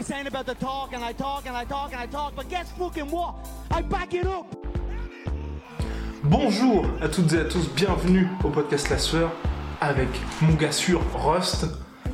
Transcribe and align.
Always 0.00 0.06
saying 0.06 0.26
about 0.26 0.46
the 0.46 0.54
talk, 0.54 0.92
and 0.94 1.04
I 1.04 1.12
talk, 1.12 1.46
and 1.46 1.56
I 1.56 1.64
talk, 1.64 1.92
and 1.92 2.00
I 2.00 2.06
talk, 2.06 2.34
but 2.34 2.48
guess 2.48 2.70
fucking 2.72 3.10
what? 3.10 3.34
I 3.70 3.82
back 3.82 4.14
it 4.14 4.26
up! 4.26 4.46
Bonjour 6.24 6.86
à 7.02 7.08
toutes 7.08 7.32
et 7.32 7.40
à 7.40 7.44
tous, 7.44 7.68
bienvenue 7.74 8.26
au 8.44 8.48
podcast 8.48 8.88
La 8.90 8.98
Sueur 8.98 9.30
avec 9.80 10.08
mon 10.42 10.54
gars 10.54 10.72
sûr 10.72 11.00
Rust. 11.14 11.66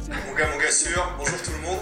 Mon 0.08 0.34
gars, 0.36 0.48
mon 0.52 0.58
gars 0.58 0.70
sûr, 0.70 1.00
bonjour 1.18 1.42
tout 1.42 1.50
le 1.52 1.68
monde. 1.68 1.80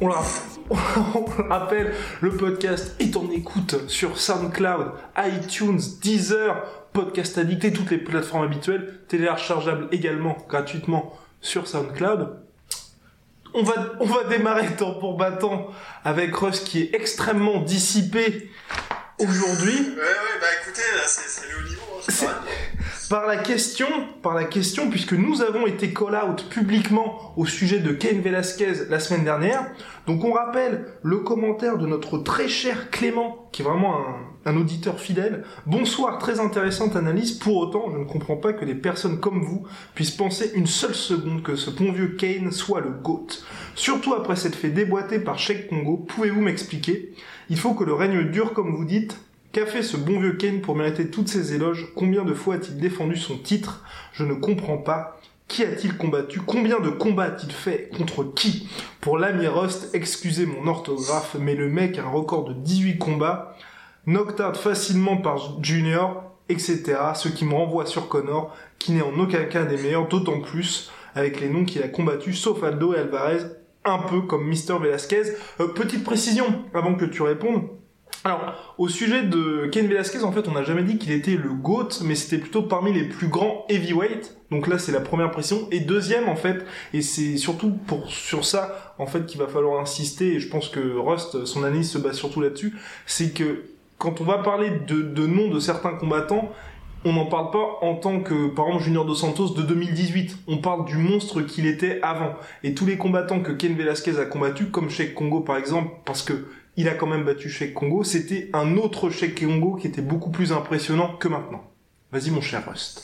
On 0.00 0.08
l'a- 0.08 0.22
on 1.14 1.42
le 1.42 1.48
rappelle, 1.48 1.94
le 2.20 2.36
podcast 2.36 2.94
est 2.98 3.16
en 3.16 3.30
écoute 3.30 3.88
sur 3.88 4.18
SoundCloud, 4.18 4.92
iTunes, 5.16 5.80
Deezer, 6.02 6.64
Podcast 6.92 7.38
Addict 7.38 7.64
et 7.64 7.72
toutes 7.72 7.90
les 7.90 7.98
plateformes 7.98 8.44
habituelles, 8.44 9.00
téléchargeable 9.08 9.88
également 9.92 10.36
gratuitement 10.48 11.12
sur 11.40 11.66
SoundCloud. 11.66 12.45
On 13.58 13.62
va, 13.62 13.72
on 14.00 14.04
va 14.04 14.24
démarrer 14.24 14.66
temps 14.76 14.92
pour 14.94 15.16
battant 15.16 15.68
avec 16.04 16.36
Rust 16.36 16.66
qui 16.66 16.82
est 16.82 16.94
extrêmement 16.94 17.60
dissipé 17.62 18.50
aujourd'hui. 19.18 19.72
Ouais, 19.72 19.96
ouais, 19.96 20.38
bah 20.40 20.46
écoutez, 20.62 20.82
là, 20.94 21.02
c'est 21.06 21.48
le 21.48 21.58
haut 21.58 21.66
niveau. 21.66 21.80
hein. 22.28 22.34
Par 23.08 23.26
la 23.26 23.38
question, 23.38 23.86
par 24.22 24.34
la 24.34 24.44
question, 24.44 24.90
puisque 24.90 25.14
nous 25.14 25.40
avons 25.40 25.66
été 25.66 25.94
call-out 25.94 26.50
publiquement 26.50 27.32
au 27.38 27.46
sujet 27.46 27.78
de 27.78 27.92
Ken 27.92 28.20
Velasquez 28.20 28.72
la 28.90 29.00
semaine 29.00 29.24
dernière. 29.24 29.64
Donc 30.06 30.22
on 30.22 30.32
rappelle 30.32 30.86
le 31.02 31.20
commentaire 31.20 31.78
de 31.78 31.86
notre 31.86 32.18
très 32.18 32.48
cher 32.48 32.90
Clément, 32.90 33.48
qui 33.52 33.62
est 33.62 33.64
vraiment 33.64 33.96
un, 33.96 34.16
un 34.46 34.56
auditeur 34.56 34.98
fidèle. 35.00 35.44
Bonsoir, 35.66 36.18
très 36.18 36.40
intéressante 36.40 36.96
analyse. 36.96 37.32
Pour 37.32 37.56
autant, 37.56 37.90
je 37.92 37.98
ne 37.98 38.04
comprends 38.04 38.36
pas 38.36 38.52
que 38.52 38.64
des 38.64 38.76
personnes 38.76 39.20
comme 39.20 39.42
vous 39.42 39.66
puissent 39.94 40.12
penser 40.12 40.52
une 40.54 40.68
seule 40.68 40.94
seconde 40.94 41.42
que 41.42 41.56
ce 41.56 41.68
bon 41.68 41.92
vieux 41.92 42.16
Kane 42.16 42.52
soit 42.52 42.80
le 42.80 42.90
GOAT. 42.90 43.26
Surtout 43.74 44.14
après 44.14 44.36
s'être 44.36 44.56
fait 44.56 44.70
déboîter 44.70 45.18
par 45.18 45.38
Sheikh 45.38 45.68
Congo, 45.68 45.96
pouvez-vous 45.96 46.40
m'expliquer? 46.40 47.12
Il 47.50 47.58
faut 47.58 47.74
que 47.74 47.84
le 47.84 47.92
règne 47.92 48.30
dure 48.30 48.54
comme 48.54 48.74
vous 48.74 48.84
dites, 48.84 49.18
Qu'a 49.52 49.64
fait 49.64 49.82
ce 49.82 49.96
bon 49.96 50.20
vieux 50.20 50.34
Kane 50.34 50.60
pour 50.60 50.76
mériter 50.76 51.08
toutes 51.08 51.28
ces 51.28 51.54
éloges? 51.54 51.86
Combien 51.94 52.24
de 52.24 52.34
fois 52.34 52.56
a-t-il 52.56 52.76
défendu 52.76 53.16
son 53.16 53.38
titre? 53.38 53.82
Je 54.12 54.22
ne 54.22 54.34
comprends 54.34 54.76
pas. 54.76 55.18
Qui 55.48 55.62
a-t-il 55.64 55.96
combattu? 55.96 56.40
Combien 56.40 56.78
de 56.78 56.90
combats 56.90 57.24
a-t-il 57.24 57.52
fait? 57.52 57.88
Contre 57.96 58.24
qui? 58.34 58.68
Pour 59.00 59.16
l'ami 59.16 59.46
Rust, 59.46 59.88
excusez 59.94 60.44
mon 60.44 60.66
orthographe, 60.66 61.36
mais 61.40 61.54
le 61.54 61.70
mec 61.70 61.98
a 61.98 62.02
un 62.02 62.10
record 62.10 62.44
de 62.44 62.52
18 62.52 62.98
combats, 62.98 63.56
knocked 64.06 64.56
facilement 64.56 65.16
par 65.16 65.62
Junior, 65.62 66.24
etc. 66.48 66.96
Ce 67.14 67.28
qui 67.28 67.44
me 67.44 67.54
renvoie 67.54 67.86
sur 67.86 68.08
Connor, 68.08 68.54
qui 68.78 68.92
n'est 68.92 69.02
en 69.02 69.18
aucun 69.18 69.44
cas 69.44 69.64
des 69.64 69.76
meilleurs, 69.76 70.08
d'autant 70.08 70.40
plus 70.40 70.90
avec 71.14 71.40
les 71.40 71.48
noms 71.48 71.64
qu'il 71.64 71.82
a 71.82 71.88
combattus, 71.88 72.38
sauf 72.38 72.62
Aldo 72.62 72.94
et 72.94 72.98
Alvarez, 72.98 73.40
un 73.84 73.98
peu 73.98 74.22
comme 74.22 74.46
Mister 74.46 74.74
Velasquez. 74.80 75.22
Euh, 75.60 75.68
petite 75.68 76.04
précision, 76.04 76.64
avant 76.74 76.94
que 76.94 77.04
tu 77.04 77.22
répondes. 77.22 77.68
Alors, 78.24 78.74
au 78.76 78.88
sujet 78.88 79.22
de 79.22 79.68
Ken 79.70 79.86
Velasquez, 79.86 80.24
en 80.24 80.32
fait, 80.32 80.48
on 80.48 80.52
n'a 80.52 80.64
jamais 80.64 80.82
dit 80.82 80.98
qu'il 80.98 81.12
était 81.12 81.36
le 81.36 81.50
GOAT, 81.50 82.00
mais 82.02 82.16
c'était 82.16 82.38
plutôt 82.38 82.62
parmi 82.62 82.92
les 82.92 83.04
plus 83.04 83.28
grands 83.28 83.64
heavyweight. 83.68 84.36
Donc 84.50 84.66
là, 84.66 84.78
c'est 84.78 84.90
la 84.90 85.00
première 85.00 85.30
pression. 85.30 85.68
Et 85.70 85.80
deuxième, 85.80 86.28
en 86.28 86.34
fait, 86.34 86.64
et 86.92 87.02
c'est 87.02 87.36
surtout 87.36 87.70
pour 87.86 88.10
sur 88.10 88.44
ça, 88.44 88.94
en 88.98 89.06
fait, 89.06 89.26
qu'il 89.26 89.38
va 89.38 89.46
falloir 89.46 89.80
insister, 89.80 90.34
et 90.34 90.40
je 90.40 90.48
pense 90.48 90.68
que 90.68 90.96
Rust, 90.96 91.44
son 91.44 91.62
analyse 91.62 91.90
se 91.90 91.98
base 91.98 92.16
surtout 92.16 92.40
là-dessus, 92.40 92.76
c'est 93.06 93.32
que 93.32 93.62
quand 93.98 94.20
on 94.20 94.24
va 94.24 94.38
parler 94.38 94.70
de, 94.70 95.02
de 95.02 95.26
noms 95.26 95.48
de 95.48 95.60
certains 95.60 95.94
combattants, 95.94 96.52
on 97.04 97.12
n'en 97.12 97.26
parle 97.26 97.50
pas 97.52 97.78
en 97.82 97.94
tant 97.94 98.20
que, 98.20 98.48
par 98.48 98.66
exemple, 98.66 98.84
Junior 98.84 99.04
Dos 99.04 99.14
Santos 99.14 99.50
de 99.54 99.62
2018. 99.62 100.38
On 100.48 100.58
parle 100.58 100.84
du 100.86 100.96
monstre 100.96 101.40
qu'il 101.42 101.66
était 101.66 102.00
avant. 102.02 102.34
Et 102.64 102.74
tous 102.74 102.84
les 102.86 102.96
combattants 102.98 103.40
que 103.42 103.52
Ken 103.52 103.76
Velasquez 103.76 104.18
a 104.18 104.24
combattus, 104.26 104.66
comme 104.72 104.90
Sheikh 104.90 105.14
Congo 105.14 105.40
par 105.40 105.56
exemple, 105.56 105.90
parce 106.04 106.22
que 106.22 106.46
il 106.76 106.88
a 106.88 106.94
quand 106.94 107.06
même 107.06 107.24
battu 107.24 107.48
Sheikh 107.48 107.72
Congo, 107.74 108.02
c'était 108.04 108.50
un 108.52 108.76
autre 108.76 109.08
Sheikh 109.08 109.38
Congo 109.40 109.76
qui 109.76 109.86
était 109.86 110.02
beaucoup 110.02 110.30
plus 110.30 110.52
impressionnant 110.52 111.16
que 111.16 111.28
maintenant. 111.28 111.64
Vas-y 112.12 112.30
mon 112.30 112.40
cher 112.42 112.62
Rust. 112.68 113.02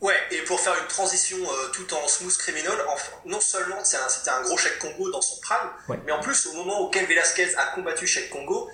Ouais, 0.00 0.14
et 0.30 0.38
pour 0.46 0.60
faire 0.60 0.74
une 0.80 0.86
transition 0.86 1.36
euh, 1.38 1.72
tout 1.74 1.92
en 1.92 2.06
smooth 2.06 2.36
criminal, 2.38 2.72
enfin, 2.94 3.10
non 3.26 3.40
seulement 3.40 3.76
un- 3.80 3.84
c'était 3.84 4.30
un, 4.30 4.42
gros 4.42 4.56
chèque 4.56 4.78
Congo 4.78 5.10
dans 5.10 5.20
son 5.20 5.40
prime, 5.40 5.68
Ouais. 5.88 5.98
mais 6.06 6.12
en 6.12 6.20
plus, 6.20 6.46
au 6.46 6.52
moment 6.56 6.86
où 6.86 6.90
Ken 6.90 7.04
Velasquez 7.04 7.48
a 7.56 7.74
combattu 7.74 8.06
chèque 8.06 8.30
Congo, 8.30 8.68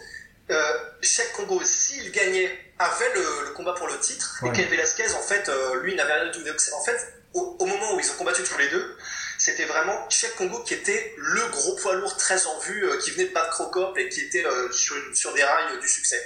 euh, 0.51 0.79
chèque 1.03 1.33
Congo, 1.33 1.61
s'il 1.65 2.11
gagnait, 2.13 2.51
avait 2.79 3.13
le, 3.15 3.45
le 3.47 3.51
combat 3.53 3.73
pour 3.75 3.87
le 3.89 3.99
titre, 3.99 4.39
Ouais. 4.43 4.51
et 4.51 4.53
Ken 4.53 4.69
Velasquez, 4.69 5.11
en 5.15 5.23
fait, 5.23 5.49
euh, 5.49 5.81
lui, 5.83 5.95
n'avait 5.95 6.13
rien 6.13 6.31
du 6.31 6.33
tout. 6.43 6.75
En 6.75 6.85
fait, 6.85 6.99
au, 7.33 7.57
au 7.59 7.67
moment 7.67 7.95
où 7.95 8.01
ils 8.01 8.11
ont 8.11 8.15
combattu 8.15 8.43
tous 8.43 8.59
les 8.59 8.69
deux, 8.69 8.97
c'était 9.39 9.65
vraiment 9.65 10.09
chèque 10.11 10.37
Congo 10.37 10.61
qui 10.63 10.75
était 10.75 11.15
le 11.17 11.47
gros 11.49 11.75
poids 11.77 11.95
lourd 11.95 12.17
très 12.17 12.47
en 12.47 12.59
vue, 12.61 12.85
euh, 12.89 12.99
qui 12.99 13.11
venait 13.13 13.27
de 13.29 13.33
battre 13.35 13.51
Crocop 13.51 13.97
et 13.99 14.09
qui 14.09 14.21
était 14.21 14.45
euh, 14.47 14.71
sur, 14.73 14.97
une- 14.97 15.15
sur 15.15 15.33
des 15.35 15.43
rails 15.43 15.79
du 15.81 15.89
succès. 15.89 16.21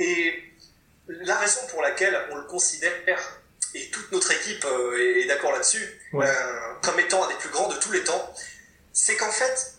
Et 0.00 0.42
la 1.08 1.36
raison 1.36 1.60
pour 1.68 1.82
laquelle 1.82 2.16
on 2.30 2.36
le 2.36 2.44
considère, 2.44 2.92
et 3.74 3.90
toute 3.90 4.10
notre 4.12 4.30
équipe 4.32 4.64
est, 4.98 5.26
d'accord 5.26 5.52
là-dessus, 5.52 6.00
Ouais. 6.12 6.26
comme 6.82 6.98
étant 7.00 7.24
un 7.24 7.28
des 7.28 7.34
plus 7.34 7.50
grands 7.50 7.68
de 7.68 7.78
tous 7.78 7.92
les 7.92 8.02
temps, 8.04 8.34
c'est 8.92 9.16
qu'en 9.16 9.30
fait, 9.32 9.72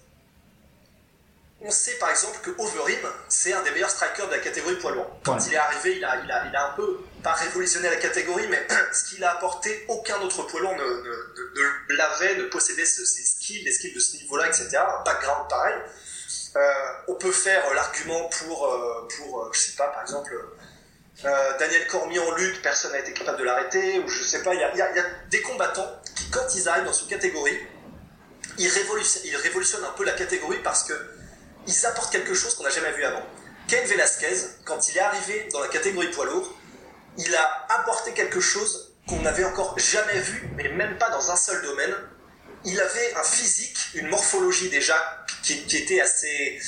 on 1.61 1.71
sait 1.71 1.95
par 1.95 2.09
exemple 2.11 2.37
que 2.43 2.51
Overeem, 2.61 3.07
c'est 3.29 3.51
un 3.53 3.63
des 3.63 3.71
meilleurs 3.71 3.89
strikers 3.89 4.27
de 4.27 4.31
la 4.35 4.39
catégorie 4.39 4.75
poids 4.75 4.91
lourd. 4.91 5.09
Quand 5.25 5.33
Ouais. 5.35 5.41
il 5.47 5.53
est 5.53 5.57
arrivé, 5.57 5.97
il 5.97 6.05
a, 6.05 6.17
il, 6.23 6.31
a, 6.31 6.45
il 6.47 6.55
a 6.55 6.69
un 6.71 6.73
peu, 6.75 6.99
pas 7.23 7.33
révolutionné 7.33 7.89
la 7.89 7.95
catégorie, 7.95 8.47
mais 8.47 8.65
ce 8.93 9.05
qu'il 9.09 9.23
a 9.23 9.31
apporté, 9.31 9.85
aucun 9.87 10.19
autre 10.21 10.43
poids 10.43 10.59
lourd 10.61 10.75
ne, 10.75 10.83
ne, 10.83 10.83
ne- 11.55 11.89
ne 11.89 11.95
l'avait, 11.97 12.35
ne 12.35 12.43
possédait 12.45 12.85
ce- 12.85 13.05
ses 13.05 13.23
skills, 13.23 13.63
les 13.63 13.71
skills 13.71 13.93
de 13.93 13.99
ce 13.99 14.17
niveau-là, 14.17 14.47
etc. 14.47 14.77
Un 14.77 15.03
background 15.03 15.49
pareil. 15.49 15.75
Euh, 16.55 16.73
on 17.07 17.15
peut 17.15 17.31
faire 17.31 17.67
euh, 17.69 17.73
l'argument 17.73 18.29
pour, 18.29 18.67
euh, 18.67 19.07
pour 19.17 19.43
euh, 19.43 19.49
je 19.53 19.59
sais 19.59 19.75
pas, 19.75 19.87
par 19.87 20.01
exemple, 20.03 20.31
euh, 21.25 21.57
Daniel 21.57 21.87
Cormier 21.87 22.19
en 22.19 22.31
lutte, 22.35 22.61
personne 22.61 22.91
n'a 22.91 22.99
été 22.99 23.13
capable 23.13 23.39
de 23.39 23.43
l'arrêter, 23.43 23.99
ou 23.99 24.07
je 24.07 24.23
sais 24.23 24.43
pas, 24.43 24.53
il 24.53 24.59
y 24.59 24.63
a, 24.63 24.75
y 24.75 24.81
a- 24.81 24.91
il 24.91 24.97
y 24.97 24.99
a 24.99 25.05
des 25.31 25.41
combattants 25.41 26.01
qui, 26.15 26.29
quand 26.29 26.45
ils 26.55 26.69
arrivent 26.69 26.85
dans 26.85 26.93
cette 26.93 27.07
catégorie, 27.09 27.59
ils 28.59 28.69
révolutionnent, 28.69 29.23
ils 29.25 29.35
révolutionnent 29.35 29.83
un 29.83 29.91
peu 29.97 30.03
la 30.05 30.13
catégorie 30.13 30.59
parce 30.63 30.83
que 30.83 30.93
ils 31.67 31.85
apportent 31.85 32.11
quelque 32.11 32.33
chose 32.33 32.55
qu'on 32.55 32.63
n'a 32.63 32.69
jamais 32.69 32.91
vu 32.93 33.03
avant. 33.03 33.23
Ken 33.67 33.85
Velasquez, 33.85 34.35
quand 34.65 34.87
il 34.89 34.97
est 34.97 35.01
arrivé 35.01 35.49
dans 35.51 35.59
la 35.59 35.67
catégorie 35.67 36.09
poids 36.11 36.25
lourd, 36.25 36.53
il 37.17 37.35
a 37.35 37.65
apporté 37.69 38.13
quelque 38.13 38.39
chose 38.39 38.95
qu'on 39.07 39.19
n'avait 39.21 39.43
encore 39.43 39.77
jamais 39.77 40.19
vu, 40.19 40.49
mais 40.55 40.69
même 40.69 40.97
pas 40.97 41.09
dans 41.09 41.31
un 41.31 41.35
seul 41.35 41.61
domaine. 41.61 41.93
Il 42.63 42.79
avait 42.79 43.13
un 43.15 43.23
physique, 43.23 43.77
une 43.93 44.07
morphologie 44.07 44.69
déjà 44.69 44.95
qui, 45.43 45.65
qui 45.65 45.77
était 45.77 46.01
assez, 46.01 46.59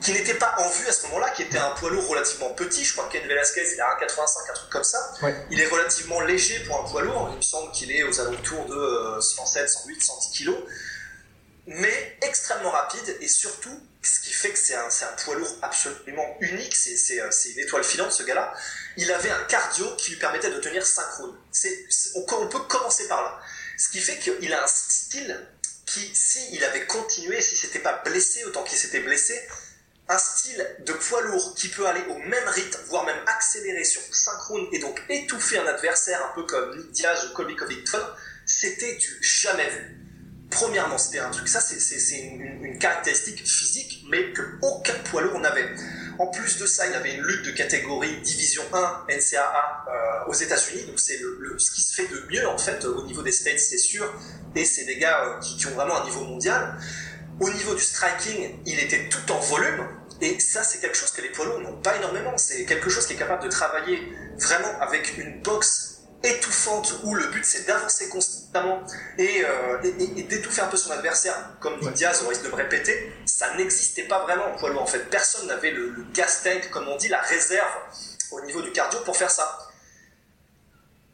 qui 0.00 0.12
n'était 0.12 0.34
pas 0.34 0.54
en 0.58 0.68
vue 0.68 0.86
à 0.86 0.92
ce 0.92 1.06
moment-là, 1.06 1.30
qui 1.30 1.42
était 1.42 1.58
un 1.58 1.70
poids 1.70 1.90
lourd 1.90 2.06
relativement 2.08 2.50
petit. 2.50 2.84
Je 2.84 2.92
crois 2.92 3.06
que 3.06 3.12
Ken 3.12 3.26
Velasquez, 3.26 3.64
il 3.74 3.80
a 3.80 3.96
1,85, 4.00 4.50
un 4.50 4.54
truc 4.54 4.70
comme 4.70 4.84
ça. 4.84 4.98
Ouais. 5.22 5.34
Il 5.50 5.60
est 5.60 5.66
relativement 5.66 6.20
léger 6.20 6.60
pour 6.60 6.84
un 6.84 6.88
poids 6.88 7.02
lourd. 7.02 7.28
Il 7.32 7.36
me 7.36 7.42
semble 7.42 7.72
qu'il 7.72 7.90
est 7.90 8.02
aux 8.04 8.20
alentours 8.20 8.66
de 8.66 8.74
euh, 8.74 9.20
107, 9.20 9.68
108, 9.68 10.02
110 10.02 10.30
kilos. 10.30 10.58
Mais 11.66 12.18
extrêmement 12.22 12.70
rapide 12.70 13.16
et 13.20 13.26
surtout, 13.26 13.76
ce 14.00 14.20
qui 14.20 14.32
fait 14.32 14.50
que 14.50 14.58
c'est 14.58 14.74
un, 14.74 14.88
poids 15.24 15.34
lourd 15.34 15.58
absolument 15.62 16.36
unique, 16.40 16.76
euh, 16.76 17.28
c'est 17.30 17.50
une 17.50 17.58
étoile 17.58 17.82
filante 17.82 18.12
ce 18.12 18.22
gars-là. 18.22 18.54
Il 18.96 19.10
avait 19.10 19.30
un 19.30 19.42
cardio 19.44 19.84
qui 19.96 20.12
lui 20.12 20.18
permettait 20.18 20.50
de 20.50 20.60
tenir 20.60 20.86
synchrone. 20.86 21.36
On, 22.14 22.46
peut 22.46 22.60
commencer 22.60 23.08
par 23.08 23.22
là. 23.22 23.40
Ce 23.78 23.88
qui 23.88 24.00
fait 24.00 24.16
qu'il 24.18 24.52
a 24.52 24.62
un 24.62 24.66
style 24.68 25.44
qui, 25.86 26.14
s'il 26.14 26.62
avait 26.62 26.86
continué, 26.86 27.40
si 27.40 27.56
s'était 27.56 27.80
pas 27.80 28.00
blessé 28.04 28.44
autant 28.44 28.62
qu'il 28.62 28.78
s'était 28.78 29.00
blessé, 29.00 29.36
un 30.08 30.18
style 30.18 30.64
de 30.80 30.92
poids 30.92 31.22
lourd 31.22 31.54
qui 31.56 31.68
peut 31.68 31.86
aller 31.86 32.02
au 32.08 32.18
même 32.18 32.48
rythme, 32.48 32.78
voire 32.86 33.04
même 33.04 33.18
accélérer 33.26 33.82
sur 33.82 34.02
synchrone 34.12 34.68
et 34.70 34.78
donc 34.78 35.02
étouffer 35.08 35.58
un 35.58 35.66
adversaire 35.66 36.24
un 36.26 36.32
peu 36.34 36.44
comme 36.44 36.76
Nick 36.76 36.92
Diaz 36.92 37.28
ou 37.28 37.34
Colby 37.34 37.56
Covington, 37.56 38.06
c'était 38.44 38.94
du 38.94 39.18
jamais 39.20 39.68
vu. 39.68 40.05
Premièrement, 40.50 40.96
c'était 40.96 41.18
un 41.18 41.30
truc, 41.30 41.48
ça 41.48 41.60
c'est 41.60 42.18
une, 42.18 42.78
caractéristique 42.78 43.46
physique, 43.46 44.04
mais 44.08 44.32
que 44.32 44.42
aucun 44.62 44.94
poids 45.04 45.22
lourd 45.22 45.38
n'avait. 45.40 45.68
En 46.18 46.28
plus 46.28 46.58
de 46.58 46.66
ça, 46.66 46.86
il 46.86 46.94
avait 46.94 47.14
une 47.14 47.22
lutte 47.22 47.44
de 47.46 47.50
catégorie 47.50 48.20
Division 48.22 48.62
1 48.72 49.06
NCAA 49.08 49.84
euh, 49.88 50.30
aux 50.30 50.34
États-Unis, 50.34 50.84
donc 50.84 50.98
c'est 50.98 51.18
le, 51.18 51.58
ce 51.58 51.70
qui 51.70 51.80
se 51.80 51.94
fait 51.94 52.06
de 52.06 52.26
mieux 52.30 52.48
en 52.48 52.58
fait 52.58 52.84
au 52.84 53.04
niveau 53.04 53.22
des 53.22 53.32
States, 53.32 53.58
c'est 53.58 53.78
sûr, 53.78 54.12
et 54.54 54.64
c'est 54.64 54.84
des 54.84 54.98
gars 54.98 55.24
euh, 55.24 55.40
qui, 55.40 55.56
qui, 55.56 55.66
ont 55.66 55.74
vraiment 55.74 56.00
un 56.00 56.04
niveau 56.04 56.22
mondial. 56.22 56.78
Au 57.40 57.50
niveau 57.50 57.74
du 57.74 57.82
striking, 57.82 58.60
il 58.64 58.78
était 58.78 59.08
tout 59.08 59.32
en 59.32 59.40
volume, 59.40 59.88
et 60.20 60.38
ça 60.38 60.62
c'est 60.62 60.78
quelque 60.78 60.96
chose 60.96 61.10
que 61.10 61.22
les 61.22 61.30
poids 61.30 61.44
lourds 61.44 61.60
n'ont 61.60 61.80
pas 61.82 61.96
énormément. 61.96 62.38
C'est 62.38 62.64
quelque 62.64 62.88
chose 62.88 63.06
qui 63.06 63.14
est 63.14 63.18
capable 63.18 63.42
de 63.42 63.48
travailler 63.48 64.12
vraiment 64.38 64.80
avec 64.80 65.18
une 65.18 65.42
boxe 65.42 65.95
étouffante 66.22 66.94
où 67.04 67.14
le 67.14 67.26
but 67.28 67.44
c'est 67.44 67.66
d'avancer 67.66 68.08
constamment 68.08 68.82
et, 69.18 69.44
euh, 69.44 69.82
et, 69.82 70.22
d'étouffer 70.22 70.62
un 70.62 70.68
peu 70.68 70.76
son 70.76 70.90
adversaire, 70.90 71.50
comme 71.60 71.78
Diaz, 71.92 72.22
on 72.24 72.28
risque 72.28 72.44
de 72.44 72.48
me 72.48 72.54
répéter, 72.54 73.12
ça 73.26 73.54
n'existait 73.54 74.04
pas 74.04 74.22
vraiment 74.24 74.46
en 74.46 74.56
poids 74.56 74.70
lourd. 74.70 74.82
En 74.82 74.86
fait, 74.86 75.10
personne 75.10 75.46
n'avait 75.46 75.70
le, 75.70 75.90
le, 75.90 76.04
gas 76.12 76.40
tank, 76.42 76.70
comme 76.70 76.88
on 76.88 76.96
dit, 76.96 77.08
la 77.08 77.20
réserve 77.20 77.72
au 78.32 78.40
niveau 78.42 78.62
du 78.62 78.72
cardio 78.72 79.00
pour 79.00 79.16
faire 79.16 79.30
ça. 79.30 79.58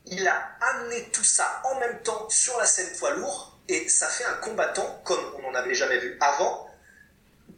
Il 0.06 0.26
a 0.26 0.50
amené 0.60 1.10
tout 1.12 1.24
ça 1.24 1.62
en 1.64 1.78
même 1.78 2.02
temps 2.02 2.28
sur 2.28 2.58
la 2.58 2.66
scène 2.66 2.88
poids 2.98 3.14
lourd 3.14 3.58
et 3.68 3.88
ça 3.88 4.08
fait 4.08 4.24
un 4.24 4.34
combattant 4.34 5.00
comme 5.04 5.20
on 5.38 5.42
n'en 5.42 5.54
avait 5.54 5.74
jamais 5.74 5.98
vu 5.98 6.16
avant. 6.20 6.68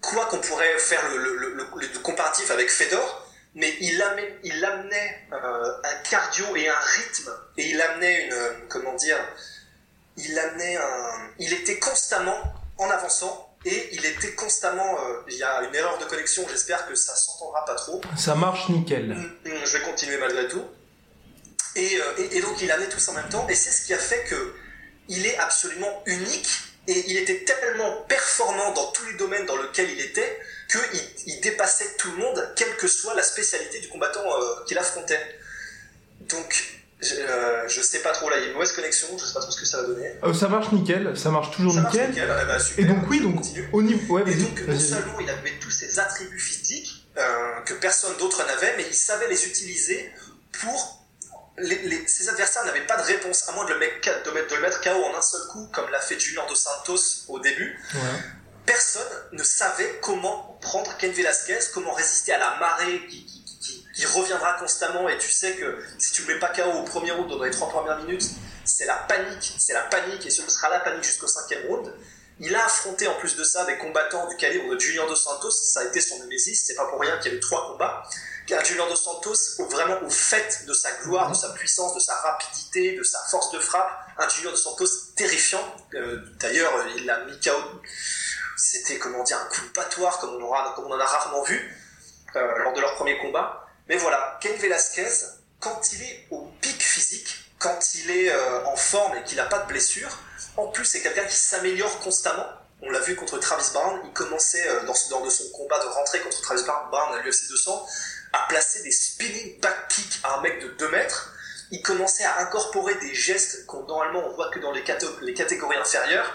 Quoi 0.00 0.26
qu'on 0.26 0.38
pourrait 0.38 0.78
faire 0.78 1.08
le, 1.08 1.16
le, 1.16 1.54
le 1.54 1.98
comparatif 2.00 2.50
avec 2.50 2.70
Fedor, 2.70 3.23
mais 3.54 3.72
il, 3.80 4.00
amenait, 4.02 4.38
il 4.42 4.64
amenait 4.64 5.26
euh, 5.32 5.72
un 5.84 5.94
cardio 6.08 6.56
et 6.56 6.68
un 6.68 6.78
rythme, 6.78 7.30
et 7.56 7.70
il 7.70 7.80
amenait 7.80 8.26
une, 8.26 8.68
comment 8.68 8.94
dire, 8.94 9.18
il 10.16 10.38
amenait 10.38 10.76
un, 10.76 11.30
il 11.38 11.52
était 11.52 11.78
constamment 11.78 12.42
en 12.78 12.90
avançant, 12.90 13.56
et 13.64 13.90
il 13.92 14.04
était 14.04 14.34
constamment, 14.34 14.98
euh, 15.00 15.22
il 15.28 15.36
y 15.36 15.42
a 15.42 15.62
une 15.62 15.74
erreur 15.74 15.98
de 15.98 16.04
connexion, 16.04 16.44
j'espère 16.50 16.86
que 16.86 16.94
ça 16.94 17.14
s'entendra 17.14 17.64
pas 17.64 17.74
trop. 17.76 18.00
Ça 18.16 18.34
marche 18.34 18.68
nickel. 18.68 19.14
Mm, 19.14 19.48
mm, 19.48 19.64
je 19.64 19.78
vais 19.78 19.84
continuer 19.84 20.18
malgré 20.18 20.48
tout. 20.48 20.64
Et, 21.76 21.96
euh, 21.96 22.02
et, 22.18 22.36
et 22.36 22.40
donc 22.40 22.60
il 22.60 22.70
amenait 22.70 22.88
tout 22.88 22.98
ça 22.98 23.12
en 23.12 23.14
même 23.14 23.28
temps, 23.28 23.48
et 23.48 23.54
c'est 23.54 23.70
ce 23.70 23.86
qui 23.86 23.94
a 23.94 23.98
fait 23.98 24.24
que 24.24 24.54
il 25.08 25.26
est 25.26 25.36
absolument 25.38 26.02
unique, 26.06 26.48
et 26.88 27.04
il 27.08 27.16
était 27.16 27.44
tellement 27.44 28.02
performant 28.08 28.72
dans 28.72 28.90
tous 28.92 29.06
les 29.06 29.14
domaines 29.14 29.46
dans 29.46 29.56
lesquels 29.56 29.90
il 29.90 30.00
était, 30.00 30.40
qu'il 30.68 31.00
il 31.26 31.40
dépassait 31.40 31.96
tout 31.98 32.10
le 32.12 32.18
monde, 32.18 32.52
quelle 32.56 32.76
que 32.76 32.86
soit 32.86 33.14
la 33.14 33.22
spécialité 33.22 33.80
du 33.80 33.88
combattant 33.88 34.24
euh, 34.24 34.64
qu'il 34.66 34.78
affrontait. 34.78 35.20
Donc, 36.28 36.84
je, 37.00 37.14
euh, 37.16 37.68
je, 37.68 37.80
sais 37.80 38.00
pas 38.00 38.12
trop, 38.12 38.30
là 38.30 38.38
il 38.38 38.42
y 38.42 38.44
a 38.44 38.48
une 38.48 38.54
mauvaise 38.54 38.72
connexion, 38.72 39.08
je 39.18 39.24
sais 39.24 39.34
pas 39.34 39.40
trop 39.40 39.50
ce 39.50 39.60
que 39.60 39.66
ça 39.66 39.82
va 39.82 39.88
donner. 39.88 40.12
Euh, 40.22 40.32
ça 40.32 40.48
marche 40.48 40.72
nickel, 40.72 41.16
ça 41.16 41.30
marche 41.30 41.54
toujours 41.54 41.74
ça 41.74 41.82
nickel. 41.82 42.00
Marche 42.00 42.16
nickel. 42.16 42.38
Eh 42.42 42.46
ben, 42.46 42.58
super, 42.58 42.84
et 42.84 42.88
donc 42.88 43.10
oui, 43.10 43.20
donc 43.20 43.44
au 43.72 43.82
niveau, 43.82 44.14
ouais, 44.14 44.22
et 44.30 44.34
donc 44.34 44.60
non 44.66 44.78
seulement 44.78 45.20
il 45.20 45.28
avait 45.28 45.58
tous 45.60 45.70
ces 45.70 45.98
attributs 45.98 46.38
physiques 46.38 47.06
euh, 47.16 47.60
que 47.66 47.74
personne 47.74 48.16
d'autre 48.18 48.44
n'avait, 48.46 48.76
mais 48.76 48.86
il 48.88 48.94
savait 48.94 49.28
les 49.28 49.46
utiliser 49.46 50.12
pour 50.60 51.04
les, 51.58 51.78
les, 51.82 52.08
ses 52.08 52.28
adversaires 52.28 52.64
n'avaient 52.64 52.86
pas 52.86 52.96
de 52.96 53.02
réponse, 53.02 53.48
à 53.48 53.52
moins 53.52 53.64
de 53.64 53.74
le, 53.74 53.78
mettre, 53.78 54.08
de, 54.24 54.30
de 54.30 54.54
le 54.54 54.60
mettre 54.62 54.80
KO 54.80 54.90
en 54.90 55.16
un 55.16 55.22
seul 55.22 55.42
coup, 55.52 55.68
comme 55.72 55.88
l'a 55.90 56.00
fait 56.00 56.18
Junior 56.18 56.46
Dos 56.48 56.56
Santos 56.56 57.26
au 57.28 57.38
début. 57.38 57.78
Ouais 57.94 58.00
personne 58.66 59.02
ne 59.32 59.42
savait 59.42 59.98
comment 60.00 60.58
prendre 60.60 60.96
Ken 60.96 61.12
Velasquez, 61.12 61.58
comment 61.72 61.92
résister 61.92 62.32
à 62.32 62.38
la 62.38 62.56
marée 62.58 63.06
qui, 63.06 63.30
reviendra 64.06 64.54
constamment. 64.54 65.08
Et 65.08 65.16
tu 65.18 65.30
sais 65.30 65.54
que 65.54 65.82
si 65.98 66.12
tu 66.12 66.22
ne 66.22 66.28
mets 66.28 66.38
pas 66.38 66.48
KO 66.48 66.62
au 66.62 66.82
premier 66.82 67.12
round 67.12 67.28
dans 67.28 67.42
les 67.42 67.50
trois 67.50 67.68
premières 67.68 67.98
minutes, 67.98 68.24
c'est 68.64 68.86
la 68.86 68.96
panique, 68.96 69.54
c'est 69.58 69.72
la 69.72 69.82
panique, 69.82 70.26
et 70.26 70.30
ce 70.30 70.42
sera 70.48 70.68
la 70.68 70.80
panique 70.80 71.04
jusqu'au 71.04 71.26
cinquième 71.26 71.66
round. 71.68 71.92
Il 72.40 72.54
a 72.54 72.64
affronté 72.64 73.06
en 73.06 73.14
plus 73.14 73.36
de 73.36 73.44
ça 73.44 73.64
des 73.64 73.78
combattants 73.78 74.28
du 74.28 74.36
calibre 74.36 74.74
de 74.74 74.78
Junior 74.80 75.06
Dos 75.06 75.14
Santos, 75.14 75.52
ça 75.52 75.80
a 75.80 75.84
été 75.84 76.00
son 76.00 76.18
némésis, 76.18 76.64
c'est 76.66 76.74
pas 76.74 76.86
pour 76.86 77.00
rien 77.00 77.16
qu'il 77.18 77.32
y 77.32 77.34
a 77.34 77.38
eu 77.38 77.40
trois 77.40 77.70
combats. 77.70 78.02
Car 78.46 78.64
Junior 78.64 78.88
Dos 78.88 78.96
Santos, 78.96 79.34
vraiment 79.70 80.02
au 80.02 80.10
fait 80.10 80.64
de 80.66 80.72
sa 80.74 80.90
gloire, 81.02 81.30
de 81.30 81.36
sa 81.36 81.50
puissance, 81.50 81.94
de 81.94 82.00
sa 82.00 82.14
rapidité, 82.16 82.96
de 82.96 83.02
sa 83.02 83.20
force 83.30 83.52
de 83.52 83.58
frappe, 83.58 83.90
un 84.18 84.28
Junior 84.28 84.52
Dos 84.52 84.58
Santos 84.58 84.86
terrifiant. 85.16 85.64
Euh, 85.94 86.18
D'ailleurs, 86.40 86.72
il 86.96 87.06
l'a 87.06 87.24
mis 87.24 87.38
KO 87.40 87.52
c'était 88.56 88.98
comment 88.98 89.22
dire 89.22 89.38
un 89.38 89.46
coup 89.46 89.60
de 89.66 90.20
comme 90.20 90.34
on, 90.36 90.42
aura, 90.42 90.72
comme 90.74 90.86
on 90.86 90.94
en 90.94 91.00
a 91.00 91.04
rarement 91.04 91.42
vu 91.42 91.72
euh, 92.36 92.58
lors 92.58 92.72
de 92.72 92.80
leur 92.80 92.94
premier 92.94 93.18
combat. 93.18 93.66
Mais 93.88 93.96
voilà, 93.96 94.38
Ken 94.40 94.56
Velasquez, 94.56 95.08
quand 95.60 95.92
il 95.92 96.02
est 96.02 96.26
au 96.30 96.50
pic 96.60 96.82
physique, 96.82 97.50
quand 97.58 97.94
il 97.94 98.10
est 98.10 98.30
euh, 98.30 98.64
en 98.66 98.76
forme 98.76 99.16
et 99.16 99.24
qu'il 99.24 99.36
n'a 99.36 99.46
pas 99.46 99.60
de 99.60 99.68
blessure, 99.68 100.18
en 100.56 100.68
plus 100.68 100.84
c'est 100.84 101.00
quelqu'un 101.00 101.24
qui 101.24 101.36
s'améliore 101.36 101.98
constamment. 102.00 102.46
On 102.82 102.90
l'a 102.90 103.00
vu 103.00 103.16
contre 103.16 103.38
Travis 103.38 103.70
Brown, 103.72 104.00
il 104.04 104.12
commençait 104.12 104.68
euh, 104.68 104.82
dans, 104.82 105.20
de 105.20 105.30
son 105.30 105.48
combat 105.50 105.78
de 105.78 105.86
rentrée 105.86 106.20
contre 106.20 106.40
Travis 106.42 106.62
Brown 106.64 107.14
à 107.14 107.22
l'UFC 107.22 107.48
200 107.48 107.86
à 108.32 108.46
placer 108.48 108.82
des 108.82 108.90
spinning 108.90 109.60
back 109.60 109.88
kicks 109.88 110.20
à 110.24 110.38
un 110.38 110.40
mec 110.42 110.60
de 110.60 110.68
2 110.68 110.88
mètres. 110.88 111.32
Il 111.70 111.82
commençait 111.82 112.24
à 112.24 112.40
incorporer 112.40 112.94
des 112.96 113.14
gestes 113.14 113.64
qu'on 113.66 113.84
normalement 113.84 114.24
on 114.26 114.34
voit 114.34 114.50
que 114.50 114.58
dans 114.58 114.72
les 114.72 114.82
catégories 114.82 115.76
inférieures 115.76 116.34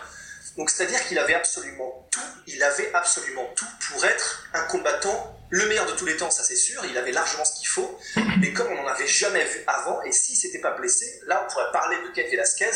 donc 0.57 0.69
c'est-à-dire 0.69 1.01
qu'il 1.07 1.17
avait 1.19 1.33
absolument 1.33 2.07
tout, 2.11 2.19
il 2.47 2.61
avait 2.63 2.93
absolument 2.93 3.47
tout 3.55 3.67
pour 3.89 4.03
être 4.05 4.47
un 4.53 4.63
combattant 4.63 5.35
le 5.49 5.65
meilleur 5.67 5.85
de 5.87 5.93
tous 5.93 6.05
les 6.05 6.17
temps, 6.17 6.29
ça 6.29 6.43
c'est 6.43 6.55
sûr, 6.55 6.83
il 6.85 6.97
avait 6.97 7.11
largement 7.11 7.43
ce 7.43 7.59
qu'il 7.59 7.67
faut, 7.67 7.99
mais 8.39 8.53
comme 8.53 8.67
on 8.67 8.75
n'en 8.75 8.87
avait 8.87 9.07
jamais 9.07 9.43
vu 9.43 9.63
avant, 9.67 10.01
et 10.03 10.11
s'il 10.11 10.35
s'était 10.35 10.59
pas 10.59 10.71
blessé, 10.77 11.21
là 11.25 11.43
on 11.43 11.51
pourrait 11.51 11.71
parler 11.71 11.97
de 12.07 12.13
Ken 12.13 12.29
Velasquez 12.29 12.71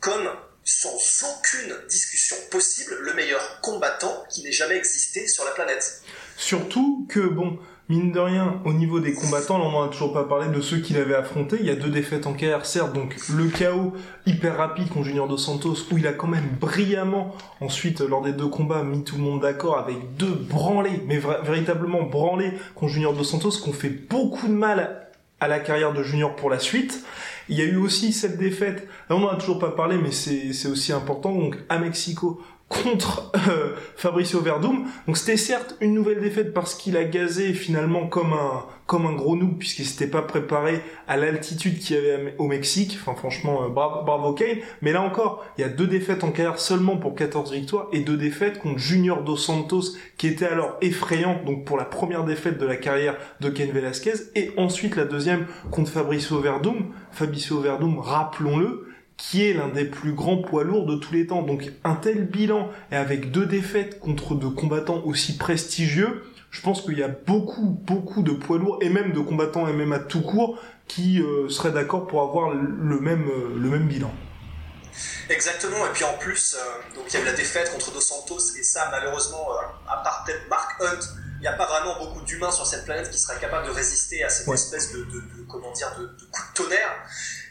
comme 0.00 0.30
sans 0.64 0.98
aucune 1.24 1.74
discussion 1.88 2.36
possible, 2.50 2.94
le 3.00 3.14
meilleur 3.14 3.60
combattant 3.62 4.24
qui 4.28 4.42
n'ait 4.42 4.52
jamais 4.52 4.76
existé 4.76 5.26
sur 5.26 5.44
la 5.44 5.52
planète. 5.52 6.02
Surtout 6.36 7.06
que, 7.08 7.20
bon, 7.20 7.58
mine 7.88 8.12
de 8.12 8.20
rien, 8.20 8.60
au 8.64 8.72
niveau 8.72 9.00
des 9.00 9.14
combattants, 9.14 9.58
là, 9.58 9.64
on 9.64 9.72
n'en 9.72 9.84
a 9.84 9.88
toujours 9.88 10.12
pas 10.12 10.24
parlé 10.24 10.48
de 10.48 10.60
ceux 10.60 10.78
qu'il 10.78 10.98
avait 10.98 11.14
affrontés. 11.14 11.56
Il 11.60 11.66
y 11.66 11.70
a 11.70 11.74
deux 11.74 11.88
défaites 11.88 12.26
en 12.26 12.34
carrière, 12.34 12.66
certes, 12.66 12.92
donc 12.92 13.16
le 13.34 13.48
chaos 13.48 13.94
hyper 14.26 14.56
rapide 14.58 14.88
contre 14.88 15.06
Junior 15.06 15.26
Dos 15.26 15.38
Santos, 15.38 15.76
où 15.90 15.98
il 15.98 16.06
a 16.06 16.12
quand 16.12 16.26
même 16.26 16.48
brillamment, 16.60 17.34
ensuite, 17.60 18.00
lors 18.00 18.22
des 18.22 18.32
deux 18.32 18.48
combats, 18.48 18.82
mis 18.82 19.04
tout 19.04 19.16
le 19.16 19.22
monde 19.22 19.40
d'accord 19.40 19.78
avec 19.78 20.16
deux 20.16 20.34
branlés, 20.34 21.02
mais 21.06 21.18
véritablement 21.42 22.02
branlés 22.02 22.52
contre 22.74 22.92
Junior 22.92 23.14
Dos 23.14 23.24
Santos, 23.24 23.50
qui 23.62 23.68
ont 23.68 23.72
fait 23.72 23.88
beaucoup 23.88 24.46
de 24.48 24.52
mal 24.52 25.08
à 25.40 25.48
la 25.48 25.60
carrière 25.60 25.92
de 25.92 26.02
Junior 26.02 26.34
pour 26.36 26.50
la 26.50 26.58
suite. 26.58 27.04
Il 27.48 27.56
y 27.56 27.62
a 27.62 27.64
eu 27.64 27.76
aussi 27.76 28.12
cette 28.12 28.36
défaite, 28.36 28.86
là 29.08 29.16
on 29.16 29.20
n'en 29.20 29.28
a 29.28 29.36
toujours 29.36 29.58
pas 29.58 29.70
parlé, 29.70 29.96
mais 29.96 30.12
c'est 30.12 30.68
aussi 30.68 30.92
important, 30.92 31.34
donc 31.34 31.56
à 31.70 31.78
Mexico, 31.78 32.42
contre 32.68 33.32
euh, 33.48 33.74
Fabricio 33.96 34.40
Verdum. 34.40 34.84
Donc 35.06 35.16
c'était 35.16 35.36
certes 35.36 35.76
une 35.80 35.94
nouvelle 35.94 36.20
défaite 36.20 36.52
parce 36.52 36.74
qu'il 36.74 36.96
a 36.96 37.04
gazé 37.04 37.54
finalement 37.54 38.06
comme 38.06 38.32
un 38.32 38.64
comme 38.86 39.04
un 39.04 39.12
gros 39.12 39.36
noob 39.36 39.58
puisqu'il 39.58 39.84
s'était 39.84 40.06
pas 40.06 40.22
préparé 40.22 40.80
à 41.06 41.18
l'altitude 41.18 41.78
qu'il 41.78 41.96
y 41.96 41.98
avait 41.98 42.34
au 42.38 42.46
Mexique. 42.46 42.98
Enfin 43.00 43.14
franchement 43.14 43.64
euh, 43.64 43.68
bravo, 43.68 44.02
bravo 44.04 44.32
Kane. 44.32 44.58
Mais 44.82 44.92
là 44.92 45.02
encore, 45.02 45.44
il 45.56 45.62
y 45.62 45.64
a 45.64 45.68
deux 45.68 45.86
défaites 45.86 46.24
en 46.24 46.30
carrière 46.30 46.58
seulement 46.58 46.96
pour 46.96 47.14
14 47.14 47.52
victoires 47.52 47.88
et 47.92 48.00
deux 48.00 48.16
défaites 48.16 48.58
contre 48.58 48.78
Junior 48.78 49.22
Dos 49.22 49.36
Santos 49.36 49.94
qui 50.16 50.26
était 50.26 50.46
alors 50.46 50.76
effrayante 50.80 51.44
donc 51.44 51.64
pour 51.64 51.76
la 51.76 51.84
première 51.84 52.24
défaite 52.24 52.58
de 52.58 52.66
la 52.66 52.76
carrière 52.76 53.16
de 53.40 53.48
Ken 53.50 53.70
Velasquez 53.70 54.14
et 54.34 54.52
ensuite 54.56 54.96
la 54.96 55.04
deuxième 55.04 55.46
contre 55.70 55.90
Fabricio 55.90 56.38
Verdum. 56.40 56.92
Fabricio 57.12 57.60
Verdum, 57.60 57.98
rappelons-le, 57.98 58.87
qui 59.18 59.44
est 59.44 59.52
l'un 59.52 59.68
des 59.68 59.84
plus 59.84 60.12
grands 60.12 60.38
poids 60.38 60.64
lourds 60.64 60.86
de 60.86 60.94
tous 60.94 61.12
les 61.12 61.26
temps. 61.26 61.42
Donc 61.42 61.70
un 61.84 61.96
tel 61.96 62.24
bilan 62.24 62.70
et 62.90 62.96
avec 62.96 63.30
deux 63.30 63.44
défaites 63.44 64.00
contre 64.00 64.34
de 64.34 64.46
combattants 64.46 65.02
aussi 65.04 65.36
prestigieux, 65.36 66.22
je 66.50 66.62
pense 66.62 66.80
qu'il 66.80 66.98
y 66.98 67.02
a 67.02 67.08
beaucoup, 67.08 67.78
beaucoup 67.82 68.22
de 68.22 68.32
poids 68.32 68.56
lourds 68.56 68.78
et 68.80 68.88
même 68.88 69.12
de 69.12 69.20
combattants 69.20 69.66
MMA 69.66 69.98
tout 69.98 70.22
court 70.22 70.58
qui 70.86 71.20
euh, 71.20 71.48
seraient 71.50 71.72
d'accord 71.72 72.06
pour 72.06 72.22
avoir 72.22 72.50
le 72.50 73.00
même, 73.00 73.28
euh, 73.28 73.54
le 73.58 73.68
même 73.68 73.86
bilan. 73.86 74.10
Exactement, 75.28 75.86
et 75.86 75.90
puis 75.92 76.04
en 76.04 76.14
plus, 76.14 76.56
euh, 76.56 76.96
donc 76.96 77.04
il 77.08 77.14
y 77.14 77.16
a 77.18 77.20
eu 77.20 77.24
la 77.26 77.34
défaite 77.34 77.70
contre 77.70 77.92
Dos 77.92 78.00
Santos, 78.00 78.56
et 78.58 78.62
ça 78.62 78.88
malheureusement, 78.90 79.46
à 79.86 79.98
part 79.98 80.24
peut-être 80.24 80.48
Mark 80.48 80.80
Hunt, 80.80 81.00
il 81.36 81.42
n'y 81.42 81.46
a 81.46 81.52
pas 81.52 81.66
vraiment 81.66 81.98
beaucoup 81.98 82.22
d'humains 82.22 82.50
sur 82.50 82.66
cette 82.66 82.84
planète 82.84 83.10
qui 83.10 83.18
seraient 83.18 83.38
capables 83.38 83.66
de 83.66 83.70
résister 83.70 84.24
à 84.24 84.30
cette 84.30 84.48
espèce 84.48 84.92
de, 84.92 85.04
de, 85.04 85.20
de, 85.20 85.46
comment 85.46 85.70
dire, 85.72 85.94
de, 85.98 86.06
de 86.06 86.24
coup 86.30 86.42
de 86.48 86.54
tonnerre. 86.54 87.04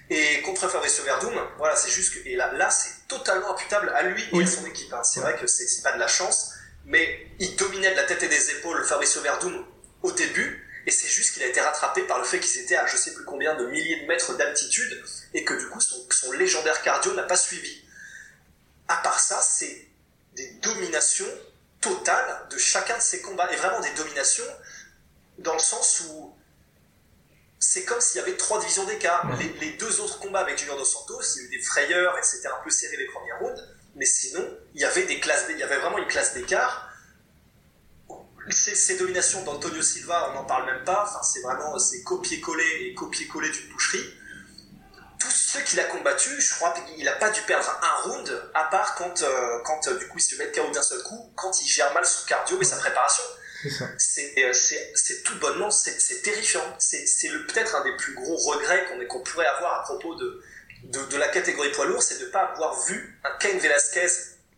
Et 0.10 0.42
contre 0.42 0.70
Fabricio 0.70 1.04
Verdum, 1.04 1.36
voilà, 1.58 1.76
c'est 1.76 1.92
juste 1.92 2.14
que, 2.14 2.28
et 2.28 2.36
là, 2.36 2.54
là 2.54 2.70
c'est 2.70 3.08
totalement 3.08 3.52
imputable 3.52 3.90
à 3.90 4.04
lui 4.04 4.24
et 4.32 4.44
à 4.44 4.48
son 4.48 4.66
équipe. 4.66 4.92
Hein. 4.94 5.04
C'est 5.04 5.20
vrai 5.20 5.36
que 5.36 5.48
c'est 5.48 5.84
pas 5.84 5.94
de 5.94 6.00
la 6.00 6.08
chance, 6.08 6.54
mais 6.86 7.28
il 7.40 7.56
dominait 7.58 7.92
de 7.92 7.96
la 7.96 8.04
tête 8.04 8.24
et 8.24 8.30
des 8.30 8.52
épaules 8.52 8.86
Fabricio 8.86 9.22
Verdum 9.22 9.66
au 10.04 10.12
début, 10.14 10.66
et 10.86 10.92
c'est 10.92 11.10
juste 11.10 11.34
qu'il 11.34 11.44
a 11.44 11.48
été 11.48 11.60
rattrapé 11.60 12.04
par 12.04 12.20
le 12.20 12.24
fait 12.24 12.40
qu'il 12.40 12.62
était 12.62 12.78
à 12.78 12.86
je 12.86 12.96
sais 12.96 13.14
plus 13.14 13.26
combien 13.26 13.56
de 13.56 13.66
milliers 13.68 14.02
de 14.02 14.08
mètres 14.08 14.34
d'altitude, 14.38 15.04
et 15.34 15.44
que 15.44 15.54
du 15.54 15.68
coup 15.68 15.82
son, 15.82 15.98
son 16.10 16.32
légendaire 16.32 16.82
cardio 16.82 17.14
n'a 17.14 17.24
pas 17.24 17.36
suivi. 17.36 17.84
À 18.88 18.98
part 18.98 19.20
ça, 19.20 19.42
c'est 19.42 19.90
des 20.36 20.48
dominations 20.62 21.28
totales 21.82 22.48
de 22.50 22.58
chacun 22.58 22.96
de 22.96 23.02
ses 23.02 23.22
combats, 23.22 23.52
et 23.52 23.58
vraiment 23.58 23.82
des 23.82 23.92
dominations 23.92 24.48
dans 25.40 25.54
le 25.54 25.60
sens 25.60 26.04
où 26.10 26.34
c'est 27.60 27.86
comme 27.86 28.02
s'il 28.02 28.20
y 28.20 28.24
avait 28.24 28.38
trois 28.38 28.60
divisions 28.60 28.86
d'écart. 28.86 29.26
Les, 29.38 29.50
les, 29.60 29.72
deux 29.78 30.00
autres 30.00 30.20
combats 30.20 30.42
avec 30.42 30.58
Junior 30.58 30.78
Dos 30.78 30.86
Santos, 30.86 31.22
il 31.36 31.42
y 31.42 31.46
a 31.46 31.48
eu 31.48 31.58
des 31.58 31.64
frayeurs 31.64 32.18
et 32.18 32.24
c'était 32.24 32.48
un 32.48 32.60
peu 32.64 32.70
serré 32.70 32.98
les 32.98 33.06
premiers 33.06 33.34
rounds, 33.34 33.64
mais 33.96 34.06
sinon, 34.06 34.48
il 34.76 34.82
y 34.82 34.86
avait 34.86 35.06
des 35.06 35.20
classes, 35.20 35.46
il 35.50 35.58
y 35.58 35.64
avait 35.64 35.78
vraiment 35.78 35.98
une 35.98 36.08
classe 36.08 36.34
d'écart. 36.34 36.90
ces, 38.50 38.98
dominations 38.98 39.44
d'Antonio 39.44 39.82
Silva, 39.82 40.30
on 40.30 40.36
n'en 40.36 40.46
parle 40.46 40.66
même 40.68 40.84
pas. 40.84 41.06
Enfin, 41.08 41.24
c'est 41.24 41.42
vraiment 41.42 41.78
c'est 41.80 42.04
copier-coller 42.04 42.90
et 42.90 42.94
copier-coller 42.94 43.50
d'une 43.50 43.70
boucherie. 43.70 44.06
Tous 45.20 45.32
ceux 45.32 45.62
qu'il 45.62 45.80
a 45.80 45.86
combattus, 45.86 46.40
je 46.40 46.56
crois 46.56 46.76
qu'il 46.76 47.04
n'a 47.04 47.14
pas 47.14 47.32
dû 47.32 47.42
perdre 47.42 47.68
un 47.82 48.08
round, 48.08 48.52
à 48.54 48.66
part 48.66 48.94
quand, 48.94 49.24
euh, 49.24 49.60
quand 49.66 49.90
du 49.98 50.08
coup 50.08 50.20
il 50.20 50.22
se 50.22 50.36
met 50.36 50.52
KO 50.52 50.70
d'un 50.72 50.84
seul 50.84 51.02
coup, 51.02 51.32
quand 51.36 51.60
il 51.60 51.68
gère 51.68 51.92
mal 51.96 52.06
son 52.06 52.24
cardio 52.28 52.62
et 52.62 52.66
sa 52.66 52.78
préparation. 52.78 53.24
C'est 53.98 55.24
tout 55.24 55.38
bonnement, 55.40 55.72
c'est 55.72 56.22
terrifiant. 56.22 56.76
C'est 56.80 57.30
peut-être 57.48 57.76
un 57.76 57.84
des 57.84 57.96
plus 57.98 58.14
gros 58.16 58.38
regrets 58.38 58.86
qu'on 59.08 59.22
pourrait 59.22 59.48
avoir 59.48 59.82
à 59.82 59.84
propos 59.84 60.16
de, 60.16 60.42
de, 60.84 61.18
la 61.18 61.28
catégorie 61.30 61.72
poids 61.72 61.86
lourd, 61.86 62.02
c'est 62.02 62.20
de 62.20 62.26
ne 62.26 62.30
pas 62.30 62.46
avoir 62.46 62.80
vu 62.86 63.20
un 63.24 63.38
Cain 63.40 63.58
Velasquez 63.58 64.08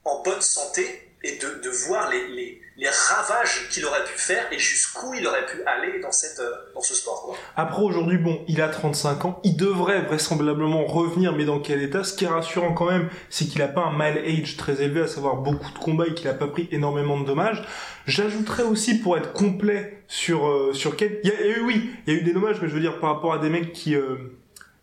en 0.05 0.21
bonne 0.23 0.41
santé 0.41 1.09
et 1.23 1.37
de, 1.37 1.55
de 1.55 1.69
voir 1.69 2.09
les, 2.09 2.61
les 2.79 2.89
ravages 2.89 3.67
qu'il 3.69 3.85
aurait 3.85 4.05
pu 4.05 4.17
faire 4.17 4.45
et 4.51 4.57
jusqu'où 4.57 5.13
il 5.13 5.27
aurait 5.27 5.45
pu 5.45 5.61
aller 5.65 5.99
dans, 5.99 6.07
euh, 6.07 6.81
ce 6.81 6.95
sport. 6.95 7.23
Quoi. 7.23 7.35
Après, 7.57 7.81
aujourd'hui, 7.81 8.17
bon, 8.17 8.39
il 8.47 8.61
a 8.61 8.69
35 8.69 9.25
ans, 9.25 9.39
il 9.43 9.57
devrait 9.57 10.01
vraisemblablement 10.03 10.85
revenir, 10.85 11.33
mais 11.35 11.43
dans 11.43 11.59
quel 11.59 11.81
état? 11.81 12.05
Ce 12.05 12.13
qui 12.13 12.23
est 12.23 12.29
rassurant 12.29 12.73
quand 12.73 12.85
même, 12.85 13.09
c'est 13.29 13.45
qu'il 13.45 13.59
n'a 13.59 13.67
pas 13.67 13.81
un 13.81 13.91
mal 13.91 14.17
age 14.17 14.55
très 14.55 14.81
élevé, 14.81 15.01
à 15.01 15.07
savoir 15.07 15.37
beaucoup 15.37 15.71
de 15.71 15.77
combats 15.77 16.07
et 16.07 16.13
qu'il 16.13 16.27
n'a 16.27 16.33
pas 16.33 16.47
pris 16.47 16.69
énormément 16.71 17.19
de 17.19 17.25
dommages. 17.25 17.67
J'ajouterais 18.07 18.63
aussi, 18.63 18.99
pour 18.99 19.17
être 19.17 19.33
complet 19.33 20.01
sur, 20.07 20.47
euh, 20.47 20.73
sur 20.73 20.95
Ken, 20.95 21.11
il 21.23 21.29
y 21.29 21.33
a, 21.33 21.57
eu, 21.57 21.61
oui, 21.63 21.91
il 22.07 22.13
y 22.13 22.17
a 22.17 22.19
eu 22.19 22.23
des 22.23 22.33
dommages, 22.33 22.61
mais 22.61 22.69
je 22.69 22.73
veux 22.73 22.79
dire, 22.79 22.99
par 22.99 23.13
rapport 23.13 23.33
à 23.33 23.39
des 23.39 23.49
mecs 23.49 23.73
qui... 23.73 23.93
Euh, 23.95 24.15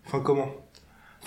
enfin, 0.06 0.20
comment? 0.20 0.50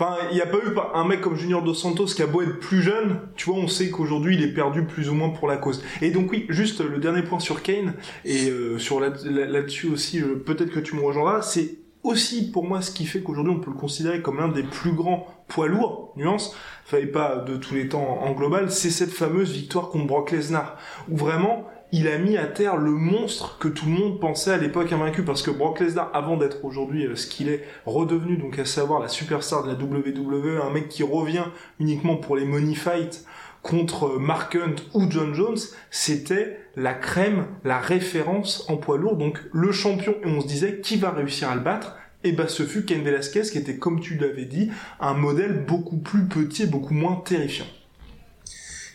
Enfin, 0.02 0.16
il 0.32 0.36
n'y 0.36 0.42
a 0.42 0.46
pas 0.46 0.60
eu 0.60 0.74
un 0.94 1.04
mec 1.04 1.20
comme 1.20 1.36
Junior 1.36 1.62
Dos 1.62 1.74
Santos 1.74 2.06
qui 2.06 2.22
a 2.22 2.26
beau 2.26 2.42
être 2.42 2.58
plus 2.58 2.82
jeune, 2.82 3.20
tu 3.36 3.50
vois, 3.50 3.60
on 3.60 3.68
sait 3.68 3.90
qu'aujourd'hui 3.90 4.36
il 4.36 4.44
est 4.44 4.54
perdu 4.54 4.86
plus 4.86 5.10
ou 5.10 5.14
moins 5.14 5.30
pour 5.30 5.46
la 5.46 5.58
cause. 5.58 5.84
Et 6.02 6.12
donc 6.12 6.32
oui, 6.32 6.46
juste 6.48 6.80
le 6.80 7.00
dernier 7.00 7.22
point 7.22 7.40
sur 7.40 7.62
Kane, 7.62 7.96
et 8.24 8.50
euh, 8.50 8.80
sur 8.80 9.02
là-dessus 9.02 9.88
aussi, 9.88 10.22
peut-être 10.22 10.72
que 10.72 10.80
tu 10.80 10.96
me 10.96 11.02
rejoindras, 11.02 11.42
c'est 11.42 11.80
aussi 12.04 12.50
pour 12.50 12.66
moi 12.66 12.82
ce 12.82 12.92
qui 12.92 13.06
fait 13.06 13.20
qu'aujourd'hui 13.20 13.54
on 13.54 13.60
peut 13.60 13.72
le 13.72 13.78
considérer 13.78 14.22
comme 14.22 14.38
l'un 14.38 14.48
des 14.48 14.64
plus 14.64 14.94
grands 14.94 15.28
poids 15.50 15.68
lourds, 15.68 16.14
nuance, 16.16 16.56
fallait 16.86 17.06
pas 17.06 17.36
de 17.36 17.58
tous 17.58 17.76
les 17.76 17.90
temps 17.90 18.22
en 18.22 18.32
global, 18.32 18.72
c'est 18.72 18.92
cette 18.92 19.12
fameuse 19.12 19.52
victoire 19.52 19.90
contre 19.90 20.08
Brock 20.08 20.32
Lesnar, 20.32 20.78
où 21.10 21.18
vraiment 21.18 21.68
il 21.92 22.08
a 22.08 22.18
mis 22.18 22.38
à 22.38 22.46
terre 22.46 22.78
le 22.78 22.92
monstre 22.92 23.58
que 23.58 23.68
tout 23.68 23.86
le 23.86 23.92
monde 23.92 24.20
pensait 24.20 24.52
à 24.52 24.58
l'époque 24.58 24.92
invaincu. 24.92 25.24
Parce 25.24 25.42
que 25.42 25.52
Brock 25.52 25.80
Lesnar 25.80 26.12
avant 26.14 26.38
d'être 26.38 26.64
aujourd'hui 26.64 27.06
euh, 27.06 27.16
ce 27.16 27.28
qu'il 27.28 27.50
est 27.50 27.66
redevenu 27.86 28.38
donc 28.38 28.60
à 28.60 28.66
savoir 28.66 29.00
la 29.00 29.08
superstar 29.08 29.64
de 29.64 29.70
la 29.70 29.76
WWE 29.76 30.62
un 30.62 30.70
mec 30.70 30.90
qui 30.90 31.04
revient 31.04 31.46
uniquement 31.80 32.18
pour 32.18 32.36
les 32.36 32.46
money 32.46 32.76
fights 32.76 33.26
contre 33.62 34.08
euh, 34.08 34.20
Mark 34.20 34.56
Hunt 34.56 34.76
ou 34.94 35.10
John 35.10 35.34
Jones 35.34 35.58
c'était 35.90 36.60
la 36.76 36.94
crème 36.94 37.48
la 37.64 37.80
référence 37.80 38.66
en 38.70 38.78
poids 38.78 38.98
lourd. 38.98 39.18
Donc 39.18 39.40
le 39.52 39.72
champion. 39.72 40.16
Et 40.24 40.28
on 40.28 40.42
se 40.42 40.48
disait 40.48 40.80
qui 40.82 40.98
va 40.98 41.12
réussir 41.12 41.50
à 41.50 41.56
le 41.56 41.62
battre? 41.62 41.96
Et 42.24 42.34
bah 42.34 42.50
ce 42.50 42.64
fut 42.64 42.84
Ken 42.84 43.02
Velasquez 43.02 43.44
qui 43.44 43.58
était 43.58 43.78
comme 43.78 44.02
tu 44.02 44.16
l'avais 44.16 44.46
dit 44.46 44.72
un 45.00 45.14
modèle 45.14 45.66
beaucoup 45.66 45.98
plus 45.98 46.26
petit 46.26 46.64
et 46.64 46.68
beaucoup 46.68 46.94
moins 46.94 47.16
terrifiant. 47.16 47.68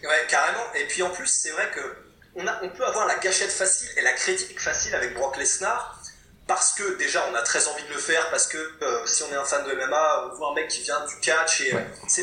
Ouais 0.02 0.26
carrément. 0.28 0.64
Et 0.78 0.86
puis 0.86 1.02
en 1.02 1.08
plus 1.08 1.26
c'est 1.26 1.50
vrai 1.50 1.70
que 1.74 2.03
on, 2.36 2.68
peut 2.68 2.84
avoir 2.84 3.06
la 3.06 3.16
gâchette 3.16 3.52
facile 3.52 3.88
et 3.96 4.02
la 4.02 4.12
critique 4.12 4.60
facile 4.60 4.94
avec 4.94 5.14
Brock 5.14 5.36
Lesnar 5.36 6.00
parce 6.46 6.74
que 6.74 6.98
déjà 6.98 7.24
on 7.30 7.34
a 7.34 7.42
très 7.42 7.66
envie 7.68 7.84
de 7.84 7.94
le 7.94 7.98
faire 7.98 8.28
parce 8.30 8.46
que 8.46 8.58
euh, 8.58 9.06
si 9.06 9.22
on 9.22 9.32
est 9.32 9.36
un 9.36 9.44
fan 9.44 9.64
de 9.64 9.72
MMA 9.72 10.26
on 10.26 10.34
voit 10.34 10.50
un 10.50 10.54
mec 10.54 10.68
qui 10.68 10.82
vient 10.82 11.02
du 11.06 11.18
catch 11.20 11.62
et 11.62 11.72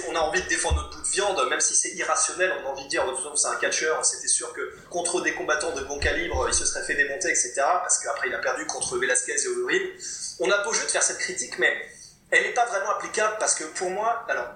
on 0.09 0.15
a 0.15 0.19
envie 0.19 0.41
de 0.43 0.47
défendre 0.47 0.75
notre 0.75 0.97
bout 0.97 1.03
de 1.03 1.07
viande 1.07 1.49
même 1.49 1.59
si 1.59 1.75
c'est 1.75 1.89
irrationnel 1.93 2.53
on 2.61 2.67
a 2.67 2.71
envie 2.71 2.83
de 2.83 2.89
dire 2.89 3.03
de 3.05 3.11
toute 3.11 3.23
façon 3.23 3.35
c'est 3.35 3.47
un 3.47 3.55
catcheur 3.55 4.05
c'était 4.05 4.27
sûr 4.27 4.53
que 4.53 4.75
contre 4.89 5.21
des 5.21 5.33
combattants 5.33 5.73
de 5.73 5.81
bon 5.81 5.97
calibre 5.97 6.45
il 6.47 6.53
se 6.53 6.65
serait 6.65 6.83
fait 6.83 6.95
démonter 6.95 7.29
etc 7.29 7.53
parce 7.55 7.97
qu'après 7.99 8.27
il 8.27 8.35
a 8.35 8.39
perdu 8.39 8.65
contre 8.67 8.97
Velasquez 8.99 9.41
et 9.43 9.47
Overeem 9.47 9.89
on 10.39 10.51
a 10.51 10.63
beau 10.63 10.73
jeu 10.73 10.85
de 10.85 10.91
faire 10.91 11.03
cette 11.03 11.19
critique 11.19 11.57
mais 11.57 11.73
elle 12.29 12.43
n'est 12.43 12.53
pas 12.53 12.65
vraiment 12.65 12.91
applicable 12.91 13.37
parce 13.39 13.55
que 13.55 13.63
pour 13.63 13.89
moi 13.89 14.23
alors 14.29 14.49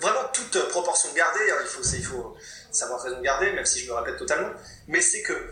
vraiment 0.00 0.24
toute 0.32 0.58
proportion 0.68 1.10
gardée 1.14 1.50
hein, 1.50 1.58
il 1.60 1.68
faut 1.68 1.82
il 1.82 2.04
faut 2.04 2.36
savoir 2.72 3.02
raison 3.02 3.18
de 3.18 3.22
garder, 3.22 3.52
même 3.52 3.66
si 3.66 3.80
je 3.80 3.88
me 3.88 3.94
répète 3.94 4.16
totalement, 4.16 4.50
mais 4.88 5.00
c'est 5.00 5.22
que 5.22 5.50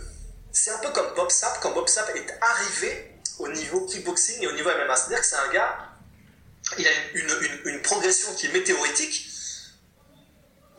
c'est 0.53 0.71
un 0.71 0.79
peu 0.79 0.91
comme 0.91 1.15
Bob 1.15 1.31
Sapp, 1.31 1.61
quand 1.61 1.73
Bob 1.73 1.89
Sapp 1.89 2.15
est 2.17 2.39
arrivé 2.41 3.15
au 3.39 3.49
niveau 3.49 3.87
kickboxing 3.87 4.43
et 4.43 4.47
au 4.47 4.53
niveau 4.53 4.71
MMA, 4.71 4.97
c'est-à-dire 4.97 5.21
que 5.21 5.27
c'est 5.27 5.37
un 5.37 5.53
gars, 5.53 5.79
il 6.79 6.87
a 6.87 6.91
une, 7.15 7.61
une, 7.65 7.83
progression 7.83 8.35
qui 8.35 8.47
est 8.47 8.53
météoritique, 8.53 9.29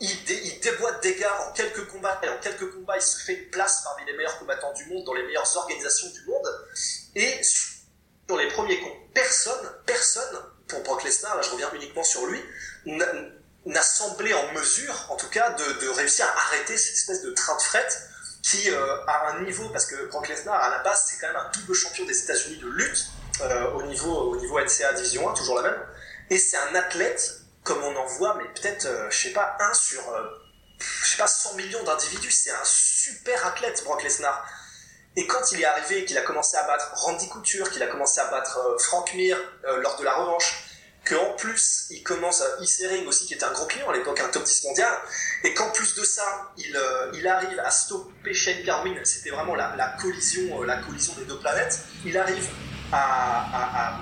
il, 0.00 0.10
il, 0.28 0.60
déboîte 0.60 1.02
des 1.02 1.14
gars 1.16 1.48
en 1.48 1.52
quelques 1.52 1.86
combats, 1.88 2.20
et 2.22 2.28
en 2.28 2.38
quelques 2.38 2.72
combats, 2.72 2.96
il 2.96 3.02
se 3.02 3.24
fait 3.24 3.36
place 3.36 3.82
parmi 3.84 4.04
les 4.06 4.16
meilleurs 4.16 4.38
combattants 4.38 4.72
du 4.74 4.84
monde, 4.86 5.04
dans 5.04 5.14
les 5.14 5.22
meilleures 5.24 5.56
organisations 5.56 6.08
du 6.10 6.24
monde, 6.26 6.66
et 7.14 7.42
sur 7.42 8.36
les 8.36 8.48
premiers 8.48 8.80
comptes, 8.80 9.12
personne, 9.14 9.72
personne, 9.86 10.38
pour 10.68 10.82
Brock 10.82 11.04
Lesnar, 11.04 11.36
là 11.36 11.42
je 11.42 11.50
reviens 11.50 11.70
uniquement 11.74 12.04
sur 12.04 12.26
lui, 12.26 12.40
n'a 13.66 13.82
semblé 13.82 14.34
en 14.34 14.52
mesure, 14.52 15.06
en 15.10 15.16
tout 15.16 15.28
cas, 15.28 15.50
de, 15.50 15.88
réussir 15.90 16.26
à 16.26 16.40
arrêter 16.46 16.76
cette 16.76 16.94
espèce 16.94 17.22
de 17.22 17.30
train 17.30 17.56
de 17.56 17.62
fret 17.62 17.88
qui 18.42 18.70
euh, 18.70 19.04
a 19.06 19.28
un 19.30 19.42
niveau, 19.42 19.68
parce 19.68 19.86
que 19.86 20.06
Brock 20.06 20.28
Lesnar, 20.28 20.60
à 20.60 20.68
la 20.70 20.78
base, 20.80 21.06
c'est 21.08 21.20
quand 21.20 21.28
même 21.28 21.36
un 21.36 21.50
double 21.50 21.74
champion 21.74 22.04
des 22.04 22.24
États-Unis 22.24 22.56
de 22.56 22.68
lutte 22.68 23.06
euh, 23.40 23.70
au, 23.70 23.82
niveau, 23.84 24.32
au 24.32 24.36
niveau 24.36 24.58
NCA 24.58 24.94
Division 24.94 25.30
1, 25.30 25.34
toujours 25.34 25.60
la 25.60 25.70
même. 25.70 25.80
Et 26.30 26.38
c'est 26.38 26.56
un 26.56 26.74
athlète, 26.74 27.40
comme 27.62 27.82
on 27.84 27.94
en 27.94 28.06
voit, 28.06 28.34
mais 28.34 28.44
peut-être, 28.60 28.86
euh, 28.86 29.08
je 29.10 29.28
sais 29.28 29.32
pas, 29.32 29.56
un 29.60 29.72
sur, 29.74 30.02
je 30.78 31.10
sais 31.10 31.18
pas, 31.18 31.28
100 31.28 31.54
millions 31.54 31.84
d'individus. 31.84 32.32
C'est 32.32 32.50
un 32.50 32.64
super 32.64 33.46
athlète, 33.46 33.84
Brock 33.84 34.02
Lesnar. 34.02 34.44
Et 35.14 35.26
quand 35.28 35.52
il 35.52 35.60
est 35.60 35.64
arrivé, 35.64 36.04
qu'il 36.04 36.18
a 36.18 36.22
commencé 36.22 36.56
à 36.56 36.64
battre 36.64 36.90
Randy 36.94 37.28
Couture, 37.28 37.70
qu'il 37.70 37.82
a 37.82 37.86
commencé 37.86 38.18
à 38.20 38.28
battre 38.28 38.76
Frank 38.80 39.12
Mir 39.14 39.36
lors 39.82 39.96
de 39.98 40.04
la 40.04 40.14
revanche, 40.14 40.71
qu'en 41.04 41.32
plus 41.36 41.86
il 41.90 42.02
commence 42.02 42.42
à 42.42 42.46
Ring 42.88 43.06
aussi 43.06 43.26
qui 43.26 43.34
était 43.34 43.44
un 43.44 43.52
gros 43.52 43.66
client 43.66 43.88
à 43.90 43.92
l'époque 43.92 44.20
un 44.20 44.28
top 44.28 44.44
10 44.44 44.64
mondial 44.64 44.92
et 45.44 45.52
qu'en 45.54 45.70
plus 45.70 45.94
de 45.94 46.04
ça 46.04 46.52
il, 46.56 46.76
euh, 46.76 47.10
il 47.14 47.26
arrive 47.26 47.58
à 47.60 47.70
stopper 47.70 48.32
Shane 48.32 48.62
Carwin 48.64 48.94
c'était 49.04 49.30
vraiment 49.30 49.54
la, 49.54 49.74
la, 49.76 49.96
collision 50.00 50.62
euh, 50.62 50.66
la 50.66 50.76
collision 50.78 51.14
des 51.14 51.24
deux 51.24 51.38
planètes 51.38 51.80
il 52.04 52.16
arrive 52.16 52.48
à, 52.92 54.00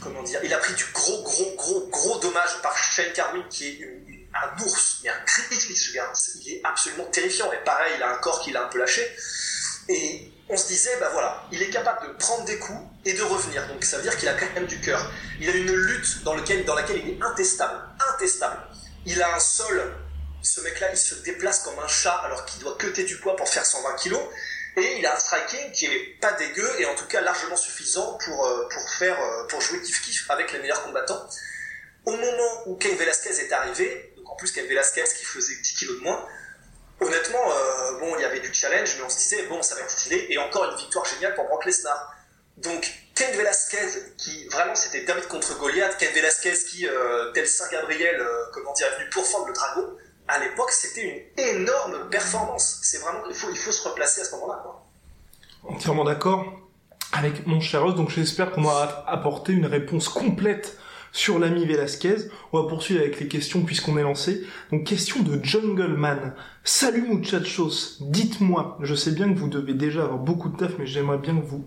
comment 0.00 0.22
dire 0.22 0.40
il 0.42 0.52
a 0.52 0.58
pris 0.58 0.74
du 0.74 0.84
gros 0.92 1.22
gros 1.22 1.54
gros 1.56 1.86
gros 1.88 2.18
dommage 2.18 2.60
par 2.62 2.76
Shane 2.76 3.12
Carwin 3.12 3.44
qui 3.48 3.68
est 3.68 4.06
un 4.34 4.62
ours 4.62 5.00
mais 5.02 5.10
un 5.10 5.20
critique 5.26 5.76
ce 5.76 5.92
gars. 5.92 6.12
Il 6.42 6.52
est 6.52 6.60
absolument 6.64 7.04
terrifiant 7.04 7.50
et 7.52 7.58
pareil 7.64 7.92
il 7.96 8.02
a 8.02 8.14
un 8.14 8.18
corps 8.18 8.40
qu'il 8.40 8.56
a 8.56 8.64
un 8.64 8.68
peu 8.68 8.78
lâché. 8.78 9.02
Et 9.88 10.32
on 10.48 10.56
se 10.56 10.66
disait, 10.66 10.96
bah 10.98 11.10
voilà, 11.12 11.44
il 11.52 11.62
est 11.62 11.70
capable 11.70 12.08
de 12.08 12.12
prendre 12.14 12.44
des 12.44 12.58
coups 12.58 12.80
et 13.06 13.14
de 13.14 13.22
revenir. 13.22 13.66
Donc 13.68 13.84
ça 13.84 13.96
veut 13.96 14.02
dire 14.02 14.16
qu'il 14.16 14.28
a 14.28 14.34
quand 14.34 14.52
même 14.54 14.66
du 14.66 14.80
cœur. 14.80 15.10
Il 15.40 15.48
a 15.48 15.52
une 15.52 15.72
lutte 15.72 16.22
dans, 16.24 16.34
laquelle 16.34 16.64
il 16.66 17.10
est 17.10 17.22
intestable. 17.22 17.80
Intestable. 18.14 18.58
Il 19.06 19.22
a 19.22 19.34
un 19.34 19.38
sol. 19.38 19.94
Ce 20.42 20.60
mec-là, 20.60 20.88
il 20.92 20.98
se 20.98 21.14
déplace 21.16 21.60
comme 21.60 21.78
un 21.78 21.88
chat 21.88 22.16
alors 22.24 22.44
qu'il 22.44 22.60
doit 22.60 22.76
cuter 22.76 23.04
du 23.04 23.16
poids 23.18 23.36
pour 23.36 23.48
faire 23.48 23.64
120 23.64 23.94
kilos. 23.96 24.22
Et 24.76 24.98
il 24.98 25.06
a 25.06 25.14
un 25.14 25.18
striking 25.18 25.72
qui 25.72 25.86
est 25.86 26.20
pas 26.20 26.32
dégueu 26.32 26.68
et 26.80 26.84
en 26.84 26.94
tout 26.94 27.06
cas 27.06 27.20
largement 27.22 27.56
suffisant 27.56 28.18
pour, 28.24 28.46
euh, 28.46 28.68
faire, 28.98 29.18
euh, 29.18 29.46
pour 29.46 29.60
jouer 29.60 29.78
kiff-kiff 29.78 30.26
avec 30.28 30.52
les 30.52 30.58
meilleurs 30.58 30.82
combattants. 30.82 31.26
Au 32.04 32.12
moment 32.12 32.62
où 32.66 32.76
Ken 32.76 32.94
Velasquez 32.96 33.40
est 33.40 33.52
arrivé, 33.52 34.12
donc 34.16 34.30
en 34.30 34.36
plus 34.36 34.52
Ken 34.52 34.66
Velasquez 34.66 35.04
qui 35.16 35.24
faisait 35.24 35.56
10 35.56 35.74
kilos 35.76 35.96
de 35.96 36.02
moins, 36.02 36.26
honnêtement, 37.00 37.52
euh, 37.52 37.98
bon, 37.98 38.16
il 38.16 38.22
y 38.22 38.24
avait 38.24 38.40
du 38.40 38.52
challenge, 38.52 38.96
mais 38.98 39.04
on 39.04 39.08
se 39.08 39.18
disait, 39.18 39.42
bon, 39.46 39.62
ça 39.62 39.74
va 39.74 39.80
être 39.82 39.90
stylé, 39.90 40.26
et 40.28 40.38
encore 40.38 40.70
une 40.70 40.76
victoire 40.76 41.04
géniale 41.04 41.34
pour 41.34 41.46
Brock 41.46 41.64
Lesnar. 41.64 42.15
Donc, 42.56 42.90
Ken 43.14 43.36
Velasquez, 43.36 44.14
qui 44.16 44.46
vraiment 44.48 44.74
c'était 44.74 45.04
David 45.04 45.26
contre 45.28 45.58
Goliath, 45.58 45.96
Ken 45.98 46.12
Velasquez 46.14 46.54
qui, 46.70 46.86
euh, 46.86 47.32
tel 47.32 47.46
Saint 47.46 47.70
Gabriel, 47.70 48.20
euh, 48.20 48.44
comment 48.52 48.72
dire, 48.72 48.86
est 48.86 49.00
venu 49.00 49.10
pourfendre 49.10 49.48
le 49.48 49.52
dragon, 49.52 49.86
à 50.28 50.38
l'époque, 50.38 50.70
c'était 50.70 51.32
une 51.36 51.44
énorme 51.56 52.08
performance. 52.10 52.80
C'est 52.82 52.98
vraiment, 52.98 53.20
il 53.28 53.34
faut, 53.34 53.48
il 53.50 53.56
faut 53.56 53.72
se 53.72 53.86
replacer 53.86 54.22
à 54.22 54.24
ce 54.24 54.32
moment-là. 54.32 54.64
Entièrement 55.64 56.04
d'accord 56.04 56.44
avec 57.12 57.46
mon 57.46 57.60
cher 57.60 57.84
Os, 57.84 57.94
donc 57.94 58.10
j'espère 58.10 58.50
qu'on 58.50 58.62
va 58.62 59.04
apporter 59.06 59.52
une 59.52 59.66
réponse 59.66 60.08
complète 60.08 60.76
sur 61.12 61.38
l'ami 61.38 61.64
Velasquez. 61.64 62.16
On 62.52 62.62
va 62.62 62.68
poursuivre 62.68 63.00
avec 63.00 63.20
les 63.20 63.28
questions 63.28 63.62
puisqu'on 63.62 63.96
est 63.96 64.02
lancé. 64.02 64.46
Donc 64.70 64.84
question 64.84 65.22
de 65.22 65.42
Jungleman. 65.42 66.34
Salut 66.64 67.02
muchachos, 67.02 67.98
dites-moi, 68.00 68.76
je 68.82 68.94
sais 68.94 69.12
bien 69.12 69.32
que 69.32 69.38
vous 69.38 69.48
devez 69.48 69.74
déjà 69.74 70.02
avoir 70.02 70.18
beaucoup 70.18 70.48
de 70.48 70.56
taf, 70.56 70.72
mais 70.78 70.86
j'aimerais 70.86 71.18
bien 71.18 71.36
que 71.36 71.44
vous 71.44 71.64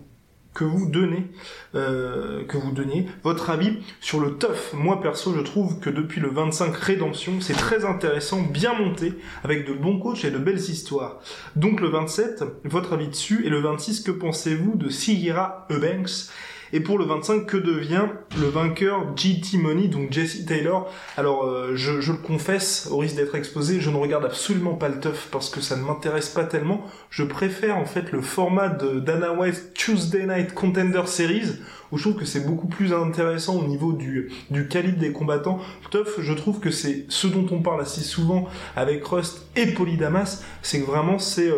que 0.54 0.64
vous 0.64 0.90
donnez, 0.90 1.30
euh, 1.74 2.44
que 2.44 2.56
vous 2.56 2.72
donniez 2.72 3.06
votre 3.22 3.50
avis 3.50 3.78
sur 4.00 4.20
le 4.20 4.36
tough. 4.36 4.74
Moi 4.74 5.00
perso, 5.00 5.32
je 5.34 5.40
trouve 5.40 5.78
que 5.78 5.90
depuis 5.90 6.20
le 6.20 6.28
25 6.28 6.74
Rédemption, 6.74 7.40
c'est 7.40 7.54
très 7.54 7.84
intéressant, 7.84 8.42
bien 8.42 8.74
monté, 8.74 9.14
avec 9.44 9.66
de 9.66 9.72
bons 9.72 9.98
coachs 9.98 10.24
et 10.24 10.30
de 10.30 10.38
belles 10.38 10.58
histoires. 10.58 11.20
Donc 11.56 11.80
le 11.80 11.88
27, 11.88 12.44
votre 12.64 12.94
avis 12.94 13.08
dessus, 13.08 13.46
et 13.46 13.48
le 13.48 13.60
26, 13.60 14.00
que 14.00 14.10
pensez-vous 14.10 14.76
de 14.76 14.88
Sigira 14.88 15.66
Eubanks 15.70 16.30
Et 16.72 16.80
pour 16.80 16.98
le 16.98 17.04
25, 17.04 17.46
que 17.46 17.56
devient 17.56 18.06
le 18.38 18.46
vainqueur 18.46 19.16
GT 19.16 19.58
Money, 19.58 19.88
donc 19.88 20.12
Jesse 20.12 20.44
Taylor? 20.46 20.88
Alors, 21.16 21.44
euh, 21.44 21.72
je, 21.74 22.12
le 22.12 22.18
confesse, 22.18 22.88
au 22.90 22.98
risque 22.98 23.16
d'être 23.16 23.34
exposé, 23.34 23.80
je 23.80 23.90
ne 23.90 23.96
regarde 23.96 24.24
absolument 24.24 24.74
pas 24.74 24.88
le 24.88 25.00
tough 25.00 25.28
parce 25.32 25.50
que 25.50 25.60
ça 25.60 25.76
ne 25.76 25.82
m'intéresse 25.82 26.28
pas 26.28 26.44
tellement. 26.44 26.84
Je 27.10 27.24
préfère 27.24 27.76
en 27.76 27.86
fait 27.86 28.12
le 28.12 28.20
format 28.20 28.68
de 28.68 29.00
Dana 29.00 29.32
White 29.32 29.74
Tuesday 29.74 30.26
Night 30.26 30.54
Contender 30.54 31.02
Series 31.06 31.58
où 31.92 31.98
je 31.98 32.04
trouve 32.04 32.20
que 32.20 32.24
c'est 32.24 32.46
beaucoup 32.46 32.68
plus 32.68 32.92
intéressant 32.92 33.56
au 33.56 33.66
niveau 33.66 33.92
du, 33.92 34.30
du 34.50 34.68
calibre 34.68 34.98
des 34.98 35.12
combattants. 35.12 35.58
Tough, 35.90 36.20
je 36.20 36.32
trouve 36.32 36.60
que 36.60 36.70
c'est 36.70 37.06
ce 37.08 37.26
dont 37.26 37.46
on 37.50 37.62
parle 37.62 37.80
assez 37.80 38.02
souvent 38.02 38.48
avec 38.76 39.04
Rust 39.04 39.46
et 39.56 39.66
Polydamas, 39.66 40.44
c'est 40.62 40.80
que 40.80 40.86
vraiment 40.86 41.18
c'est 41.18 41.48
euh, 41.48 41.56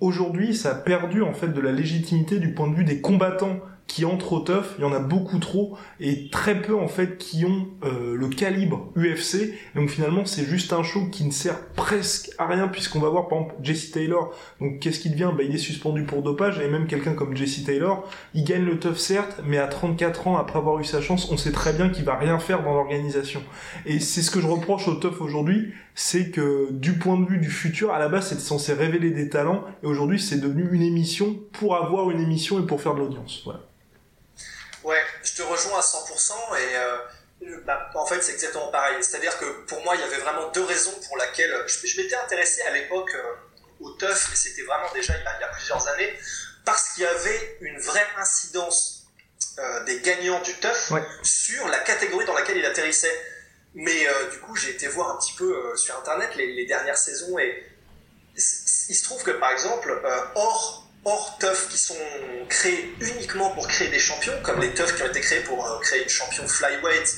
aujourd'hui 0.00 0.54
ça 0.54 0.70
a 0.70 0.74
perdu 0.74 1.22
en 1.22 1.32
fait 1.32 1.48
de 1.48 1.60
la 1.60 1.72
légitimité 1.72 2.38
du 2.38 2.54
point 2.54 2.68
de 2.68 2.76
vue 2.76 2.84
des 2.84 3.00
combattants 3.00 3.60
qui 3.86 4.04
entrent 4.04 4.32
au 4.32 4.40
tough, 4.40 4.74
il 4.78 4.82
y 4.82 4.84
en 4.84 4.92
a 4.92 4.98
beaucoup 4.98 5.38
trop 5.38 5.78
et 6.00 6.28
très 6.28 6.60
peu 6.60 6.74
en 6.74 6.88
fait 6.88 7.18
qui 7.18 7.44
ont 7.44 7.68
euh, 7.84 8.16
le 8.16 8.28
calibre 8.28 8.92
UFC. 8.96 9.54
Donc 9.74 9.90
finalement 9.90 10.24
c'est 10.24 10.44
juste 10.44 10.72
un 10.72 10.82
show 10.82 11.06
qui 11.10 11.24
ne 11.24 11.30
sert 11.30 11.60
presque 11.68 12.30
à 12.38 12.46
rien 12.46 12.68
puisqu'on 12.68 12.98
va 12.98 13.08
voir 13.08 13.28
par 13.28 13.38
exemple 13.38 13.54
Jesse 13.62 13.92
Taylor. 13.92 14.34
Donc 14.60 14.80
qu'est-ce 14.80 15.00
qu'il 15.00 15.12
devient? 15.12 15.30
Bah 15.36 15.44
il 15.44 15.54
est 15.54 15.58
suspendu 15.58 16.02
pour 16.02 16.22
dopage 16.22 16.58
et 16.58 16.68
même 16.68 16.86
quelqu'un 16.86 17.14
comme 17.14 17.36
Jesse 17.36 17.64
Taylor, 17.64 18.08
il 18.34 18.44
gagne 18.44 18.64
le 18.64 18.78
tough 18.78 18.96
certes, 18.96 19.40
mais 19.46 19.58
à 19.58 19.68
34 19.68 20.26
ans 20.26 20.36
après 20.36 20.58
avoir 20.58 20.80
eu 20.80 20.84
sa 20.84 21.00
chance, 21.00 21.30
on 21.30 21.36
sait 21.36 21.52
très 21.52 21.72
bien 21.72 21.88
qu'il 21.88 22.04
va 22.04 22.16
rien 22.16 22.38
faire 22.38 22.64
dans 22.64 22.74
l'organisation. 22.74 23.42
Et 23.84 24.00
c'est 24.00 24.22
ce 24.22 24.30
que 24.30 24.40
je 24.40 24.46
reproche 24.46 24.88
au 24.88 24.94
tough 24.94 25.20
aujourd'hui, 25.20 25.72
c'est 25.94 26.30
que 26.30 26.68
du 26.72 26.94
point 26.94 27.18
de 27.18 27.26
vue 27.26 27.38
du 27.38 27.50
futur, 27.50 27.92
à 27.92 27.98
la 27.98 28.08
base 28.08 28.28
c'était 28.28 28.42
censé 28.42 28.72
révéler 28.72 29.10
des 29.10 29.28
talents 29.28 29.64
et 29.82 29.86
aujourd'hui 29.86 30.20
c'est 30.20 30.40
devenu 30.40 30.68
une 30.72 30.82
émission 30.82 31.36
pour 31.52 31.76
avoir 31.76 32.10
une 32.10 32.20
émission 32.20 32.58
et 32.62 32.66
pour 32.66 32.80
faire 32.80 32.94
de 32.94 33.00
l'audience. 33.00 33.42
Voilà. 33.44 33.60
Ouais, 34.86 35.02
je 35.24 35.34
te 35.34 35.42
rejoins 35.42 35.80
à 35.80 35.82
100% 35.82 36.32
et 36.58 36.76
euh, 36.76 37.60
bah, 37.64 37.90
en 37.96 38.06
fait 38.06 38.22
c'est 38.22 38.34
exactement 38.34 38.68
pareil. 38.68 39.02
C'est-à-dire 39.02 39.36
que 39.36 39.44
pour 39.66 39.82
moi 39.82 39.96
il 39.96 40.00
y 40.00 40.04
avait 40.04 40.18
vraiment 40.18 40.48
deux 40.52 40.62
raisons 40.62 40.94
pour 41.08 41.18
lesquelles 41.18 41.52
je, 41.66 42.00
m'étais 42.00 42.14
intéressé 42.14 42.62
à 42.62 42.70
l'époque 42.70 43.12
euh, 43.16 43.34
au 43.80 43.90
TUF, 43.90 44.28
mais 44.30 44.36
c'était 44.36 44.62
vraiment 44.62 44.86
déjà 44.94 45.14
il 45.16 45.24
y, 45.24 45.44
a, 45.44 45.48
plusieurs 45.48 45.88
années, 45.88 46.16
parce 46.64 46.90
qu'il 46.90 47.02
y 47.02 47.06
avait 47.06 47.58
une 47.62 47.80
vraie 47.80 48.06
incidence 48.16 49.08
euh, 49.58 49.82
des 49.86 50.00
gagnants 50.02 50.40
du 50.42 50.54
TUF 50.54 50.92
sur 51.24 51.66
la 51.66 51.80
catégorie 51.80 52.24
dans 52.24 52.34
laquelle 52.34 52.58
il 52.58 52.64
atterrissait. 52.64 53.20
Mais 53.74 54.06
du 54.30 54.38
coup 54.38 54.54
j'ai 54.54 54.70
été 54.70 54.86
voir 54.86 55.10
un 55.10 55.18
petit 55.18 55.32
peu 55.32 55.76
sur 55.76 55.98
internet 55.98 56.36
les, 56.36 56.52
les, 56.52 56.64
dernières 56.64 56.96
saisons 56.96 57.38
et 57.40 57.66
il 58.36 58.40
se 58.40 59.02
trouve 59.02 59.22
que 59.24 59.32
par 59.32 59.50
exemple 59.50 60.00
hors 60.36 60.85
hors 61.06 61.38
TUF 61.38 61.68
qui 61.68 61.78
sont 61.78 61.94
créés 62.48 62.92
uniquement 63.00 63.50
pour 63.50 63.68
créer 63.68 63.88
des 63.88 63.98
champions, 63.98 64.32
comme 64.42 64.60
les 64.60 64.74
TUF 64.74 64.96
qui 64.96 65.02
ont 65.04 65.06
été 65.06 65.20
créés 65.20 65.40
pour 65.40 65.64
euh, 65.64 65.78
créer 65.78 66.02
une 66.02 66.08
champion 66.08 66.46
flyweight 66.48 67.16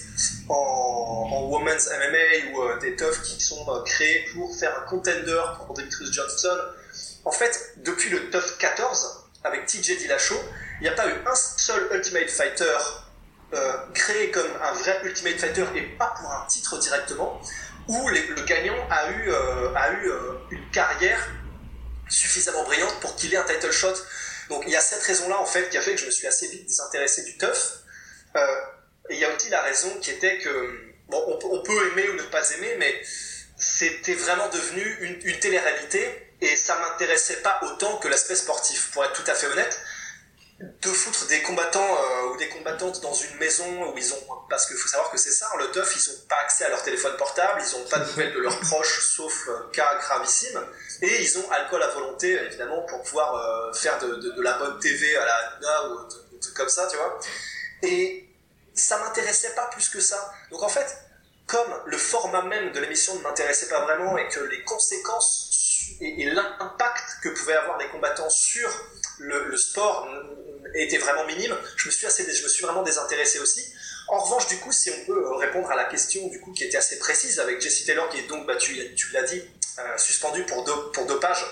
en, 0.51 0.55
en 0.55 1.45
women's 1.49 1.89
MMA 1.89 2.53
ou 2.53 2.63
euh, 2.63 2.79
des 2.81 2.95
TUF 2.97 3.23
qui 3.23 3.41
sont 3.41 3.65
euh, 3.69 3.83
créés 3.85 4.27
pour 4.35 4.55
faire 4.55 4.79
un 4.79 4.83
contender 4.83 5.41
pour 5.57 5.75
Demetrius 5.75 6.13
Johnson. 6.13 6.57
En 7.25 7.33
fait, 7.33 7.73
depuis 7.79 8.11
le 8.11 8.29
TUF 8.29 8.59
14, 8.59 9.25
avec 9.45 9.65
TJ 9.65 9.97
Dillashaw, 9.97 10.37
il 10.81 10.83
n'y 10.83 10.89
a 10.89 10.93
pas 10.93 11.09
eu 11.09 11.15
un 11.27 11.35
seul 11.35 11.89
Ultimate 11.93 12.31
Fighter 12.31 12.77
créé 13.95 14.31
comme 14.31 14.51
un 14.63 14.73
vrai 14.73 15.01
Ultimate 15.05 15.39
Fighter 15.39 15.65
et 15.75 15.81
pas 15.81 16.13
pour 16.21 16.31
un 16.31 16.45
titre 16.47 16.79
directement, 16.79 17.41
où 17.89 18.09
le 18.11 18.45
gagnant 18.45 18.77
a 18.91 19.11
eu, 19.11 19.33
a 19.75 19.93
eu 19.93 20.13
une 20.51 20.71
carrière 20.71 21.27
suffisamment 22.09 22.65
brillante 22.65 23.01
pour 23.01 23.17
qu'il 23.17 23.33
ait 23.35 23.37
un 23.37 23.45
title 23.45 23.71
shot. 23.71 23.95
Donc 24.49 24.65
il 24.67 24.73
y 24.73 24.77
a 24.77 24.81
cette 24.81 25.03
raison-là 25.03 25.39
en 25.41 25.47
fait 25.47 25.69
qui 25.71 25.77
a 25.77 25.83
fait 25.83 25.95
que 25.95 26.01
je 26.01 26.07
me 26.07 26.11
suis 26.11 26.27
assez 26.27 26.49
vite 26.49 26.67
désintéressé 26.67 27.23
du 27.25 27.37
tough. 27.37 27.83
Euh, 28.37 28.61
et 29.11 29.15
il 29.15 29.21
y 29.21 29.25
a 29.25 29.35
aussi 29.35 29.49
la 29.51 29.63
raison 29.63 29.91
qui 30.01 30.11
était 30.11 30.39
que 30.39 30.93
bon, 31.09 31.41
on, 31.45 31.63
peut 31.63 31.91
aimer 31.93 32.09
ou 32.11 32.15
ne 32.15 32.23
pas 32.23 32.51
aimer, 32.53 32.77
mais 32.79 33.03
c'était 33.57 34.15
vraiment 34.15 34.49
devenu 34.49 34.99
une, 35.01 35.21
une 35.23 35.41
télé-réalité 35.41 36.35
et 36.41 36.57
ça 36.57 36.79
m'intéressait 36.79 37.43
pas 37.43 37.59
autant 37.63 37.97
que 37.99 38.09
l'aspect 38.09 38.37
sportif, 38.37 38.91
pour 38.93 39.05
être 39.05 39.13
tout 39.13 39.29
à 39.31 39.35
fait 39.35 39.47
honnête 39.47 39.81
de 40.61 40.89
foutre 40.89 41.27
des 41.29 41.41
combattants 41.43 41.81
euh, 41.81 42.33
ou 42.33 42.37
des 42.37 42.49
combattantes 42.49 43.01
dans 43.01 43.15
une 43.15 43.37
maison 43.37 43.93
où 43.93 43.97
ils 43.97 44.13
ont 44.13 44.19
parce 44.51 44.67
qu'il 44.67 44.77
faut 44.77 44.89
savoir 44.89 45.09
que 45.11 45.17
c'est 45.17 45.31
ça 45.31 45.49
hein, 45.53 45.57
le 45.59 45.71
teuf 45.71 45.95
ils 45.95 46.11
ont 46.11 46.27
pas 46.29 46.35
accès 46.43 46.65
à 46.65 46.69
leur 46.69 46.83
téléphone 46.83 47.17
portable 47.17 47.63
ils 47.65 47.77
ont 47.77 47.85
pas 47.85 48.01
de 48.01 48.07
nouvelles 48.07 48.35
de 48.35 48.41
leurs 48.41 48.59
proches 48.61 49.07
sauf 49.07 49.49
euh, 49.49 49.71
cas 49.73 49.97
gravissime. 50.01 50.61
Et 51.03 51.23
ils 51.23 51.39
ont 51.39 51.49
alcool 51.53 51.81
à 51.81 51.89
volonté 51.89 52.33
évidemment 52.33 52.83
pour 52.83 53.03
pouvoir 53.03 53.37
euh, 53.37 53.73
faire 53.73 54.01
de, 54.01 54.17
de, 54.17 54.43
la 54.43 54.59
bonne 54.59 54.81
TV 54.81 55.17
à 55.17 55.25
la 55.25 55.35
Hanouna 55.35 55.89
ou 55.91 56.09
des 56.33 56.41
trucs 56.41 56.55
comme 56.55 56.69
ça 56.69 56.89
tu 56.89 56.97
vois. 56.97 57.21
Et 57.83 58.29
ça 58.75 58.99
m'intéressait 58.99 59.55
pas 59.55 59.67
plus 59.67 59.89
que 59.89 60.01
ça. 60.01 60.33
Donc 60.51 60.63
en 60.65 60.69
fait 60.69 60.99
comme 61.47 61.73
le 61.87 61.97
format 61.97 62.43
même 62.43 62.73
de 62.73 62.81
l'émission 62.81 63.15
ne 63.15 63.21
m'intéressait 63.21 63.69
pas 63.69 63.81
vraiment 63.83 64.19
et 64.19 64.29
que 64.29 64.41
les 64.41 64.65
conséquences 64.65 65.49
et, 66.01 66.23
et 66.23 66.31
l'impact 66.31 67.05
que 67.23 67.29
pouvaient 67.31 67.57
avoir 67.57 67.79
les 67.79 67.89
combattants 67.89 68.31
sur 68.31 68.69
le, 69.19 69.49
le 69.49 69.57
sport 69.57 70.09
était 70.75 70.99
vraiment 70.99 71.27
minime, 71.27 71.57
je 71.77 71.87
me 71.87 71.93
suis 71.93 72.07
assez, 72.07 72.25
je 72.33 72.43
me 72.43 72.49
suis 72.49 72.65
vraiment 72.65 72.83
désintéressé 72.83 73.39
aussi. 73.41 73.65
En 74.09 74.19
revanche, 74.19 74.47
du 74.49 74.57
coup, 74.59 74.73
si 74.73 74.91
on 74.91 75.05
peut 75.07 75.37
répondre 75.37 75.71
à 75.71 75.77
la 75.77 75.85
question 75.85 76.27
du 76.29 76.41
coup 76.41 76.53
qui 76.53 76.65
était 76.65 76.79
assez 76.79 76.99
précise 76.99 77.41
avec 77.41 77.61
Jesse 77.61 77.85
Taylor 77.85 78.09
qui 78.09 78.19
est 78.19 78.27
donc, 78.27 78.47
bah, 78.47 78.57
tu, 78.57 78.95
tu 78.95 79.13
l'as 79.13 79.23
dit, 79.23 79.43
euh, 79.79 79.99
suspendu 79.99 80.45
pour, 80.45 80.65
pour 80.93 81.07
dopage 81.07 81.45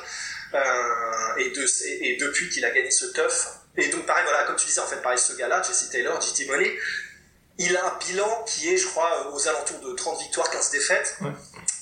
euh, 0.55 1.37
et, 1.39 1.51
de, 1.51 1.67
et, 2.03 2.17
depuis 2.17 2.49
qu'il 2.49 2.65
a 2.65 2.71
gagné 2.71 2.91
ce 2.91 3.07
tough. 3.07 3.61
Et 3.77 3.89
donc 3.89 4.07
pareil, 4.07 4.25
voilà, 4.25 4.45
comme 4.45 4.57
tu 4.57 4.67
disais 4.67 4.81
en 4.81 4.87
fait, 4.87 5.03
pareil, 5.03 5.19
ce 5.19 5.35
gars-là, 5.35 5.63
Jesse 5.63 5.91
Taylor, 5.91 6.21
JT 6.21 6.47
Money, 6.47 6.73
il 7.59 7.77
a 7.77 7.87
un 7.87 7.99
bilan 7.99 8.45
qui 8.47 8.73
est, 8.73 8.77
je 8.77 8.87
crois, 8.87 9.33
aux 9.33 9.49
alentours 9.49 9.81
de 9.81 9.93
30 9.95 10.21
victoires, 10.21 10.51
15 10.51 10.71
défaites. 10.71 11.19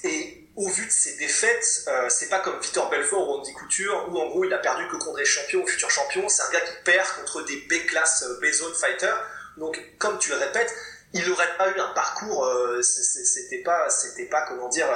Et 0.05 0.34
au 0.57 0.69
vu 0.69 0.87
de 0.87 0.91
ses 0.91 1.17
défaites, 1.17 1.85
euh, 1.89 2.09
c'est 2.09 2.29
pas 2.29 2.39
comme 2.39 2.59
Victor 2.61 2.89
Belfort 2.89 3.29
ou 3.29 3.33
Andy 3.39 3.53
Couture, 3.55 4.09
où 4.09 4.19
en 4.19 4.29
gros 4.29 4.45
il 4.45 4.55
a 4.55 4.59
perdu 4.59 4.87
que 4.89 4.97
contre 4.97 5.17
des 5.17 5.25
champions 5.25 5.67
futurs 5.67 5.91
champions. 5.91 6.29
C'est 6.29 6.43
un 6.43 6.51
gars 6.51 6.61
qui 6.61 6.73
perd 6.85 7.09
contre 7.17 7.43
des 7.43 7.57
B-class, 7.69 8.23
euh, 8.23 8.41
B-zone 8.41 8.75
fighters. 8.75 9.21
Donc, 9.57 9.81
comme 9.99 10.19
tu 10.19 10.31
le 10.31 10.37
répètes, 10.37 10.73
il 11.13 11.29
n'aurait 11.29 11.57
pas 11.59 11.71
eu 11.71 11.79
un 11.79 11.93
parcours, 11.95 12.45
euh, 12.45 12.83
c'était 12.83 13.63
pas, 13.63 13.89
c'était 13.89 14.27
pas, 14.27 14.43
comment 14.49 14.69
dire, 14.69 14.87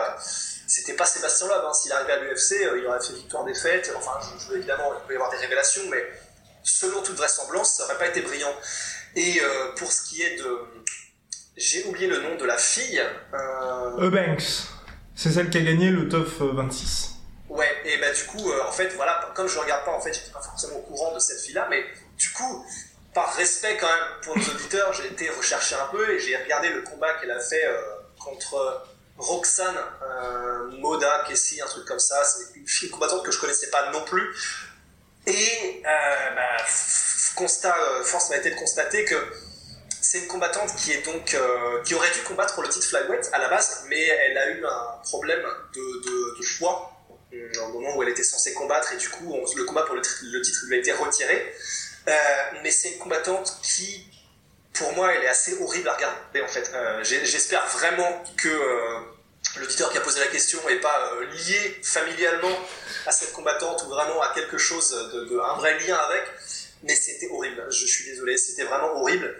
c'était 0.67 0.95
pas 0.95 1.07
Sébastien 1.07 1.49
Loeb. 1.49 1.65
Hein. 1.65 1.75
S'il 1.75 1.93
arrivait 1.93 2.13
à 2.13 2.21
l'UFC, 2.21 2.57
il 2.77 2.87
aurait 2.87 3.01
fait 3.01 3.15
victoire-défaite. 3.15 3.93
Enfin, 3.97 4.19
évidemment, 4.55 4.93
il 4.95 5.07
peut 5.07 5.13
y 5.13 5.17
avoir 5.17 5.31
des 5.31 5.39
révélations, 5.39 5.83
mais 5.91 6.05
selon 6.63 7.03
toute 7.03 7.17
vraisemblance, 7.17 7.77
ça 7.77 7.85
aurait 7.85 7.99
pas 7.99 8.09
été 8.09 8.21
brillant. 8.21 8.55
Et 9.17 9.41
pour 9.77 9.91
ce 9.91 10.09
qui 10.09 10.23
est 10.23 10.37
de. 10.37 10.59
J'ai 11.57 11.85
oublié 11.85 12.07
le 12.07 12.21
nom 12.21 12.37
de 12.37 12.45
la 12.45 12.59
fille. 12.59 13.03
Eubanks. 13.99 14.78
C'est 15.19 15.33
celle 15.33 15.51
qui 15.51 15.59
a 15.59 15.63
gagné 15.63 15.91
le 15.91 16.09
TOF 16.09 16.43
26. 16.43 17.17
Ouais, 17.49 17.67
et 17.85 17.99
bah 17.99 18.13
du 18.13 18.23
coup, 18.23 18.53
euh, 18.53 18.63
en 18.69 18.71
fait, 18.71 18.87
voilà, 18.95 19.33
comme 19.35 19.49
je 19.49 19.59
regarde 19.59 19.85
pas, 19.85 19.91
en 19.91 20.01
fait, 20.01 20.13
j'étais 20.13 20.31
pas 20.31 20.41
forcément 20.41 20.77
au 20.77 20.83
courant 20.83 21.13
de 21.13 21.19
cette 21.19 21.41
fille-là, 21.41 21.67
mais 21.69 21.85
du 22.17 22.31
coup, 22.31 22.65
par 23.13 23.35
respect 23.35 23.77
quand 23.81 23.89
même 23.89 24.05
pour 24.23 24.39
nos 24.39 24.45
auditeurs, 24.45 24.93
j'ai 24.93 25.09
été 25.09 25.29
rechercher 25.31 25.75
un 25.75 25.87
peu 25.87 26.09
et 26.09 26.21
j'ai 26.21 26.37
regardé 26.37 26.69
le 26.69 26.83
combat 26.83 27.15
qu'elle 27.15 27.33
a 27.33 27.41
fait 27.41 27.65
euh, 27.65 27.81
contre 28.17 28.87
Roxane 29.17 29.75
euh, 30.05 30.71
Moda 30.79 31.25
Kessie, 31.27 31.61
un 31.61 31.67
truc 31.67 31.85
comme 31.85 31.99
ça. 31.99 32.23
C'est 32.23 32.57
une 32.57 32.69
fille 32.69 32.89
combattante 32.89 33.25
que 33.25 33.33
je 33.33 33.41
connaissais 33.41 33.71
pas 33.71 33.91
non 33.91 34.05
plus. 34.05 34.37
Et 35.27 35.83
bah, 35.83 36.65
constat, 37.35 37.75
force 38.05 38.31
m'a 38.31 38.37
été 38.37 38.51
de 38.53 38.57
constater 38.57 39.05
que 39.05 39.17
c'est 40.01 40.19
une 40.19 40.27
combattante 40.27 40.75
qui 40.77 40.93
est 40.93 41.05
donc 41.05 41.35
euh, 41.35 41.83
qui 41.83 41.95
aurait 41.95 42.11
dû 42.13 42.21
combattre 42.21 42.55
pour 42.55 42.63
le 42.63 42.69
titre 42.69 42.87
flyweight 42.87 43.29
à 43.33 43.39
la 43.39 43.49
base, 43.49 43.85
mais 43.89 44.01
elle 44.01 44.39
a 44.39 44.51
eu 44.51 44.65
un 44.65 44.99
problème 45.03 45.43
de, 45.75 46.37
de, 46.37 46.43
choix 46.43 46.93
euh, 47.33 47.51
au 47.65 47.69
moment 47.69 47.97
où 47.97 48.03
elle 48.03 48.09
était 48.09 48.23
censée 48.23 48.55
combattre 48.55 48.93
et 48.93 48.97
du 48.97 49.09
coup 49.09 49.37
le 49.57 49.65
combat 49.65 49.83
pour 49.83 49.95
le, 49.95 50.03
titre 50.03 50.59
lui 50.67 50.77
a 50.77 50.79
été 50.79 50.93
retiré. 50.93 51.53
Euh, 52.09 52.13
mais 52.63 52.71
c'est 52.71 52.93
une 52.93 52.99
combattante 52.99 53.59
qui, 53.63 54.07
pour 54.73 54.93
moi, 54.95 55.13
elle 55.13 55.25
est 55.25 55.29
assez 55.29 55.61
horrible 55.61 55.89
à 55.89 55.95
regarder 55.95 56.43
en 56.43 56.49
fait. 56.49 56.73
J'espère 57.03 57.67
vraiment 57.69 58.25
que 58.37 58.49
l'auditeur 59.59 59.91
qui 59.91 59.99
a 59.99 60.01
posé 60.01 60.21
la 60.21 60.29
question 60.29 60.59
n'est 60.69 60.81
pas 60.81 61.13
lié 61.33 61.81
familialement 61.83 62.57
à 63.07 63.13
cette 63.13 63.33
combattante 63.33 63.83
ou 63.85 63.89
vraiment 63.91 64.23
à 64.23 64.33
quelque 64.33 64.57
chose 64.57 64.91
de, 65.13 65.39
un 65.39 65.57
vrai 65.57 65.79
lien 65.81 65.97
avec. 65.97 66.23
Mais 66.85 66.95
c'était 66.95 67.29
horrible. 67.29 67.67
Je 67.71 67.87
suis 67.87 68.05
désolé, 68.05 68.39
c'était 68.39 68.63
vraiment 68.63 68.95
horrible 69.01 69.35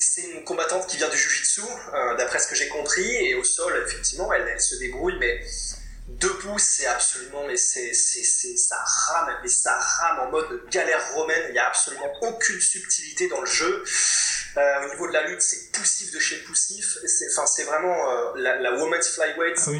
c'est 0.00 0.22
une 0.22 0.44
combattante 0.44 0.86
qui 0.86 0.96
vient 0.96 1.08
du 1.08 1.16
jiu-jitsu, 1.16 1.62
euh, 1.94 2.16
d'après 2.16 2.38
ce 2.38 2.48
que 2.48 2.54
j'ai 2.54 2.68
compris, 2.68 3.04
et 3.04 3.34
au 3.34 3.44
sol, 3.44 3.82
effectivement, 3.86 4.32
elle, 4.32 4.60
se 4.60 4.76
débrouille, 4.76 5.16
mais 5.18 5.44
debout, 6.08 6.58
c'est 6.58 6.86
absolument, 6.86 7.46
mais 7.46 7.56
c'est, 7.56 7.92
ça 7.94 8.76
rame, 8.76 9.36
mais 9.42 9.48
ça 9.48 9.78
rame 9.78 10.20
en 10.20 10.30
mode 10.30 10.68
galère 10.70 11.14
romaine, 11.14 11.44
il 11.48 11.52
n'y 11.52 11.58
a 11.58 11.68
absolument 11.68 12.12
aucune 12.22 12.60
subtilité 12.60 13.28
dans 13.28 13.40
le 13.40 13.46
jeu. 13.46 13.84
Euh, 14.56 14.84
au 14.84 14.88
niveau 14.90 15.06
de 15.06 15.12
la 15.12 15.28
lutte, 15.28 15.42
c'est 15.42 15.70
poussif 15.70 16.10
de 16.12 16.18
chez 16.18 16.38
poussif, 16.38 16.98
enfin, 17.30 17.46
c'est 17.46 17.64
vraiment 17.64 18.10
euh, 18.10 18.32
la, 18.36 18.72
women's 18.72 19.08
flyweight, 19.08 19.56
ah 19.58 19.70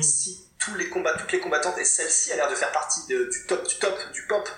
tous 0.58 0.74
les 0.74 0.88
combats, 0.88 1.14
toutes 1.14 1.32
les 1.32 1.40
combattantes, 1.40 1.78
et 1.78 1.84
celle-ci 1.84 2.32
a 2.32 2.36
l'air 2.36 2.48
de 2.48 2.54
faire 2.54 2.70
partie 2.70 3.00
du 3.06 3.46
top, 3.48 3.66
du 3.66 3.78
top, 3.78 3.98
du 4.12 4.26
pop. 4.26 4.48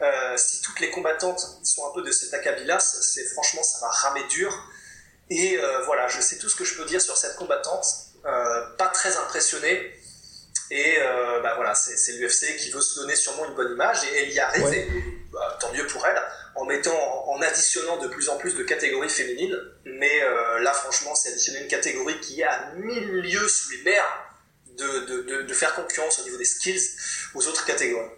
Euh, 0.00 0.36
si 0.36 0.60
toutes 0.62 0.78
les 0.80 0.90
combattantes 0.90 1.40
sont 1.64 1.88
un 1.88 1.94
peu 1.94 2.02
de 2.02 2.12
cet 2.12 2.32
acabit-là, 2.34 2.78
c'est 2.78 3.24
franchement, 3.32 3.62
ça 3.62 3.78
va 3.80 3.88
ramer 3.88 4.24
dur. 4.28 4.52
Et 5.30 5.58
euh, 5.58 5.82
voilà, 5.84 6.08
je 6.08 6.20
sais 6.20 6.38
tout 6.38 6.48
ce 6.48 6.56
que 6.56 6.64
je 6.64 6.76
peux 6.76 6.84
dire 6.84 7.00
sur 7.00 7.16
cette 7.16 7.36
combattante. 7.36 7.84
Euh, 8.26 8.76
pas 8.76 8.88
très 8.88 9.16
impressionné. 9.16 9.92
Et 10.70 10.98
bah 11.42 11.54
voilà, 11.56 11.74
c'est 11.74 12.12
l'UFC 12.12 12.58
qui 12.58 12.70
veut 12.70 12.82
se 12.82 13.00
donner 13.00 13.16
sûrement 13.16 13.46
une 13.46 13.54
bonne 13.54 13.72
image 13.72 14.04
et 14.04 14.18
elle 14.18 14.30
y 14.30 14.38
arrive. 14.38 14.66
Et, 14.66 14.86
bah, 15.32 15.56
tant 15.58 15.72
mieux 15.72 15.86
pour 15.86 16.06
elle, 16.06 16.20
en 16.56 16.66
mettant, 16.66 17.26
en 17.26 17.40
additionnant 17.40 17.96
de 17.96 18.08
plus 18.08 18.28
en 18.28 18.36
plus 18.36 18.54
de 18.54 18.62
catégories 18.64 19.08
féminines. 19.08 19.56
Mais 19.86 20.20
là, 20.60 20.74
franchement, 20.74 21.14
c'est 21.14 21.30
additionner 21.30 21.62
une 21.62 21.68
catégorie 21.68 22.20
qui 22.20 22.42
est 22.42 22.44
à 22.44 22.74
mille 22.76 23.08
lieues 23.22 23.48
sous 23.48 23.70
les 23.70 23.82
mers 23.84 24.28
de, 24.78 25.42
de, 25.42 25.54
faire 25.54 25.74
concurrence 25.74 26.20
au 26.20 26.24
niveau 26.24 26.36
des 26.36 26.44
skills 26.44 26.80
aux 27.34 27.46
autres 27.48 27.64
catégories. 27.64 28.10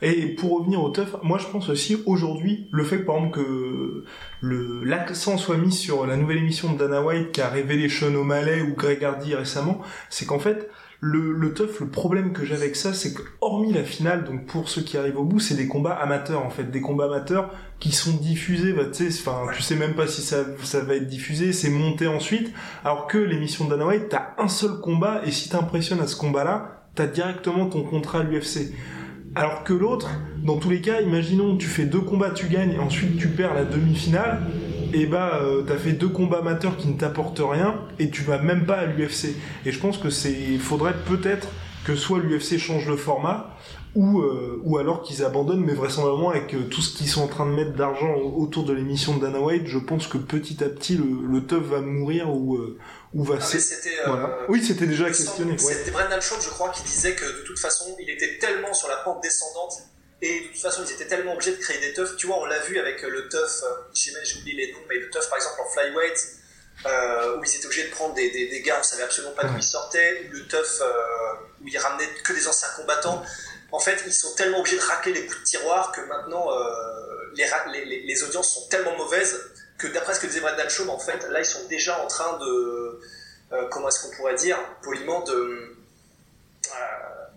Et 0.00 0.34
pour 0.34 0.58
revenir 0.58 0.82
au 0.82 0.90
tough, 0.90 1.20
moi 1.22 1.38
je 1.38 1.46
pense 1.46 1.68
aussi 1.68 2.02
aujourd'hui 2.06 2.68
le 2.72 2.84
fait 2.84 2.98
que 2.98 3.02
par 3.02 3.16
exemple 3.16 3.36
que 3.36 4.04
l'accent 4.42 5.38
soit 5.38 5.56
mis 5.56 5.72
sur 5.72 6.06
la 6.06 6.16
nouvelle 6.16 6.38
émission 6.38 6.72
de 6.72 6.78
Dana 6.78 7.02
White 7.02 7.32
qui 7.32 7.40
a 7.40 7.48
révélé 7.48 7.88
Sean 7.88 8.14
O'Malley 8.14 8.62
ou 8.62 8.74
Greg 8.74 9.04
Hardy 9.04 9.34
récemment, 9.34 9.80
c'est 10.10 10.26
qu'en 10.26 10.38
fait 10.38 10.68
le, 11.04 11.32
le 11.32 11.52
tough, 11.52 11.80
le 11.80 11.88
problème 11.88 12.32
que 12.32 12.44
j'ai 12.44 12.54
avec 12.54 12.76
ça, 12.76 12.94
c'est 12.94 13.12
que 13.12 13.22
hormis 13.40 13.72
la 13.72 13.82
finale, 13.82 14.22
donc 14.22 14.46
pour 14.46 14.68
ceux 14.68 14.82
qui 14.82 14.96
arrivent 14.96 15.18
au 15.18 15.24
bout, 15.24 15.40
c'est 15.40 15.56
des 15.56 15.66
combats 15.66 15.94
amateurs 15.94 16.46
en 16.46 16.50
fait, 16.50 16.70
des 16.70 16.80
combats 16.80 17.06
amateurs 17.06 17.50
qui 17.80 17.90
sont 17.90 18.12
diffusés, 18.12 18.72
bah, 18.72 18.84
tu 18.84 19.10
sais, 19.10 19.20
enfin, 19.20 19.52
tu 19.52 19.62
sais 19.62 19.74
même 19.74 19.94
pas 19.94 20.06
si 20.06 20.22
ça, 20.22 20.44
ça 20.62 20.80
va 20.80 20.94
être 20.94 21.08
diffusé, 21.08 21.52
c'est 21.52 21.70
monté 21.70 22.06
ensuite, 22.06 22.52
alors 22.84 23.08
que 23.08 23.18
l'émission 23.18 23.64
de 23.64 23.70
Dana 23.70 23.86
White, 23.86 24.10
t'as 24.10 24.28
un 24.38 24.46
seul 24.46 24.78
combat, 24.80 25.22
et 25.26 25.32
si 25.32 25.48
t'impressionnes 25.48 26.00
à 26.00 26.06
ce 26.06 26.14
combat-là, 26.14 26.84
t'as 26.94 27.06
directement 27.06 27.66
ton 27.66 27.82
contrat 27.82 28.20
à 28.20 28.22
l'UFC. 28.22 28.72
Alors 29.34 29.64
que 29.64 29.72
l'autre, 29.72 30.10
dans 30.42 30.58
tous 30.58 30.68
les 30.68 30.82
cas, 30.82 31.00
imaginons 31.00 31.56
tu 31.56 31.66
fais 31.66 31.86
deux 31.86 32.00
combats, 32.00 32.30
tu 32.30 32.48
gagnes, 32.48 32.72
et 32.72 32.78
ensuite 32.78 33.16
tu 33.16 33.28
perds 33.28 33.54
la 33.54 33.64
demi-finale, 33.64 34.42
et 34.92 35.06
bah 35.06 35.40
euh, 35.42 35.62
t'as 35.62 35.78
fait 35.78 35.92
deux 35.92 36.08
combats 36.08 36.40
amateurs 36.40 36.76
qui 36.76 36.88
ne 36.88 36.98
t'apportent 36.98 37.40
rien, 37.42 37.76
et 37.98 38.10
tu 38.10 38.22
vas 38.22 38.36
même 38.36 38.66
pas 38.66 38.76
à 38.76 38.86
l'UFC. 38.86 39.34
Et 39.64 39.72
je 39.72 39.78
pense 39.78 39.96
que 39.96 40.10
c'est, 40.10 40.58
faudrait 40.58 40.94
peut-être 41.06 41.48
que 41.84 41.96
soit 41.96 42.18
l'UFC 42.20 42.58
change 42.58 42.86
le 42.86 42.96
format, 42.96 43.56
ou, 43.94 44.22
euh, 44.22 44.58
ou 44.64 44.78
alors 44.78 45.02
qu'ils 45.02 45.22
abandonnent, 45.22 45.64
mais 45.64 45.74
vraisemblablement 45.74 46.30
avec 46.30 46.54
euh, 46.54 46.62
tout 46.70 46.80
ce 46.80 46.96
qu'ils 46.96 47.08
sont 47.08 47.22
en 47.22 47.28
train 47.28 47.44
de 47.44 47.52
mettre 47.52 47.72
d'argent 47.72 48.14
autour 48.16 48.64
de 48.64 48.72
l'émission 48.72 49.16
de 49.16 49.20
Dana 49.20 49.38
White, 49.38 49.66
je 49.66 49.78
pense 49.78 50.06
que 50.06 50.16
petit 50.16 50.64
à 50.64 50.68
petit 50.68 50.96
le, 50.96 51.26
le 51.30 51.46
teuf 51.46 51.62
va 51.62 51.80
mourir 51.80 52.30
ou, 52.30 52.56
euh, 52.56 52.78
ou 53.12 53.22
va... 53.22 53.36
Ah, 53.38 54.08
voilà. 54.08 54.38
Oui, 54.48 54.64
c'était 54.64 54.86
déjà 54.86 55.08
questionné. 55.08 55.58
C'était 55.58 55.90
Brendan 55.90 56.22
Schaub, 56.22 56.40
je 56.40 56.48
crois, 56.48 56.70
qui 56.70 56.82
disait 56.84 57.14
que 57.14 57.24
de 57.24 57.44
toute 57.44 57.58
façon, 57.58 57.94
il 58.00 58.08
était 58.08 58.38
tellement 58.38 58.72
sur 58.72 58.88
la 58.88 58.96
pente 58.96 59.22
descendante 59.22 59.74
et 60.22 60.40
de 60.40 60.46
toute 60.46 60.62
façon, 60.62 60.82
ils 60.86 60.92
étaient 60.92 61.08
tellement 61.08 61.34
obligés 61.34 61.52
de 61.52 61.60
créer 61.60 61.80
des 61.80 61.92
teufs. 61.92 62.16
Tu 62.16 62.26
vois, 62.26 62.40
on 62.40 62.46
l'a 62.46 62.60
vu 62.60 62.78
avec 62.78 63.02
le 63.02 63.28
teuf, 63.28 63.62
j'ai 63.92 64.12
oublié 64.40 64.66
les 64.66 64.72
noms, 64.72 64.78
mais 64.88 64.96
le 64.96 65.10
teuf 65.10 65.28
par 65.28 65.36
exemple 65.36 65.60
en 65.60 65.70
flyweight, 65.70 66.28
euh, 66.86 67.36
où 67.38 67.44
ils 67.44 67.56
étaient 67.56 67.66
obligés 67.66 67.84
de 67.84 67.90
prendre 67.90 68.14
des, 68.14 68.30
des, 68.30 68.48
des 68.48 68.62
gars, 68.62 68.78
on 68.80 68.82
savait 68.82 69.02
absolument 69.02 69.34
pas 69.34 69.44
d'où 69.46 69.56
ils 69.58 69.62
sortaient, 69.62 70.28
le 70.30 70.46
teuf 70.46 70.80
où 71.60 71.68
ils 71.68 71.78
ramenaient 71.78 72.08
que 72.24 72.32
des 72.32 72.48
anciens 72.48 72.68
combattants 72.76 73.22
en 73.72 73.78
fait, 73.78 74.02
ils 74.06 74.12
sont 74.12 74.34
tellement 74.36 74.60
obligés 74.60 74.76
de 74.76 74.82
racler 74.82 75.14
les 75.14 75.22
bouts 75.22 75.34
de 75.34 75.44
tiroir 75.44 75.92
que 75.92 76.02
maintenant, 76.02 76.46
euh, 76.52 77.34
les, 77.34 78.02
les, 78.04 78.24
audiences 78.24 78.54
sont 78.54 78.68
tellement 78.68 78.96
mauvaises 78.98 79.40
que 79.78 79.86
d'après 79.86 80.14
ce 80.14 80.20
que 80.20 80.26
disait 80.26 80.40
Brendan 80.40 80.68
Schaub, 80.68 80.90
en 80.90 80.98
fait, 80.98 81.26
là, 81.30 81.40
ils 81.40 81.46
sont 81.46 81.66
déjà 81.68 82.02
en 82.04 82.06
train 82.06 82.38
de, 82.38 83.00
euh, 83.52 83.68
comment 83.70 83.88
est-ce 83.88 84.06
qu'on 84.06 84.14
pourrait 84.14 84.34
dire, 84.34 84.58
poliment, 84.82 85.24
de, 85.24 85.32
euh, 85.32 85.74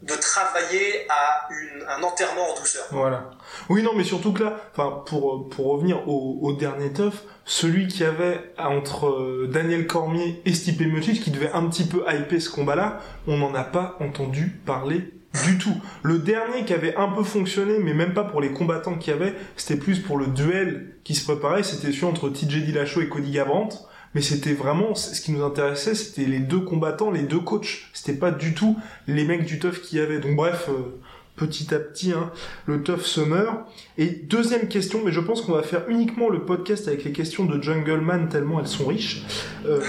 de 0.01 0.13
travailler 0.15 1.07
à 1.09 1.47
un 1.87 2.03
enterrement 2.03 2.51
en 2.51 2.59
douceur. 2.59 2.85
Voilà. 2.91 3.31
Oui, 3.69 3.81
non, 3.81 3.93
mais 3.95 4.03
surtout 4.03 4.33
que 4.33 4.43
là, 4.43 4.59
pour, 4.75 5.49
pour 5.49 5.67
revenir 5.67 6.07
au, 6.07 6.51
dernier 6.53 6.91
teuf, 6.91 7.23
celui 7.45 7.87
qui 7.87 8.03
avait 8.03 8.53
entre 8.57 9.47
Daniel 9.47 9.87
Cormier 9.87 10.41
et 10.45 10.53
Stipe 10.53 10.81
Miocic, 10.81 11.23
qui 11.23 11.31
devait 11.31 11.51
un 11.51 11.67
petit 11.69 11.85
peu 11.85 12.03
hyper 12.11 12.41
ce 12.41 12.49
combat-là, 12.49 12.99
on 13.25 13.37
n'en 13.37 13.55
a 13.55 13.63
pas 13.63 13.95
entendu 14.01 14.49
parler 14.65 15.14
du 15.45 15.57
tout. 15.57 15.75
Le 16.03 16.19
dernier 16.19 16.65
qui 16.65 16.73
avait 16.73 16.95
un 16.95 17.09
peu 17.09 17.23
fonctionné, 17.23 17.79
mais 17.79 17.93
même 17.93 18.13
pas 18.13 18.23
pour 18.23 18.41
les 18.41 18.51
combattants 18.51 18.95
qu'il 18.95 19.13
y 19.13 19.15
avait, 19.15 19.33
c'était 19.55 19.79
plus 19.79 19.99
pour 19.99 20.17
le 20.17 20.27
duel 20.27 20.95
qui 21.03 21.15
se 21.15 21.23
préparait, 21.23 21.63
c'était 21.63 21.91
celui 21.91 22.05
entre 22.05 22.29
TJ 22.29 22.63
Dillashaw 22.65 23.01
et 23.01 23.09
Cody 23.09 23.31
Garbrandt. 23.31 23.77
Mais 24.13 24.21
c'était 24.21 24.53
vraiment, 24.53 24.95
ce 24.95 25.19
qui 25.19 25.33
nous 25.33 25.43
intéressait, 25.43 25.93
c'était 25.93 26.25
les 26.25 26.39
deux 26.39 26.61
combattants, 26.61 27.11
les 27.11 27.23
deux 27.23 27.41
coachs. 27.41 27.89
C'était 27.91 28.17
pas 28.17 28.31
du 28.31 28.53
tout 28.53 28.77
les 29.07 29.25
mecs 29.25 29.43
du 29.43 29.59
tough 29.59 29.81
qu'il 29.81 29.99
y 29.99 30.01
avait. 30.01 30.19
Donc 30.19 30.37
bref, 30.37 30.69
euh, 30.69 30.97
petit 31.35 31.73
à 31.75 31.79
petit, 31.79 32.13
hein, 32.13 32.31
le 32.65 32.81
tough 32.81 33.01
se 33.01 33.19
meurt. 33.19 33.67
Et 33.97 34.07
deuxième 34.07 34.69
question, 34.69 35.01
mais 35.03 35.11
je 35.11 35.19
pense 35.19 35.41
qu'on 35.41 35.51
va 35.51 35.63
faire 35.63 35.89
uniquement 35.89 36.29
le 36.29 36.45
podcast 36.45 36.87
avec 36.87 37.03
les 37.03 37.11
questions 37.11 37.43
de 37.43 37.61
Jungleman 37.61 38.29
tellement 38.29 38.61
elles 38.61 38.67
sont 38.67 38.85
riches. 38.85 39.25
Euh, 39.65 39.81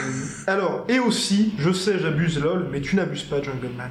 alors, 0.49 0.85
et 0.89 0.99
aussi, 0.99 1.55
je 1.59 1.71
sais, 1.71 1.99
j'abuse 2.01 2.41
lol, 2.41 2.69
mais 2.73 2.81
tu 2.81 2.97
n'abuses 2.97 3.25
pas 3.25 3.41
Jungleman 3.41 3.91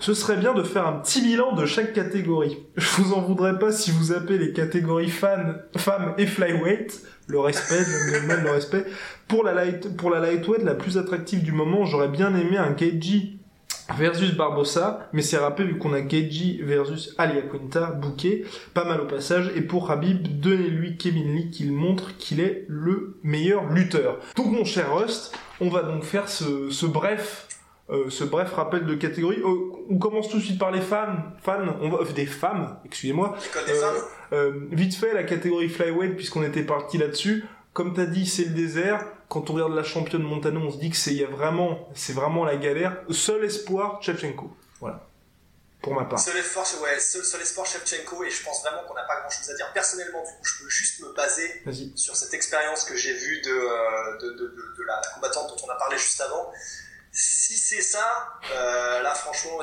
ce 0.00 0.14
serait 0.14 0.38
bien 0.38 0.54
de 0.54 0.62
faire 0.62 0.86
un 0.86 0.94
petit 0.94 1.20
bilan 1.20 1.54
de 1.54 1.66
chaque 1.66 1.92
catégorie. 1.92 2.58
Je 2.76 3.02
vous 3.02 3.12
en 3.12 3.20
voudrais 3.20 3.58
pas 3.58 3.70
si 3.70 3.90
vous 3.90 4.12
appelez 4.12 4.38
les 4.38 4.52
catégories 4.52 5.10
fan, 5.10 5.62
femmes 5.76 6.14
et 6.18 6.26
flyweight, 6.26 7.02
le 7.26 7.38
respect, 7.38 7.80
le, 7.80 8.42
le 8.42 8.50
respect. 8.50 8.86
Pour 9.28 9.44
la 9.44 9.52
light, 9.52 9.96
pour 9.96 10.10
la 10.10 10.20
lightweight, 10.20 10.64
la 10.64 10.74
plus 10.74 10.98
attractive 10.98 11.42
du 11.42 11.52
moment, 11.52 11.84
j'aurais 11.84 12.08
bien 12.08 12.34
aimé 12.34 12.56
un 12.56 12.72
Keiji 12.72 13.36
versus 13.98 14.34
Barbosa, 14.34 15.08
mais 15.12 15.20
c'est 15.20 15.36
rappelé 15.36 15.68
vu 15.68 15.78
qu'on 15.78 15.92
a 15.92 16.00
Keiji 16.00 16.62
versus 16.62 17.14
Alia 17.18 17.42
Quinta, 17.42 17.90
bouquet, 17.90 18.44
pas 18.72 18.84
mal 18.84 19.00
au 19.00 19.06
passage, 19.06 19.50
et 19.54 19.60
pour 19.60 19.90
Habib, 19.90 20.40
donnez-lui 20.40 20.96
Kevin 20.96 21.34
Lee 21.34 21.50
qu'il 21.50 21.72
montre 21.72 22.16
qu'il 22.16 22.40
est 22.40 22.64
le 22.68 23.18
meilleur 23.22 23.70
lutteur. 23.70 24.18
Donc 24.36 24.46
mon 24.46 24.64
cher 24.64 24.96
Rust, 24.96 25.36
on 25.60 25.68
va 25.68 25.82
donc 25.82 26.04
faire 26.04 26.28
ce, 26.28 26.70
ce 26.70 26.86
bref 26.86 27.48
euh, 27.90 28.08
ce 28.08 28.22
bref 28.22 28.52
rappel 28.52 28.86
de 28.86 28.94
catégorie. 28.94 29.40
Euh, 29.40 29.84
on 29.90 29.98
commence 29.98 30.28
tout 30.28 30.38
de 30.38 30.42
suite 30.42 30.60
par 30.60 30.70
les 30.70 30.80
fans, 30.80 31.16
fans, 31.42 31.76
on 31.80 31.90
va, 31.90 31.98
euh, 31.98 32.12
des 32.12 32.26
femmes, 32.26 32.78
excusez-moi. 32.84 33.36
vite 34.70 34.94
fait, 34.94 35.12
la 35.12 35.24
catégorie 35.24 35.68
flyweight, 35.68 36.14
puisqu'on 36.14 36.44
était 36.44 36.62
parti 36.62 36.98
là-dessus. 36.98 37.44
Comme 37.72 37.94
t'as 37.94 38.06
dit, 38.06 38.26
c'est 38.26 38.44
le 38.44 38.50
désert. 38.50 39.04
Quand 39.28 39.50
on 39.50 39.54
regarde 39.54 39.74
la 39.74 39.82
championne 39.82 40.22
Montano, 40.22 40.60
on 40.60 40.70
se 40.70 40.78
dit 40.78 40.90
que 40.90 40.96
c'est, 40.96 41.24
vraiment, 41.24 41.88
c'est 41.94 42.12
vraiment 42.12 42.44
la 42.44 42.56
galère. 42.56 42.96
Seul 43.10 43.44
espoir, 43.44 44.00
Chevchenko. 44.02 44.56
Voilà. 44.80 45.06
Pour 45.82 45.94
ma 45.94 46.04
part. 46.04 46.18
Seul 46.18 46.36
espoir, 46.36 46.66
ouais, 46.82 47.00
seul, 47.00 47.24
seul 47.24 47.40
espoir 47.40 47.66
Shevchenko, 47.66 48.22
et 48.22 48.30
je 48.30 48.44
pense 48.44 48.62
vraiment 48.62 48.86
qu'on 48.86 48.94
n'a 48.94 49.04
pas 49.04 49.20
grand 49.20 49.30
chose 49.30 49.50
à 49.50 49.54
dire. 49.54 49.72
Personnellement, 49.72 50.22
du 50.22 50.30
coup, 50.30 50.44
je 50.44 50.62
peux 50.62 50.70
juste 50.70 51.00
me 51.00 51.12
baser 51.12 51.62
sur 51.96 52.14
cette 52.14 52.34
expérience 52.34 52.84
que 52.84 52.96
j'ai 52.96 53.14
vue 53.14 53.40
de, 53.40 54.20
de, 54.20 54.30
de, 54.30 54.46
de, 54.78 54.82
la 54.86 55.00
combattante 55.14 55.48
dont 55.48 55.66
on 55.66 55.70
a 55.70 55.76
parlé 55.76 55.96
juste 55.96 56.20
avant. 56.20 56.52
Si 57.12 57.56
c'est 57.56 57.82
ça, 57.82 58.38
euh, 58.52 59.02
là 59.02 59.14
franchement, 59.14 59.58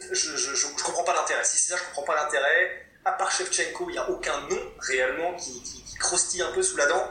je, 0.00 0.14
je, 0.14 0.54
je, 0.54 0.84
comprends 0.84 1.04
pas 1.04 1.14
l'intérêt. 1.14 1.44
Si 1.44 1.58
c'est 1.58 1.72
ça, 1.72 1.76
je 1.76 1.84
comprends 1.84 2.14
pas 2.14 2.22
l'intérêt. 2.22 2.86
À 3.04 3.12
part 3.12 3.30
Shevchenko, 3.30 3.88
il 3.88 3.92
n'y 3.92 3.98
a 3.98 4.10
aucun 4.10 4.40
nom 4.42 4.58
réellement 4.78 5.34
qui, 5.34 5.62
qui, 5.62 5.94
croustille 5.98 6.42
un 6.42 6.52
peu 6.52 6.62
sous 6.62 6.76
la 6.76 6.86
dent. 6.86 7.10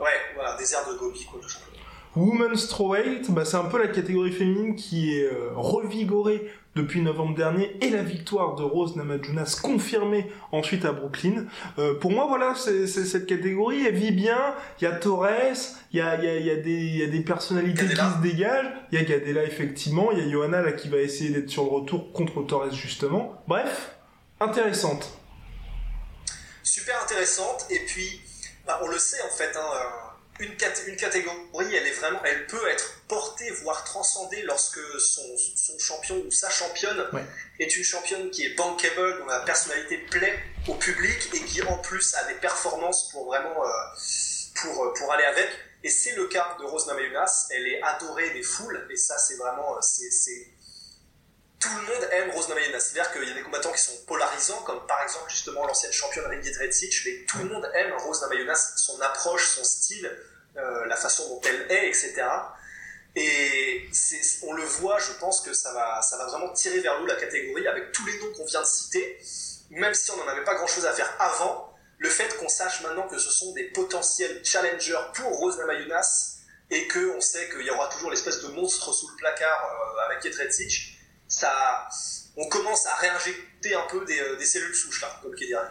Ouais, 0.00 0.18
voilà, 0.34 0.56
désert 0.56 0.86
de 0.88 0.94
Gobi, 0.94 1.24
quoi. 1.26 1.40
Women's 2.16 2.64
Strawweight, 2.64 3.30
bah, 3.30 3.44
c'est 3.44 3.56
un 3.56 3.64
peu 3.64 3.78
la 3.78 3.88
catégorie 3.88 4.32
féminine 4.32 4.76
qui 4.76 5.18
est 5.18 5.24
euh, 5.24 5.50
revigorée 5.54 6.50
depuis 6.74 7.00
novembre 7.02 7.36
dernier 7.36 7.76
et 7.80 7.90
la 7.90 8.02
victoire 8.02 8.54
de 8.56 8.62
Rose 8.62 8.96
Namajunas 8.96 9.58
confirmée 9.62 10.30
ensuite 10.52 10.84
à 10.84 10.92
Brooklyn. 10.92 11.46
Euh, 11.78 11.98
pour 11.98 12.10
moi, 12.10 12.26
voilà, 12.26 12.54
c'est 12.54 12.86
cette 12.86 13.26
catégorie, 13.26 13.86
elle 13.86 13.94
vit 13.94 14.12
bien. 14.12 14.54
Il 14.80 14.84
y 14.84 14.86
a 14.86 14.92
Torres, 14.92 15.28
il 15.92 15.98
y 15.98 16.00
a, 16.00 16.16
y, 16.22 16.28
a, 16.28 16.36
y, 16.36 16.50
a 16.50 16.54
y 16.54 17.02
a, 17.02 17.06
des 17.06 17.20
personnalités 17.20 17.86
qui 17.86 17.96
se 17.96 18.22
dégagent. 18.22 18.72
Il 18.92 18.98
y 18.98 19.02
a 19.02 19.04
Gadela, 19.04 19.44
effectivement. 19.44 20.10
Il 20.12 20.18
y 20.18 20.22
a 20.22 20.30
Johanna 20.30 20.62
là, 20.62 20.72
qui 20.72 20.88
va 20.88 20.98
essayer 20.98 21.30
d'être 21.30 21.50
sur 21.50 21.64
le 21.64 21.70
retour 21.70 22.12
contre 22.12 22.42
Torres, 22.42 22.72
justement. 22.72 23.42
Bref, 23.46 23.96
intéressante. 24.40 25.18
Super 26.62 27.02
intéressante. 27.02 27.66
Et 27.70 27.80
puis, 27.86 28.20
bah, 28.66 28.80
on 28.82 28.88
le 28.88 28.98
sait 28.98 29.22
en 29.22 29.36
fait, 29.36 29.56
hein, 29.56 29.70
euh, 29.74 30.03
une, 30.40 30.50
une, 30.86 30.96
catégorie, 30.96 31.74
elle 31.74 31.86
est 31.86 31.92
vraiment, 31.92 32.20
elle 32.24 32.46
peut 32.46 32.68
être 32.68 33.02
portée, 33.08 33.50
voire 33.62 33.84
transcendée 33.84 34.42
lorsque 34.42 34.80
son, 34.98 35.22
son 35.56 35.78
champion 35.78 36.16
ou 36.26 36.30
sa 36.30 36.50
championne 36.50 37.04
est 37.60 37.76
une 37.76 37.84
championne 37.84 38.30
qui 38.30 38.44
est 38.44 38.54
bankable, 38.54 39.18
dont 39.20 39.26
la 39.26 39.40
personnalité 39.40 39.98
plaît 39.98 40.38
au 40.66 40.74
public 40.74 41.30
et 41.34 41.40
qui 41.44 41.62
en 41.62 41.78
plus 41.78 42.14
a 42.14 42.24
des 42.24 42.34
performances 42.34 43.10
pour 43.10 43.26
vraiment 43.26 43.64
euh, 43.64 43.68
pour, 44.56 44.92
pour 44.94 45.12
aller 45.12 45.24
avec. 45.24 45.48
Et 45.84 45.90
c'est 45.90 46.16
le 46.16 46.26
cas 46.26 46.56
de 46.58 46.64
Rose 46.64 46.86
Namajunas, 46.86 47.48
elle 47.50 47.66
est 47.66 47.82
adorée 47.82 48.30
des 48.30 48.42
foules. 48.42 48.86
Et 48.90 48.96
ça 48.96 49.18
c'est 49.18 49.36
vraiment 49.36 49.76
euh, 49.76 49.80
c'est 49.80 50.48
tout 51.64 51.70
le 51.78 51.86
monde 51.86 52.08
aime 52.12 52.30
Rose 52.30 52.48
Namajunas. 52.48 52.80
C'est-à-dire 52.80 53.10
qu'il 53.12 53.26
y 53.26 53.32
a 53.32 53.34
des 53.34 53.42
combattants 53.42 53.72
qui 53.72 53.80
sont 53.80 53.96
polarisants, 54.06 54.62
comme 54.64 54.86
par 54.86 55.02
exemple 55.02 55.30
justement 55.30 55.66
l'ancienne 55.66 55.92
championne 55.92 56.26
Ringit 56.26 56.54
Redzic, 56.58 57.02
mais 57.06 57.24
tout 57.26 57.38
le 57.38 57.44
monde 57.44 57.70
aime 57.74 57.94
Rose 57.94 58.20
Namajunas, 58.20 58.74
son 58.76 59.00
approche, 59.00 59.48
son 59.48 59.64
style, 59.64 60.10
euh, 60.58 60.84
la 60.86 60.96
façon 60.96 61.26
dont 61.28 61.40
elle 61.48 61.72
est, 61.72 61.88
etc. 61.88 62.22
Et 63.16 63.88
on 64.42 64.52
le 64.52 64.64
voit, 64.64 64.98
je 64.98 65.12
pense 65.12 65.40
que 65.40 65.54
ça 65.54 65.72
va, 65.72 66.02
ça 66.02 66.18
va 66.18 66.26
vraiment 66.26 66.52
tirer 66.52 66.80
vers 66.80 67.00
nous 67.00 67.06
la 67.06 67.16
catégorie 67.16 67.66
avec 67.66 67.92
tous 67.92 68.04
les 68.04 68.18
noms 68.18 68.32
qu'on 68.32 68.44
vient 68.44 68.60
de 68.60 68.66
citer. 68.66 69.18
même 69.70 69.94
si 69.94 70.10
on 70.10 70.16
n'en 70.18 70.28
avait 70.28 70.44
pas 70.44 70.54
grand 70.54 70.66
chose 70.66 70.84
à 70.84 70.92
faire 70.92 71.10
avant, 71.18 71.72
le 71.98 72.10
fait 72.10 72.36
qu'on 72.36 72.48
sache 72.48 72.82
maintenant 72.82 73.08
que 73.08 73.18
ce 73.18 73.30
sont 73.30 73.52
des 73.52 73.64
potentiels 73.70 74.44
challengers 74.44 75.00
pour 75.14 75.30
Rose 75.38 75.56
Namajunas 75.56 76.40
et 76.70 76.88
qu'on 76.88 77.20
sait 77.20 77.48
qu'il 77.48 77.62
y 77.62 77.70
aura 77.70 77.88
toujours 77.88 78.10
l'espèce 78.10 78.42
de 78.42 78.48
monstre 78.48 78.92
sous 78.92 79.08
le 79.08 79.16
placard 79.16 79.64
euh, 79.64 80.06
avec 80.06 80.22
Jedrzejczyk, 80.22 80.93
ça, 81.28 81.88
on 82.36 82.46
commence 82.48 82.86
à 82.86 82.94
réinjecter 82.96 83.74
un 83.74 83.86
peu 83.90 84.04
des, 84.04 84.18
euh, 84.18 84.38
cellules 84.40 84.74
souches 84.74 85.02
là, 85.02 85.08
comme 85.22 85.34
qui 85.34 85.46
dirait. 85.46 85.62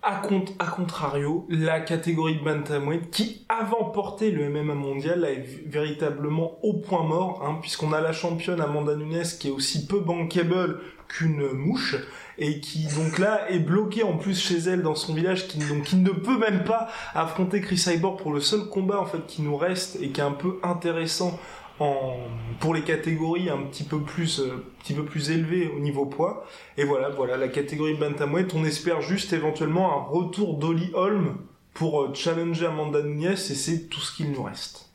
À, 0.00 0.22
à, 0.60 0.66
contrario, 0.66 1.44
la 1.48 1.80
catégorie 1.80 2.38
bantamweight, 2.38 3.10
qui 3.10 3.44
avant 3.48 3.86
portait 3.86 4.30
le 4.30 4.48
MMA 4.48 4.74
mondial, 4.74 5.24
est 5.24 5.44
véritablement 5.66 6.58
au 6.62 6.74
point 6.74 7.02
mort, 7.02 7.42
hein, 7.44 7.58
puisqu'on 7.60 7.92
a 7.92 8.00
la 8.00 8.12
championne 8.12 8.60
Amanda 8.60 8.94
Nunes 8.94 9.24
qui 9.40 9.48
est 9.48 9.50
aussi 9.50 9.86
peu 9.86 9.98
bankable 9.98 10.80
qu'une 11.08 11.50
mouche 11.52 11.96
et 12.36 12.60
qui 12.60 12.86
donc 12.86 13.18
là 13.18 13.50
est 13.50 13.58
bloquée 13.58 14.04
en 14.04 14.16
plus 14.16 14.40
chez 14.40 14.58
elle 14.58 14.82
dans 14.82 14.94
son 14.94 15.14
village, 15.14 15.48
qui 15.48 15.58
donc 15.58 15.82
qui 15.82 15.96
ne 15.96 16.10
peut 16.10 16.38
même 16.38 16.62
pas 16.64 16.88
affronter 17.14 17.60
Chris 17.60 17.78
Cyborg 17.78 18.20
pour 18.20 18.32
le 18.32 18.40
seul 18.40 18.68
combat 18.68 19.00
en 19.00 19.06
fait 19.06 19.26
qui 19.26 19.42
nous 19.42 19.56
reste 19.56 19.96
et 20.00 20.10
qui 20.10 20.20
est 20.20 20.24
un 20.24 20.32
peu 20.32 20.60
intéressant 20.62 21.38
pour 21.78 22.74
les 22.74 22.82
catégories 22.82 23.50
un 23.50 23.62
petit 23.62 23.84
peu 23.84 24.02
plus 24.02 24.40
euh, 24.40 24.64
petit 24.80 24.94
peu 24.94 25.04
plus 25.04 25.30
élevées 25.30 25.68
au 25.68 25.78
niveau 25.78 26.06
poids 26.06 26.44
et 26.76 26.84
voilà 26.84 27.08
voilà 27.08 27.36
la 27.36 27.48
catégorie 27.48 27.94
bantamweight 27.94 28.52
on 28.54 28.64
espère 28.64 29.00
juste 29.00 29.32
éventuellement 29.32 29.96
un 29.96 30.04
retour 30.04 30.58
d'Oli 30.58 30.90
Holm 30.94 31.38
pour 31.74 32.02
euh, 32.02 32.14
challenger 32.14 32.66
Amanda 32.66 33.02
Nunes 33.02 33.32
et 33.32 33.36
c'est 33.36 33.88
tout 33.88 34.00
ce 34.00 34.16
qu'il 34.16 34.32
nous 34.32 34.42
reste 34.42 34.86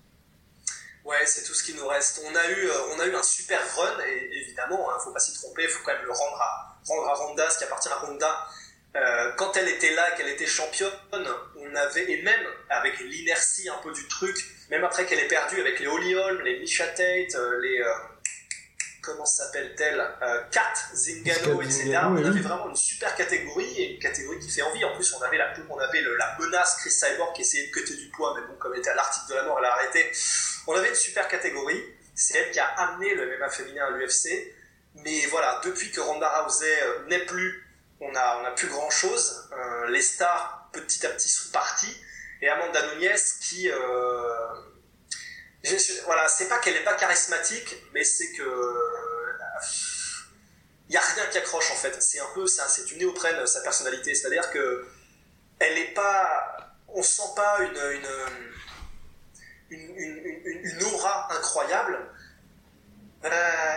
Ouais, 1.06 1.26
c'est 1.26 1.44
tout 1.44 1.54
ce 1.54 1.66
qui 1.66 1.74
nous 1.74 1.86
reste. 1.86 2.22
On 2.26 2.34
a 2.34 2.50
eu, 2.50 2.66
euh, 2.66 2.96
on 2.96 3.00
a 3.02 3.06
eu 3.06 3.14
un 3.14 3.22
super 3.22 3.60
run, 3.76 4.06
et 4.08 4.38
évidemment, 4.38 4.90
hein, 4.90 4.98
faut 5.04 5.12
pas 5.12 5.20
s'y 5.20 5.34
tromper, 5.34 5.68
faut 5.68 5.84
quand 5.84 5.92
même 5.92 6.06
le 6.06 6.14
rendre 6.14 6.42
à, 6.42 6.80
Ronda, 6.88 7.50
ce 7.50 7.58
qui 7.58 7.66
appartient 7.66 7.90
à 7.90 7.96
Ronda. 7.96 8.48
quand 9.36 9.58
elle 9.58 9.68
était 9.68 9.94
là, 9.94 10.12
qu'elle 10.12 10.30
était 10.30 10.48
championne, 10.48 10.94
on 11.12 11.76
avait, 11.76 12.10
et 12.10 12.22
même 12.22 12.48
avec 12.70 13.00
l'inertie 13.02 13.68
un 13.68 13.80
peu 13.84 13.92
du 13.92 14.08
truc, 14.08 14.38
même 14.74 14.84
après 14.86 15.06
qu'elle 15.06 15.20
ait 15.20 15.28
perdu 15.28 15.62
avec 15.62 15.80
les 15.80 15.86
Holly 15.86 16.16
Holm, 16.16 16.42
les 16.42 16.60
Misha 16.60 16.88
Tate, 16.88 17.36
euh, 17.36 17.62
les. 17.62 17.80
Euh, 17.80 17.94
comment 19.04 19.26
s'appelle-t-elle 19.26 20.00
euh, 20.00 20.42
Kat 20.50 20.74
Zingano, 20.96 21.62
etc. 21.62 22.00
on 22.06 22.16
avait 22.16 22.40
vraiment 22.40 22.70
une 22.70 22.76
super 22.76 23.14
catégorie 23.16 23.72
et 23.78 23.94
une 23.94 24.00
catégorie 24.00 24.40
qui 24.40 24.50
fait 24.50 24.64
envie. 24.64 24.84
En 24.84 24.96
plus, 24.96 25.14
on 25.14 25.22
avait 25.22 25.38
la, 25.38 25.54
on 25.70 25.78
avait 25.78 26.02
la 26.02 26.38
menace 26.40 26.78
Chris 26.80 26.90
Cyborg 26.90 27.36
qui 27.36 27.42
essayait 27.42 27.68
de 27.68 27.72
cuter 27.72 27.96
du 27.96 28.10
poids, 28.10 28.34
mais 28.36 28.48
bon, 28.48 28.56
comme 28.58 28.74
elle 28.74 28.80
était 28.80 28.90
à 28.90 28.96
l'article 28.96 29.30
de 29.30 29.36
la 29.36 29.44
mort, 29.44 29.60
elle 29.60 29.66
a 29.66 29.74
arrêté. 29.74 30.12
On 30.66 30.74
avait 30.74 30.90
une 30.90 30.96
super 30.96 31.28
catégorie. 31.28 31.84
C'est 32.16 32.40
elle 32.40 32.52
qui 32.52 32.60
a 32.60 32.66
amené 32.66 33.14
le 33.14 33.38
MMA 33.38 33.50
féminin 33.50 33.86
à 33.86 33.92
l'UFC. 33.92 34.56
Mais 34.96 35.26
voilà, 35.28 35.62
depuis 35.64 35.92
que 35.92 36.00
Ronda 36.00 36.30
Rousey 36.42 36.80
n'est 37.10 37.26
plus, 37.26 37.68
on 38.00 38.12
n'a 38.12 38.40
on 38.40 38.46
a 38.46 38.52
plus 38.52 38.70
grand 38.70 38.90
chose. 38.90 39.50
les 39.90 40.02
stars, 40.02 40.70
petit 40.72 41.06
à 41.06 41.10
petit, 41.10 41.30
sont 41.30 41.52
partis 41.52 41.96
et 42.44 42.50
Amanda 42.50 42.94
Nunez 42.94 43.16
qui 43.42 43.72
euh, 43.72 43.78
voilà 46.06 46.28
c'est 46.28 46.50
pas 46.50 46.60
qu'elle 46.60 46.76
est 46.76 46.84
pas 46.84 46.96
charismatique 46.96 47.76
mais 47.94 48.04
c'est 48.04 48.34
que 48.34 48.44
il 50.90 50.94
y 50.94 50.98
a 50.98 51.02
rien 51.02 51.26
qui 51.28 51.38
accroche 51.38 51.72
en 51.72 51.76
fait. 51.76 52.02
C'est 52.02 52.20
un 52.20 52.30
peu 52.34 52.46
c'est 52.46 52.86
du 52.86 52.98
néoprène 52.98 53.48
sa 53.48 53.62
personnalité. 53.62 54.14
C'est 54.14 54.28
à 54.28 54.30
dire 54.30 54.52
que 54.52 54.86
elle 55.60 55.78
est 55.78 55.94
pas 55.94 56.58
on 56.90 57.02
sent 57.02 57.34
pas 57.36 57.60
une, 57.62 57.80
une 59.72 60.84
aura 60.84 61.34
incroyable 61.34 61.98
euh, 63.26 63.30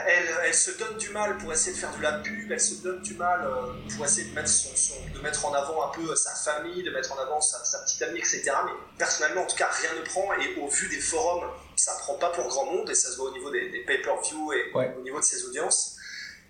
elle, 0.09 0.29
elle, 0.45 0.55
se 0.55 0.73
donne 0.73 0.97
du 0.97 1.11
mal 1.11 1.39
pour 1.39 1.53
essayer 1.53 1.73
de 1.73 1.79
faire 1.79 1.97
de 1.97 2.03
la 2.03 2.15
pub, 2.15 2.51
elle 2.51 2.61
se 2.61 2.83
donne 2.83 3.01
du 3.01 3.15
mal 3.15 3.45
euh, 3.45 3.73
pour 3.95 4.05
essayer 4.05 4.29
de 4.29 4.35
mettre, 4.35 4.49
son, 4.49 4.95
de 5.15 5.21
mettre 5.21 5.47
en 5.47 5.55
avant 5.55 5.89
un 5.89 5.93
peu 5.93 6.17
sa 6.17 6.35
famille, 6.35 6.83
de 6.83 6.91
mettre 6.91 7.13
en 7.13 7.19
avant 7.19 7.41
sa, 7.41 7.79
petite 7.85 8.03
amie, 8.03 8.19
etc. 8.19 8.43
Mais 8.65 8.73
personnellement, 8.99 9.43
en 9.43 9.47
tout 9.47 9.57
cas, 9.57 9.69
rien 9.69 9.95
ne 9.95 10.05
prend 10.05 10.33
et 10.33 10.61
au 10.61 10.67
vu 10.67 10.89
des 10.89 11.01
forums, 11.01 11.49
ça 11.77 11.93
prend 12.01 12.15
pas 12.15 12.31
pour 12.31 12.49
grand 12.49 12.65
monde 12.65 12.91
et 12.91 12.95
ça 12.97 13.09
se 13.13 13.17
voit 13.19 13.31
au 13.31 13.35
niveau 13.35 13.51
des, 13.51 13.85
pay-per-view 13.87 14.53
et 14.53 14.73
au 14.75 15.03
niveau 15.03 15.21
de 15.21 15.25
ses 15.25 15.45
audiences. 15.45 15.95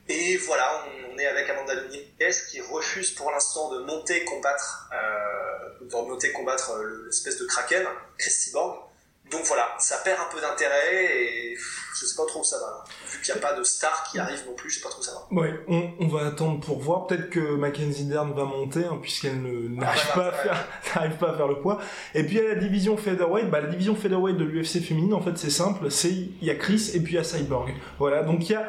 Et 0.09 0.39
voilà, 0.39 0.87
on, 1.13 1.19
est 1.19 1.27
avec 1.27 1.51
Amanda 1.51 1.75
Nunes 1.75 2.33
qui 2.51 2.61
refuse 2.63 3.11
pour 3.11 3.31
l'instant 3.31 3.75
de 3.75 3.81
monter 3.81 4.25
combattre, 4.25 4.89
euh, 4.95 5.85
de 5.85 5.95
monter 6.09 6.33
combattre 6.33 6.73
l'espèce 7.07 7.37
de 7.39 7.45
Kraken, 7.45 7.85
Christy 8.17 8.53
Borg. 8.53 8.86
Donc 9.31 9.43
voilà, 9.45 9.75
ça 9.79 9.99
perd 10.05 10.21
un 10.21 10.33
peu 10.33 10.41
d'intérêt 10.41 11.05
et 11.05 11.57
je 11.99 12.07
sais 12.07 12.15
pas 12.17 12.27
trop 12.27 12.41
où 12.41 12.45
ça 12.45 12.59
va. 12.59 12.85
Vu 13.11 13.21
qu'il 13.23 13.35
n'y 13.35 13.41
a 13.41 13.43
pas 13.43 13.55
de 13.55 13.65
star 13.65 14.05
qui 14.11 14.19
arrive 14.19 14.45
non 14.47 14.55
plus, 14.55 14.71
je 14.71 14.77
sais 14.77 14.83
pas 14.83 14.89
trop 14.89 15.01
où 15.01 15.05
ça 15.05 15.13
va. 15.13 15.41
Ouais, 15.41 15.53
on, 15.67 15.91
on 15.99 16.09
va 16.09 16.27
attendre 16.27 16.61
pour 16.61 16.79
voir. 16.79 17.07
Peut-être 17.07 17.31
que 17.31 17.57
Mackenzie 17.57 18.05
Dern 18.05 18.33
va 18.33 18.45
monter, 18.45 18.85
hein, 18.85 18.99
puisqu'elle 19.03 19.43
n'arrive 19.43 20.03
ah, 20.13 20.15
pas, 20.15 20.29
à 20.29 20.33
faire, 20.33 20.69
pas 21.19 21.31
à 21.31 21.37
faire 21.37 21.49
le 21.49 21.61
poids. 21.61 21.81
Et 22.15 22.25
puis 22.25 22.39
à 22.39 22.45
la 22.45 22.55
division 22.55 22.97
featherweight, 22.97 23.51
bah 23.51 23.61
la 23.61 23.69
division 23.69 23.97
featherweight 23.97 24.37
de 24.37 24.45
l'UFC 24.45 24.81
féminine, 24.81 25.15
en 25.15 25.21
fait, 25.21 25.37
c'est 25.37 25.51
simple. 25.51 25.91
C'est 25.91 26.11
il 26.11 26.45
y 26.45 26.51
a 26.51 26.55
Chris 26.55 26.93
et 26.95 27.01
puis 27.01 27.15
il 27.15 27.17
y 27.17 27.19
a 27.19 27.25
Cyborg. 27.25 27.75
Voilà, 27.99 28.23
donc 28.23 28.49
il 28.49 28.53
y 28.53 28.57
a 28.57 28.69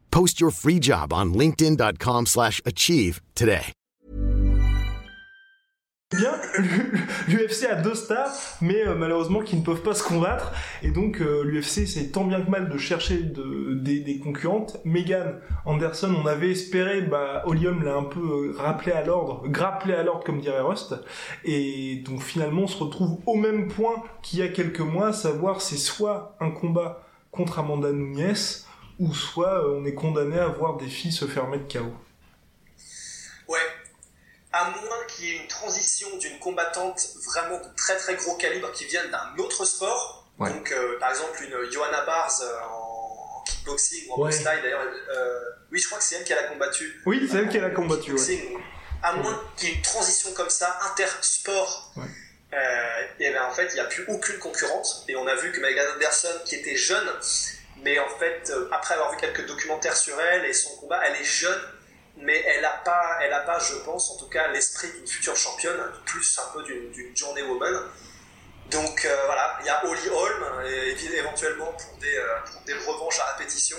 Post 0.11 0.39
your 0.39 0.51
free 0.51 0.79
job 0.79 1.11
on 1.11 1.33
linkedin.com/achieve 1.33 3.19
today. 3.35 3.73
bien, 6.15 6.33
l'UFC 7.27 7.65
a 7.69 7.75
deux 7.75 7.95
stars, 7.95 8.33
mais 8.61 8.85
euh, 8.85 8.95
malheureusement 8.95 9.41
qui 9.41 9.55
ne 9.55 9.61
peuvent 9.61 9.81
pas 9.81 9.93
se 9.93 10.03
combattre. 10.03 10.51
Et 10.83 10.91
donc 10.91 11.21
euh, 11.21 11.43
l'UFC 11.43 11.87
c'est 11.87 12.11
tant 12.11 12.25
bien 12.25 12.41
que 12.41 12.49
mal 12.49 12.69
de 12.69 12.77
chercher 12.77 13.17
de, 13.17 13.73
des, 13.75 14.19
concurrentes. 14.19 14.77
Megan 14.83 15.39
Anderson, 15.65 16.13
on 16.21 16.27
avait 16.27 16.51
espéré, 16.51 17.01
bah 17.01 17.43
Olium 17.45 17.83
l'a 17.83 17.95
un 17.95 18.03
peu 18.03 18.19
euh, 18.19 18.55
rappelé 18.57 18.91
à 18.91 19.03
l'ordre, 19.03 19.47
grappelé 19.47 19.93
à 19.93 20.03
l'ordre 20.03 20.23
comme 20.23 20.41
dirait 20.41 20.61
Rust. 20.61 20.95
Et 21.45 22.03
donc 22.05 22.21
finalement 22.21 22.63
on 22.63 22.67
se 22.67 22.83
retrouve 22.83 23.19
au 23.25 23.35
même 23.35 23.67
point 23.67 24.03
qu'il 24.21 24.39
y 24.39 24.41
a 24.41 24.47
quelques 24.49 24.81
mois, 24.81 25.07
à 25.07 25.13
savoir 25.13 25.61
c'est 25.61 25.77
soit 25.77 26.35
un 26.39 26.51
combat 26.51 27.07
contre 27.31 27.59
Amanda 27.59 27.91
Nunes, 27.93 28.35
ou 29.01 29.13
soit 29.15 29.65
on 29.67 29.83
est 29.85 29.95
condamné 29.95 30.39
à 30.39 30.47
voir 30.47 30.77
des 30.77 30.87
filles 30.87 31.11
se 31.11 31.25
faire 31.25 31.47
mettre 31.47 31.67
KO. 31.67 31.91
Ouais, 33.47 33.59
à 34.53 34.69
moins 34.69 35.05
qu'il 35.07 35.25
y 35.25 35.31
ait 35.31 35.37
une 35.37 35.47
transition 35.47 36.17
d'une 36.17 36.37
combattante 36.37 37.01
vraiment 37.25 37.57
de 37.57 37.75
très 37.75 37.97
très 37.97 38.15
gros 38.15 38.35
calibre 38.35 38.71
qui 38.71 38.85
vienne 38.85 39.09
d'un 39.09 39.43
autre 39.43 39.65
sport. 39.65 40.29
Donc, 40.39 40.71
euh, 40.71 40.97
par 40.99 41.11
exemple, 41.11 41.43
une 41.43 41.71
Johanna 41.71 42.03
Bars 42.03 42.41
euh, 42.41 42.59
en 42.67 43.43
kickboxing 43.45 44.09
ou 44.09 44.13
en 44.13 44.21
ouais. 44.21 44.43
d'ailleurs. 44.43 44.81
Euh, 45.15 45.39
oui, 45.71 45.79
je 45.79 45.87
crois 45.87 45.99
que 45.99 46.03
c'est 46.03 46.15
elle 46.15 46.23
qui 46.23 46.33
a 46.33 46.43
combattu. 46.43 47.01
Oui, 47.05 47.27
c'est 47.29 47.37
elle 47.37 47.49
qui 47.49 47.59
a 47.59 47.69
combattu. 47.69 48.15
À 49.03 49.13
moins 49.13 49.41
qu'il 49.55 49.69
y 49.69 49.71
ait 49.71 49.75
une 49.75 49.81
transition 49.81 50.31
comme 50.33 50.49
ça, 50.49 50.79
intersport. 50.91 51.93
et 53.19 53.31
ben, 53.31 53.43
en 53.49 53.51
fait, 53.51 53.67
il 53.71 53.75
n'y 53.75 53.79
a 53.79 53.85
plus 53.85 54.05
aucune 54.07 54.37
concurrente. 54.37 55.05
Et 55.07 55.15
on 55.15 55.25
a 55.27 55.35
vu 55.35 55.51
que 55.51 55.59
Megan 55.59 55.87
Anderson, 55.95 56.39
qui 56.45 56.55
était 56.55 56.75
jeune, 56.75 57.07
mais 57.81 57.99
en 57.99 58.09
fait, 58.09 58.51
après 58.71 58.93
avoir 58.93 59.11
vu 59.11 59.17
quelques 59.17 59.45
documentaires 59.45 59.97
sur 59.97 60.19
elle 60.19 60.45
et 60.45 60.53
son 60.53 60.75
combat, 60.77 61.01
elle 61.05 61.15
est 61.15 61.23
jeune 61.23 61.61
mais 62.17 62.43
elle 62.45 62.61
n'a 62.61 62.69
pas, 62.69 63.19
pas, 63.45 63.59
je 63.59 63.75
pense, 63.83 64.11
en 64.11 64.17
tout 64.17 64.29
cas, 64.29 64.47
l'esprit 64.49 64.91
d'une 64.91 65.07
future 65.07 65.35
championne, 65.35 65.79
plus 66.05 66.39
un 66.39 66.53
peu 66.53 66.63
d'une 66.63 67.17
journée 67.17 67.41
woman. 67.41 67.89
Donc 68.69 69.05
euh, 69.05 69.25
voilà, 69.25 69.57
il 69.61 69.65
y 69.65 69.69
a 69.69 69.85
Holly 69.85 70.09
Holm, 70.09 70.65
et, 70.65 71.17
éventuellement 71.17 71.73
pour 71.73 71.97
des, 71.97 72.15
euh, 72.15 72.35
des 72.65 72.73
revanches 72.73 73.19
à 73.19 73.33
répétition. 73.33 73.77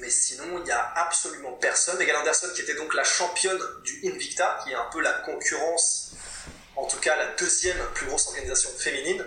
Mais 0.00 0.10
sinon, 0.10 0.58
il 0.58 0.64
n'y 0.64 0.72
a 0.72 0.92
absolument 0.96 1.52
personne. 1.52 1.96
Megan 1.98 2.16
Anderson, 2.16 2.48
qui 2.54 2.62
était 2.62 2.74
donc 2.74 2.94
la 2.94 3.04
championne 3.04 3.60
du 3.84 4.08
Invicta, 4.08 4.58
qui 4.62 4.72
est 4.72 4.74
un 4.74 4.88
peu 4.92 5.00
la 5.00 5.12
concurrence, 5.12 6.12
en 6.76 6.86
tout 6.86 6.98
cas 6.98 7.16
la 7.16 7.28
deuxième 7.34 7.78
plus 7.94 8.06
grosse 8.06 8.26
organisation 8.26 8.70
féminine. 8.76 9.24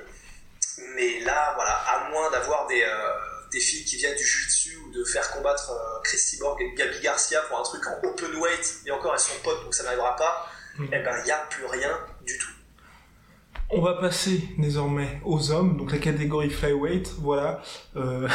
Mais 0.95 1.19
là, 1.21 1.53
voilà, 1.55 1.71
à 1.71 2.09
moins 2.09 2.29
d'avoir 2.29 2.67
des, 2.67 2.83
euh, 2.83 3.13
des 3.51 3.59
filles 3.59 3.85
qui 3.85 3.97
viennent 3.97 4.17
du 4.17 4.25
jiu-jitsu 4.25 4.77
ou 4.77 4.91
de 4.91 5.03
faire 5.03 5.29
combattre 5.31 5.71
euh, 5.71 6.01
Chris 6.03 6.17
Cyborg 6.17 6.61
et 6.61 6.73
Gabi 6.75 6.99
Garcia 7.01 7.41
pour 7.49 7.59
un 7.59 7.63
truc 7.63 7.81
en 7.87 8.07
open 8.07 8.35
weight, 8.35 8.81
et 8.85 8.91
encore 8.91 9.13
elles 9.13 9.19
sont 9.19 9.39
potes 9.43 9.63
donc 9.63 9.73
ça 9.73 9.83
n'arrivera 9.83 10.15
pas, 10.15 10.49
mm. 10.77 10.83
et 10.85 10.87
eh 10.93 10.99
ben 10.99 11.15
il 11.19 11.25
n'y 11.25 11.31
a 11.31 11.37
plus 11.49 11.65
rien 11.65 11.91
du 12.25 12.37
tout. 12.37 12.51
On 13.69 13.81
va 13.81 13.95
passer 13.95 14.41
désormais 14.57 15.21
aux 15.25 15.51
hommes, 15.51 15.75
donc 15.75 15.91
la 15.91 15.97
catégorie 15.97 16.49
flyweight, 16.49 17.15
voilà. 17.19 17.61
Euh, 17.97 18.25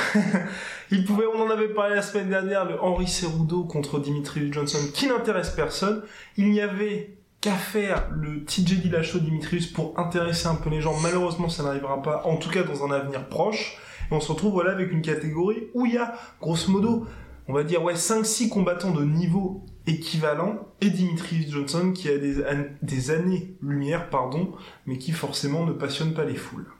il 0.90 1.06
pouvait, 1.06 1.24
on 1.24 1.40
en 1.40 1.48
avait 1.48 1.72
parlé 1.72 1.94
la 1.94 2.02
semaine 2.02 2.28
dernière, 2.28 2.66
le 2.66 2.78
Henry 2.78 3.08
Cerudo 3.08 3.64
contre 3.64 3.98
Dimitri 3.98 4.52
Johnson, 4.52 4.78
qui 4.92 5.06
n'intéresse 5.06 5.48
personne. 5.48 6.04
Il 6.36 6.50
n'y 6.50 6.60
avait 6.60 7.16
qu'a 7.42 7.56
faire 7.56 8.08
le 8.12 8.44
TJ 8.44 8.80
Dillashaw 8.80 9.18
Dimitrius 9.18 9.66
pour 9.66 9.98
intéresser 9.98 10.46
un 10.46 10.54
peu 10.54 10.70
les 10.70 10.80
gens? 10.80 10.96
Malheureusement, 11.00 11.50
ça 11.50 11.64
n'arrivera 11.64 12.00
pas, 12.00 12.22
en 12.24 12.36
tout 12.36 12.48
cas 12.48 12.62
dans 12.62 12.86
un 12.86 12.90
avenir 12.92 13.28
proche. 13.28 13.76
Et 14.10 14.14
on 14.14 14.20
se 14.20 14.30
retrouve 14.32 14.52
voilà 14.52 14.70
avec 14.70 14.92
une 14.92 15.02
catégorie 15.02 15.68
où 15.74 15.84
il 15.84 15.94
y 15.94 15.98
a, 15.98 16.14
grosso 16.40 16.70
modo, 16.70 17.06
on 17.48 17.52
va 17.52 17.64
dire 17.64 17.82
ouais 17.82 17.94
5-6 17.94 18.48
combattants 18.48 18.92
de 18.92 19.04
niveau 19.04 19.66
équivalent 19.88 20.68
et 20.80 20.90
Dimitrius 20.90 21.50
Johnson 21.50 21.92
qui 21.92 22.08
a 22.08 22.16
des, 22.16 22.44
des 22.80 23.10
années-lumière, 23.10 24.08
pardon, 24.08 24.54
mais 24.86 24.96
qui 24.96 25.10
forcément 25.10 25.66
ne 25.66 25.72
passionne 25.72 26.14
pas 26.14 26.24
les 26.24 26.36
foules. 26.36 26.70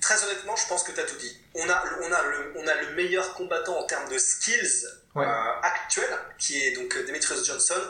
Très 0.00 0.22
honnêtement, 0.24 0.56
je 0.56 0.66
pense 0.66 0.82
que 0.82 0.92
tu 0.92 1.00
as 1.00 1.04
tout 1.04 1.18
dit. 1.18 1.36
On 1.54 1.68
a, 1.68 1.82
on, 2.02 2.12
a 2.12 2.22
le, 2.22 2.54
on 2.56 2.66
a 2.66 2.74
le 2.88 2.96
meilleur 2.96 3.34
combattant 3.34 3.78
en 3.78 3.84
termes 3.84 4.10
de 4.10 4.18
skills 4.18 4.86
euh, 5.16 5.22
actuel, 5.62 6.08
qui 6.38 6.56
est 6.56 6.74
donc 6.74 6.96
Dimitrius 7.06 7.46
Johnson, 7.46 7.80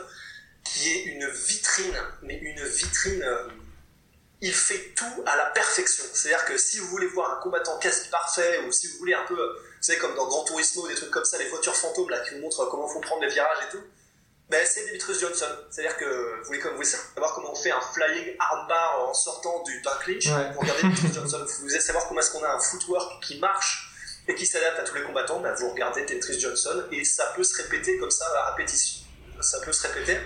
qui 0.65 0.91
est 0.91 1.03
une 1.03 1.27
vitrine, 1.29 1.97
mais 2.21 2.37
une 2.37 2.63
vitrine. 2.65 3.23
Euh, 3.23 3.47
il 4.41 4.53
fait 4.53 4.93
tout 4.95 5.23
à 5.25 5.35
la 5.37 5.45
perfection. 5.47 6.03
C'est-à-dire 6.13 6.45
que 6.45 6.57
si 6.57 6.79
vous 6.79 6.87
voulez 6.87 7.07
voir 7.07 7.37
un 7.37 7.41
combattant 7.41 7.79
quasi 7.79 8.09
parfait, 8.09 8.59
ou 8.67 8.71
si 8.71 8.87
vous 8.87 8.97
voulez 8.97 9.13
un 9.13 9.23
peu, 9.23 9.35
vous 9.35 9.81
savez, 9.81 9.97
comme 9.97 10.13
dans 10.15 10.27
Grand 10.27 10.43
Turismo, 10.43 10.87
des 10.87 10.95
trucs 10.95 11.09
comme 11.09 11.25
ça, 11.25 11.37
les 11.37 11.47
voitures 11.49 11.75
fantômes 11.75 12.09
là, 12.09 12.19
qui 12.19 12.35
vous 12.35 12.41
montrent 12.41 12.65
comment 12.69 12.87
faut 12.87 12.99
prendre 12.99 13.21
les 13.21 13.29
virages 13.29 13.57
et 13.67 13.71
tout, 13.71 13.83
ben, 14.49 14.63
c'est 14.65 14.85
Dimitrius 14.85 15.19
Johnson. 15.21 15.47
C'est-à-dire 15.71 15.97
que 15.97 16.39
vous 16.39 16.45
voulez, 16.45 16.59
vous 16.59 16.75
voulez, 16.75 16.85
savoir 16.85 17.33
comment 17.33 17.51
on 17.51 17.55
fait 17.55 17.71
un 17.71 17.81
flying 17.81 18.35
armbar 18.37 19.09
en 19.09 19.13
sortant 19.13 19.63
d'un 19.63 19.95
clinch, 20.01 20.27
vous 20.27 20.59
regardez 20.59 20.81
Dimitrius 20.81 21.13
Johnson. 21.13 21.45
Vous 21.47 21.67
voulez 21.67 21.79
savoir 21.79 22.07
comment 22.07 22.19
est-ce 22.19 22.31
qu'on 22.31 22.43
a 22.43 22.53
un 22.53 22.59
footwork 22.59 23.23
qui 23.23 23.39
marche 23.39 23.91
et 24.27 24.35
qui 24.35 24.45
s'adapte 24.45 24.79
à 24.79 24.83
tous 24.83 24.95
les 24.95 25.03
combattants, 25.03 25.39
ben, 25.39 25.53
vous 25.53 25.69
regardez 25.69 26.03
Dimitrius 26.05 26.39
Johnson 26.39 26.83
et 26.91 27.03
ça 27.05 27.33
peut 27.35 27.43
se 27.43 27.55
répéter 27.61 27.97
comme 27.97 28.11
ça 28.11 28.25
à 28.37 28.51
répétition. 28.51 29.04
Ça 29.41 29.59
peut 29.63 29.71
se 29.71 29.87
répéter. 29.87 30.17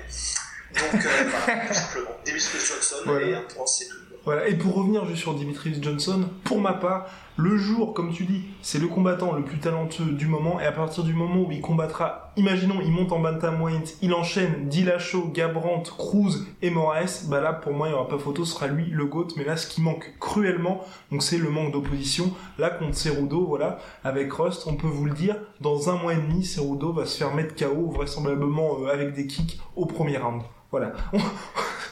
Donc, 0.74 1.06
euh, 1.06 1.30
voilà, 1.46 1.66
tout 1.68 1.74
simplement. 1.74 2.12
Dimitrius 2.26 2.68
Johnson 2.68 3.20
et 3.20 3.34
un 3.34 3.42
point, 3.42 3.66
c'est 3.66 3.88
tout. 3.88 3.96
Voilà. 4.26 4.48
Et 4.48 4.56
pour 4.56 4.76
revenir 4.76 5.06
juste 5.06 5.22
sur 5.22 5.34
Dimitrius 5.34 5.82
Johnson, 5.82 6.30
pour 6.44 6.60
ma 6.60 6.74
part, 6.74 7.10
le 7.40 7.58
jour, 7.58 7.94
comme 7.94 8.12
tu 8.12 8.26
dis, 8.26 8.44
c'est 8.62 8.80
le 8.80 8.88
combattant 8.88 9.32
le 9.34 9.44
plus 9.44 9.60
talentueux 9.60 10.12
du 10.12 10.28
moment, 10.28 10.60
et 10.60 10.66
à 10.66 10.74
partir 10.74 11.06
du 11.06 11.14
moment 11.14 11.42
où 11.48 11.52
il 11.52 11.62
combattra, 11.62 12.34
imaginons, 12.36 12.82
il 12.82 12.92
monte 12.92 13.14
en 13.14 13.20
bantamweight, 13.20 13.98
il 14.02 14.14
enchaîne 14.14 14.68
Dillashaw, 14.68 15.30
Gabrant, 15.32 15.84
Cruz 15.98 16.46
et 16.62 16.70
Moraes, 16.70 17.28
bah 17.30 17.40
là, 17.40 17.54
pour 17.54 17.72
moi, 17.72 17.88
il 17.88 17.92
n'y 17.92 17.96
aura 17.96 18.10
pas 18.10 18.18
photo, 18.18 18.44
ce 18.44 18.54
sera 18.54 18.68
lui 18.68 18.88
le 18.92 19.06
GOAT, 19.06 19.30
mais 19.38 19.46
là, 19.46 19.56
ce 19.56 19.68
qui 19.68 19.82
manque 19.82 20.16
cruellement, 20.20 20.84
donc 21.12 21.24
c'est 21.24 21.38
le 21.38 21.50
manque 21.50 21.72
d'opposition, 21.72 22.34
là, 22.58 22.70
contre 22.70 22.96
Cerudo, 22.96 23.46
voilà, 23.46 23.80
avec 24.04 24.34
Rust, 24.34 24.68
on 24.68 24.76
peut 24.76 24.88
vous 24.88 25.06
le 25.06 25.14
dire, 25.14 25.38
dans 25.62 25.90
un 25.90 25.96
mois 25.96 26.14
et 26.14 26.18
demi, 26.18 26.44
Cerudo 26.44 26.92
va 26.92 27.06
se 27.06 27.18
faire 27.18 27.34
mettre 27.34 27.56
KO, 27.56 27.90
vraisemblablement, 27.90 28.80
euh, 28.82 28.94
avec 28.94 29.14
des 29.14 29.28
kicks 29.28 29.62
au 29.78 29.86
premier 29.86 30.18
round. 30.18 30.42
Voilà. 30.72 30.92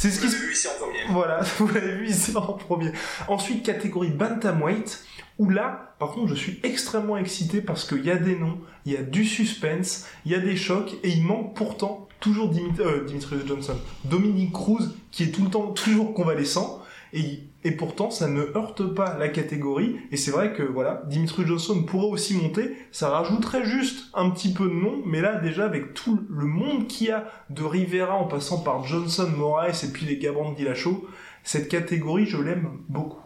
C'est 0.00 0.10
ce 0.10 0.18
qui 0.18 0.28
vu 0.28 0.54
ici 0.54 0.66
en 0.66 0.82
premier. 0.82 1.00
Voilà, 1.10 1.40
vous 1.58 1.68
l'avez 1.68 1.92
vu 1.92 2.08
ici 2.08 2.34
en 2.34 2.54
premier. 2.54 2.90
Ensuite, 3.28 3.62
catégorie 3.62 4.08
bantamweight, 4.08 5.04
où 5.38 5.50
là, 5.50 5.94
par 5.98 6.12
contre, 6.12 6.28
je 6.28 6.36
suis 6.36 6.58
extrêmement 6.62 7.18
excité 7.18 7.60
parce 7.60 7.84
qu'il 7.84 8.02
y 8.06 8.10
a 8.10 8.16
des 8.16 8.34
noms, 8.34 8.58
il 8.86 8.92
y 8.92 8.96
a 8.96 9.02
du 9.02 9.26
suspense, 9.26 10.06
il 10.24 10.32
y 10.32 10.34
a 10.34 10.38
des 10.38 10.56
chocs, 10.56 10.94
et 11.02 11.10
il 11.10 11.22
manque 11.22 11.54
pourtant 11.54 12.08
toujours 12.18 12.48
Dimitri, 12.48 12.82
euh, 12.82 13.04
Dimitrius 13.04 13.46
Johnson, 13.46 13.76
Dominique 14.06 14.52
Cruz, 14.52 14.88
qui 15.10 15.24
est 15.24 15.32
tout 15.32 15.44
le 15.44 15.50
temps 15.50 15.66
toujours 15.72 16.14
convalescent, 16.14 16.82
et, 17.12 17.40
et 17.64 17.72
pourtant 17.72 18.10
ça 18.10 18.28
ne 18.28 18.42
heurte 18.56 18.94
pas 18.94 19.16
la 19.18 19.28
catégorie. 19.28 20.00
Et 20.10 20.16
c'est 20.16 20.30
vrai 20.30 20.52
que 20.52 20.62
voilà 20.62 21.02
Dimitri 21.06 21.46
Johnson 21.46 21.82
pourrait 21.84 22.08
aussi 22.08 22.34
monter. 22.34 22.76
Ça 22.92 23.08
rajouterait 23.10 23.64
juste 23.64 24.06
un 24.14 24.30
petit 24.30 24.52
peu 24.52 24.64
de 24.64 24.74
nom 24.74 25.02
mais 25.04 25.20
là 25.20 25.36
déjà 25.36 25.64
avec 25.64 25.94
tout 25.94 26.20
le 26.28 26.46
monde 26.46 26.86
qu'il 26.88 27.08
y 27.08 27.10
a 27.10 27.30
de 27.50 27.62
Rivera 27.62 28.14
en 28.14 28.26
passant 28.26 28.60
par 28.60 28.84
Johnson 28.84 29.28
Moraes 29.28 29.84
et 29.84 29.88
puis 29.88 30.06
les 30.06 30.18
Gabran 30.18 30.52
de 30.52 30.56
Dillashaw 30.56 31.08
cette 31.42 31.68
catégorie 31.68 32.26
je 32.26 32.38
l'aime 32.38 32.78
beaucoup. 32.88 33.22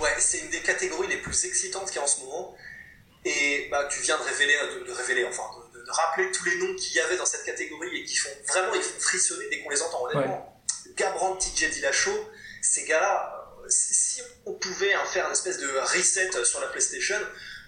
Ouais 0.00 0.08
c'est 0.18 0.38
une 0.38 0.50
des 0.50 0.60
catégories 0.60 1.08
les 1.08 1.18
plus 1.18 1.44
excitantes 1.44 1.86
qu'il 1.86 1.96
y 1.96 1.98
a 1.98 2.04
en 2.04 2.06
ce 2.06 2.20
moment. 2.20 2.54
Et 3.24 3.68
bah, 3.70 3.86
tu 3.90 4.00
viens 4.00 4.16
de 4.16 4.22
révéler 4.22 4.54
de, 4.86 4.92
révéler 4.92 5.26
enfin 5.26 5.42
de, 5.74 5.90
rappeler 5.90 6.30
tous 6.30 6.44
les 6.46 6.56
noms 6.56 6.74
qu'il 6.76 6.96
y 6.96 7.00
avait 7.00 7.16
dans 7.16 7.26
cette 7.26 7.44
catégorie 7.44 7.88
et 7.98 8.04
qui 8.04 8.16
font 8.16 8.30
vraiment 8.46 8.74
ils 8.74 8.80
font 8.80 9.00
frissonner 9.00 9.44
dès 9.50 9.60
qu'on 9.60 9.70
les 9.70 9.82
entend 9.82 10.04
honnêtement 10.04 10.57
Gabrand, 10.98 11.36
TJ 11.36 11.70
Dillashaw, 11.70 12.30
ces 12.60 12.84
gars-là, 12.84 13.38
si 13.68 14.20
on 14.46 14.54
pouvait 14.54 14.94
faire 15.12 15.26
une 15.26 15.32
espèce 15.32 15.58
de 15.58 15.68
reset 15.78 16.30
sur 16.44 16.60
la 16.60 16.68
PlayStation, 16.68 17.18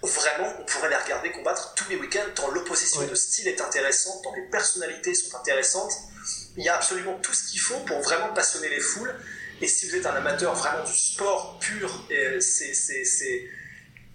vraiment, 0.03 0.53
on 0.59 0.65
pourrait 0.65 0.89
les 0.89 0.95
regarder 0.95 1.31
combattre 1.31 1.73
tous 1.75 1.89
les 1.89 1.95
week-ends, 1.95 2.29
tant 2.35 2.49
l'opposition 2.49 3.05
de 3.05 3.15
style 3.15 3.47
est 3.47 3.61
intéressante, 3.61 4.23
tant 4.23 4.33
les 4.35 4.49
personnalités 4.49 5.13
sont 5.13 5.35
intéressantes. 5.37 5.93
Il 6.57 6.63
y 6.63 6.69
a 6.69 6.75
absolument 6.75 7.17
tout 7.19 7.33
ce 7.33 7.49
qu'il 7.49 7.59
faut 7.59 7.79
pour 7.81 8.01
vraiment 8.01 8.33
passionner 8.33 8.69
les 8.69 8.79
foules. 8.79 9.13
Et 9.61 9.67
si 9.67 9.87
vous 9.87 9.95
êtes 9.95 10.05
un 10.05 10.15
amateur 10.15 10.55
vraiment 10.55 10.83
du 10.83 10.93
sport 10.93 11.59
pur, 11.59 12.07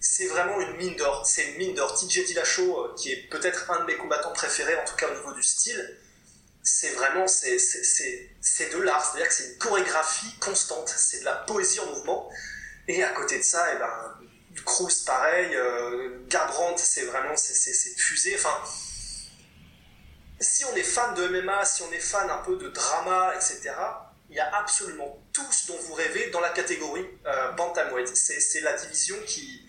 c'est 0.01 0.27
vraiment 0.27 0.61
une 0.61 0.77
mine 0.77 0.97
d'or. 0.97 1.25
C'est 1.25 1.53
une 1.53 1.57
mine 1.57 1.75
d'or. 1.75 1.95
TJ 1.95 2.25
Dillashaw, 2.25 2.79
euh, 2.79 2.95
qui 2.97 3.13
est 3.13 3.29
peut-être 3.31 3.71
un 3.71 3.81
de 3.81 3.85
mes 3.85 3.97
combattants 3.97 4.33
préférés, 4.33 4.77
en 4.77 4.85
tout 4.85 4.97
cas 4.97 5.09
au 5.09 5.15
niveau 5.15 5.33
du 5.33 5.43
style, 5.43 5.99
c'est 6.67 6.91
vraiment 6.91 7.29
c'est, 7.29 7.57
de 7.57 8.79
l'art, 8.79 9.05
c'est-à-dire 9.05 9.29
que 9.29 9.35
c'est 9.35 9.53
une 9.53 9.59
chorégraphie 9.59 10.37
constante, 10.41 10.89
c'est 10.89 11.21
de 11.21 11.25
la 11.25 11.37
poésie 11.37 11.79
en 11.79 11.87
mouvement. 11.87 12.29
Et 12.89 13.05
à 13.05 13.11
côté 13.11 13.39
de 13.39 13.45
ça, 13.45 13.73
et 13.73 13.77
eh 13.77 13.79
ben, 13.79 14.63
Cruz 14.65 15.05
pareil, 15.07 15.55
euh, 15.55 16.19
Garbrandt 16.27 16.83
c'est 16.83 17.05
vraiment 17.05 17.37
c'est, 17.37 17.73
fusée. 17.97 18.35
Enfin, 18.35 18.59
si 20.41 20.65
on 20.65 20.75
est 20.75 20.83
fan 20.83 21.15
de 21.15 21.29
MMA, 21.29 21.65
si 21.65 21.83
on 21.83 21.93
est 21.93 22.01
fan 22.01 22.29
un 22.29 22.39
peu 22.39 22.57
de 22.57 22.69
drama, 22.69 23.33
etc., 23.37 23.73
il 24.29 24.35
y 24.35 24.41
a 24.41 24.57
absolument 24.57 25.23
tout 25.33 25.53
ce 25.53 25.69
dont 25.69 25.79
vous 25.83 25.95
rêvez 25.95 26.31
dans 26.31 26.41
la 26.41 26.51
catégorie 26.51 27.07
euh, 27.27 27.53
bantamweight. 27.53 28.09
C'est, 28.17 28.41
c'est 28.41 28.61
la 28.61 28.73
division 28.73 29.17
qui, 29.25 29.65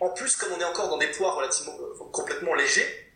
en 0.00 0.10
plus, 0.10 0.34
comme 0.34 0.52
on 0.54 0.58
est 0.58 0.64
encore 0.64 0.88
dans 0.88 0.98
des 0.98 1.12
poids 1.12 1.34
relativement 1.34 1.78
euh, 1.80 2.10
complètement 2.10 2.54
légers, 2.54 3.11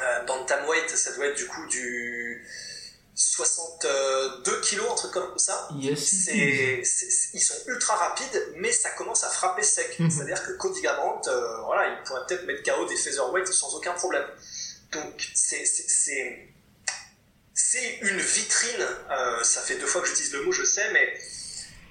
euh, 0.00 0.24
bantamweight, 0.24 0.90
ça 0.90 1.12
doit 1.12 1.26
être 1.26 1.36
du 1.36 1.46
coup 1.46 1.66
du 1.66 2.46
62 3.18 4.60
kilos, 4.60 4.86
un 4.90 4.94
truc 4.94 5.10
comme 5.10 5.38
ça. 5.38 5.68
Yes, 5.74 6.28
ils 7.34 7.40
sont 7.40 7.56
ultra 7.66 7.96
rapides, 7.96 8.52
mais 8.56 8.70
ça 8.70 8.90
commence 8.90 9.24
à 9.24 9.28
frapper 9.28 9.64
sec. 9.64 9.98
Mhm. 9.98 10.08
C'est-à-dire 10.08 10.46
que 10.46 10.52
Cody 10.52 10.80
Garbrandt, 10.80 11.28
euh, 11.28 11.60
voilà, 11.62 11.88
il 11.88 12.04
pourrait 12.04 12.20
peut-être 12.28 12.46
mettre 12.46 12.62
KO 12.62 12.86
des 12.86 12.96
featherweight 12.96 13.48
sans 13.48 13.74
aucun 13.74 13.92
problème. 13.94 14.24
Donc 14.92 15.30
c'est 15.34 15.64
c'est 15.64 16.48
une 18.02 18.20
vitrine. 18.20 18.86
Euh, 19.10 19.42
ça 19.42 19.62
fait 19.62 19.78
deux 19.78 19.86
fois 19.86 20.00
que 20.00 20.06
j'utilise 20.06 20.32
le 20.34 20.42
mot, 20.42 20.52
je 20.52 20.64
sais, 20.64 20.92
mais 20.92 21.20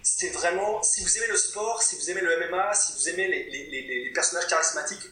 c'est 0.04 0.30
vraiment 0.30 0.82
si 0.82 1.04
vous 1.04 1.18
aimez 1.18 1.28
le 1.28 1.38
sport, 1.38 1.84
si 1.84 1.98
vous 1.98 2.10
aimez 2.10 2.22
le 2.22 2.48
MMA, 2.48 2.74
si 2.74 2.94
vous 2.94 3.10
aimez 3.10 3.28
les, 3.28 3.50
les, 3.50 4.06
les 4.06 4.14
personnages 4.14 4.48
charismatiques, 4.48 5.12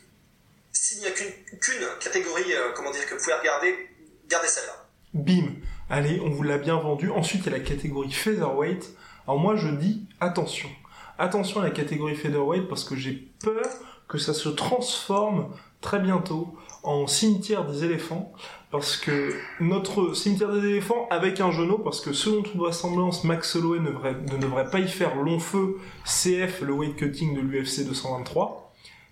s'il 0.96 1.04
n'y 1.04 1.10
a 1.10 1.12
qu'une 1.12 1.86
catégorie, 2.00 2.54
euh, 2.54 2.72
comment 2.74 2.92
dire, 2.92 3.06
que 3.06 3.16
vous 3.16 3.22
pouvez 3.22 3.34
regarder, 3.34 3.90
gardez 4.30 4.48
celle-là. 4.48 4.88
Bim. 5.14 5.56
Allez, 5.90 6.22
on 6.22 6.30
vous 6.30 6.44
l'a 6.44 6.58
bien 6.58 6.78
vendu. 6.78 7.10
Ensuite, 7.10 7.42
il 7.46 7.52
y 7.52 7.56
a 7.56 7.58
la 7.58 7.64
catégorie 7.64 8.12
featherweight. 8.12 8.90
Alors 9.28 9.40
moi, 9.40 9.58
je 9.58 9.68
dis 9.68 10.08
attention. 10.22 10.70
Attention 11.18 11.60
à 11.60 11.66
la 11.66 11.72
catégorie 11.72 12.16
featherweight 12.16 12.70
parce 12.70 12.86
que 12.86 12.96
j'ai 12.96 13.28
peur 13.44 13.66
que 14.08 14.18
ça 14.18 14.34
se 14.34 14.48
transforme 14.48 15.54
très 15.82 16.00
bientôt 16.00 16.56
en 16.84 17.08
cimetière 17.08 17.66
des 17.66 17.84
éléphants 17.84 18.32
parce 18.72 18.96
que 18.96 19.34
notre 19.60 20.14
cimetière 20.14 20.52
des 20.52 20.66
éléphants 20.66 21.08
avec 21.10 21.42
un 21.42 21.52
genou 21.52 21.78
parce 21.80 22.02
que 22.02 22.14
selon 22.14 22.42
toute 22.42 22.56
vraisemblance 22.56 23.24
Max 23.24 23.56
Holloway 23.56 23.80
ne 23.80 23.88
devrait, 23.88 24.14
ne 24.14 24.38
devrait 24.38 24.70
pas 24.70 24.80
y 24.80 24.88
faire 24.88 25.16
long 25.16 25.40
feu 25.40 25.78
CF 26.06 26.62
le 26.62 26.74
weight 26.74 26.96
cutting 26.96 27.36
de 27.36 27.42
l'UFC 27.42 27.86
223 27.86 28.65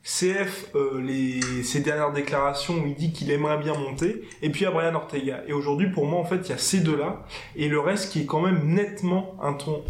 CF, 0.03 0.75
euh, 0.75 1.01
les, 1.01 1.63
ses 1.63 1.79
dernières 1.79 2.11
déclarations 2.11 2.75
où 2.75 2.87
il 2.87 2.95
dit 2.95 3.13
qu'il 3.13 3.31
aimerait 3.31 3.57
bien 3.57 3.73
monter, 3.73 4.27
et 4.41 4.49
puis 4.49 4.65
à 4.65 4.71
Brian 4.71 4.93
Ortega. 4.95 5.43
Et 5.47 5.53
aujourd'hui, 5.53 5.89
pour 5.91 6.05
moi, 6.05 6.19
en 6.19 6.25
fait, 6.25 6.37
il 6.37 6.49
y 6.49 6.53
a 6.53 6.57
ces 6.57 6.81
deux-là, 6.81 7.25
et 7.55 7.69
le 7.69 7.79
reste 7.79 8.11
qui 8.11 8.21
est 8.21 8.25
quand 8.25 8.41
même 8.41 8.67
nettement 8.67 9.37
un 9.41 9.53
ton 9.53 9.83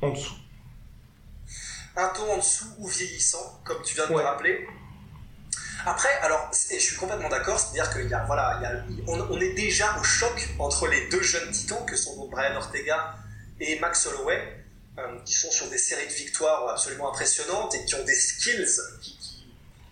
en 0.00 0.10
dessous. 0.10 0.36
Un 1.96 2.08
ton 2.08 2.32
en 2.32 2.36
dessous 2.36 2.66
ou 2.78 2.86
vieillissant, 2.86 3.60
comme 3.64 3.82
tu 3.82 3.96
viens 3.96 4.06
de 4.06 4.12
me 4.12 4.20
rappeler. 4.20 4.64
Après, 5.84 6.12
alors, 6.22 6.50
et 6.70 6.78
je 6.78 6.84
suis 6.84 6.96
complètement 6.96 7.28
d'accord, 7.28 7.58
c'est-à-dire 7.58 7.92
qu'il 7.92 8.08
y 8.08 8.14
a, 8.14 8.24
voilà, 8.26 8.60
il 8.60 8.62
y 8.62 8.66
a, 8.66 8.84
on, 9.08 9.40
est 9.40 9.54
déjà 9.54 9.96
au 9.98 10.04
choc 10.04 10.48
entre 10.60 10.86
les 10.86 11.08
deux 11.08 11.22
jeunes 11.22 11.50
titans 11.50 11.84
que 11.84 11.96
sont 11.96 12.16
donc 12.16 12.30
Brian 12.30 12.54
Ortega 12.56 13.16
et 13.58 13.78
Max 13.80 14.06
Holloway, 14.06 14.64
euh, 14.98 15.18
qui 15.24 15.34
sont 15.34 15.50
sur 15.50 15.68
des 15.68 15.78
séries 15.78 16.06
de 16.06 16.12
victoires 16.12 16.68
absolument 16.68 17.10
impressionnantes 17.10 17.74
et 17.74 17.84
qui 17.84 17.94
ont 17.94 18.04
des 18.04 18.14
skills 18.14 18.80
qui, 19.00 19.17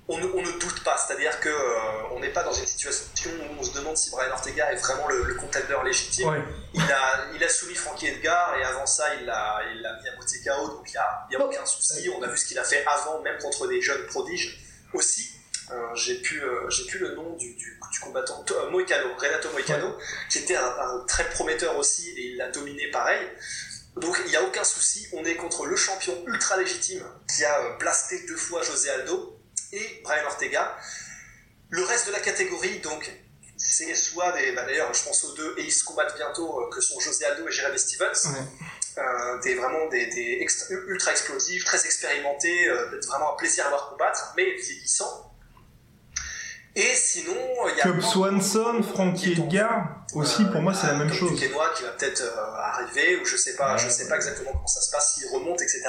on 0.09 0.18
ne, 0.18 0.59
doute 0.59 0.84
pas. 0.84 0.96
C'est-à-dire 0.96 1.38
qu'on 1.40 1.48
euh, 1.48 2.20
n'est 2.20 2.32
pas 2.32 2.44
dans 2.44 2.52
une 2.52 2.66
situation 2.66 3.30
où 3.30 3.61
on 3.61 3.62
se 3.62 3.72
demande 3.72 3.96
si 3.96 4.11
Brian 4.11 4.30
Ortega 4.30 4.72
est 4.72 4.76
vraiment 4.76 5.09
le, 5.09 5.24
le 5.24 5.34
contender 5.34 5.76
légitime. 5.84 6.44
Il, 6.74 6.82
a, 6.82 7.26
il 7.34 7.42
a 7.42 7.48
soumis 7.48 7.74
Frankie 7.74 8.07
Edgar 8.07 8.57
et 8.59 8.64
avant 8.64 8.86
ça, 8.86 9.14
il 9.16 9.26
l'a 9.26 9.61
il 9.74 9.84
a 9.84 10.00
mis 10.00 10.09
à 10.09 10.16
moitié 10.16 10.38
KO, 10.44 10.68
donc 10.68 10.88
il 10.88 10.92
n'y 10.92 11.36
a, 11.36 11.40
a, 11.40 11.44
aucun 11.44 11.66
souci. 11.66 12.09
On 12.11 12.22
a 12.22 12.28
vu 12.28 12.36
ce 12.36 12.46
qu'il 12.46 12.59
a 12.59 12.64
fait 12.64 12.84
avant, 12.86 13.20
même 13.22 13.38
contre 13.38 13.66
des 13.66 13.80
jeunes 13.80 14.07
prodiges 14.07 14.61
aussi. 14.92 15.28
j'ai 15.94 16.20
plus, 16.22 16.40
j'ai 16.68 16.84
plus 16.84 17.00
le 17.00 17.14
nom 17.16 17.34
du, 17.36 17.54
du, 17.57 17.80
combattant 18.00 18.44
Moicano, 18.70 19.09
Renato 19.18 19.50
Moicano, 19.50 19.96
qui 20.30 20.38
était 20.38 20.57
un, 20.57 21.04
très 21.09 21.28
prometteur 21.30 21.76
aussi 21.76 22.09
et 22.11 22.34
il 22.34 22.40
a 22.40 22.48
dominé 22.50 22.88
pareil. 22.90 23.26
Donc 23.96 24.20
il 24.26 24.30
n'y 24.30 24.36
a 24.36 24.42
aucun 24.42 24.62
souci, 24.62 25.09
on 25.14 25.24
est 25.24 25.36
contre 25.36 25.64
le 25.64 25.74
champion 25.74 26.14
ultra 26.26 26.59
légitime 26.59 27.02
qui 27.34 27.44
a 27.44 27.76
blasté 27.78 28.26
deux 28.26 28.36
fois 28.36 28.62
José 28.62 28.90
Aldo 28.90 29.36
et 29.72 30.00
Brian 30.04 30.24
Ortega. 30.26 30.76
Le 31.70 31.84
reste 31.84 32.06
de 32.08 32.12
la 32.12 32.20
catégorie, 32.20 32.78
donc 32.80 33.10
c'est 33.56 33.94
soit 33.94 34.32
des. 34.32 34.52
Bah, 34.52 34.64
d'ailleurs, 34.64 34.92
je 34.92 35.04
pense 35.04 35.24
aux 35.24 35.34
deux, 35.34 35.54
et 35.58 35.64
ils 35.64 35.72
se 35.72 35.84
combattent 35.84 36.14
bientôt, 36.16 36.60
euh, 36.60 36.70
que 36.70 36.80
sont 36.80 36.98
José 37.00 37.24
Aldo 37.24 37.48
et 37.48 37.52
Jeremy 37.52 37.78
Stevens. 37.78 38.34
Euh, 38.98 39.38
des, 39.42 39.54
vraiment 39.54 39.88
des, 39.88 40.06
des 40.06 40.46
ultra 40.88 41.10
explosifs, 41.10 41.64
très 41.64 41.84
expérimentés, 41.84 42.68
euh, 42.68 42.98
vraiment 43.06 43.34
un 43.34 43.36
plaisir 43.36 43.66
à 43.66 43.68
voir 43.68 43.90
combattre, 43.90 44.32
mais 44.36 44.54
vieillissants. 44.54 45.32
Et 46.74 46.94
sinon, 46.94 47.36
il 47.68 47.76
y 47.76 47.80
a. 47.80 47.84
Cub 47.84 48.00
Swanson, 48.00 48.82
Frankie 48.82 49.32
Edgar, 49.32 50.04
aussi, 50.14 50.44
pour 50.46 50.62
moi, 50.62 50.72
c'est 50.74 50.86
la 50.86 50.94
même 50.94 51.12
chose. 51.12 51.38
Kenwa 51.38 51.70
qui 51.74 51.82
va 51.82 51.90
peut-être 51.90 52.22
arriver, 52.58 53.16
ou 53.16 53.24
je 53.24 53.36
sais 53.36 53.56
pas, 53.56 53.76
je 53.76 53.88
sais 53.88 54.08
pas 54.08 54.16
exactement 54.16 54.52
comment 54.52 54.66
ça 54.66 54.80
se 54.80 54.90
passe, 54.90 55.14
s'il 55.14 55.28
remonte, 55.28 55.60
etc. 55.60 55.82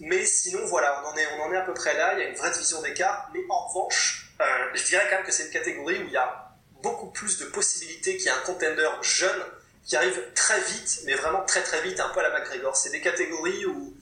Mais 0.00 0.24
sinon, 0.24 0.64
voilà, 0.66 1.02
on 1.04 1.08
en, 1.08 1.16
est, 1.16 1.26
on 1.38 1.42
en 1.42 1.52
est 1.52 1.56
à 1.56 1.62
peu 1.62 1.74
près 1.74 1.96
là, 1.96 2.14
il 2.14 2.20
y 2.20 2.22
a 2.22 2.28
une 2.28 2.36
vraie 2.36 2.50
division 2.50 2.80
d'écart, 2.82 3.30
mais 3.34 3.40
en 3.48 3.66
revanche, 3.66 4.32
je 4.74 4.84
dirais 4.84 5.06
quand 5.08 5.16
même 5.16 5.24
que 5.24 5.32
c'est 5.32 5.46
une 5.46 5.52
catégorie 5.52 5.98
où 5.98 6.06
il 6.06 6.12
y 6.12 6.16
a 6.16 6.46
beaucoup 6.82 7.10
plus 7.10 7.38
de 7.38 7.46
possibilités 7.46 8.16
qu'il 8.16 8.26
y 8.26 8.28
a 8.28 8.36
un 8.36 8.40
contender 8.40 8.88
jeune 9.02 9.42
qui 9.84 9.96
arrive 9.96 10.20
très 10.34 10.60
vite, 10.60 11.00
mais 11.04 11.14
vraiment 11.14 11.44
très 11.44 11.62
très 11.62 11.80
vite, 11.82 12.00
un 12.00 12.08
peu 12.08 12.20
à 12.20 12.28
la 12.28 12.38
McGregor. 12.38 12.76
C'est 12.76 12.90
des 12.90 13.00
catégories 13.00 13.66
où, 13.66 13.94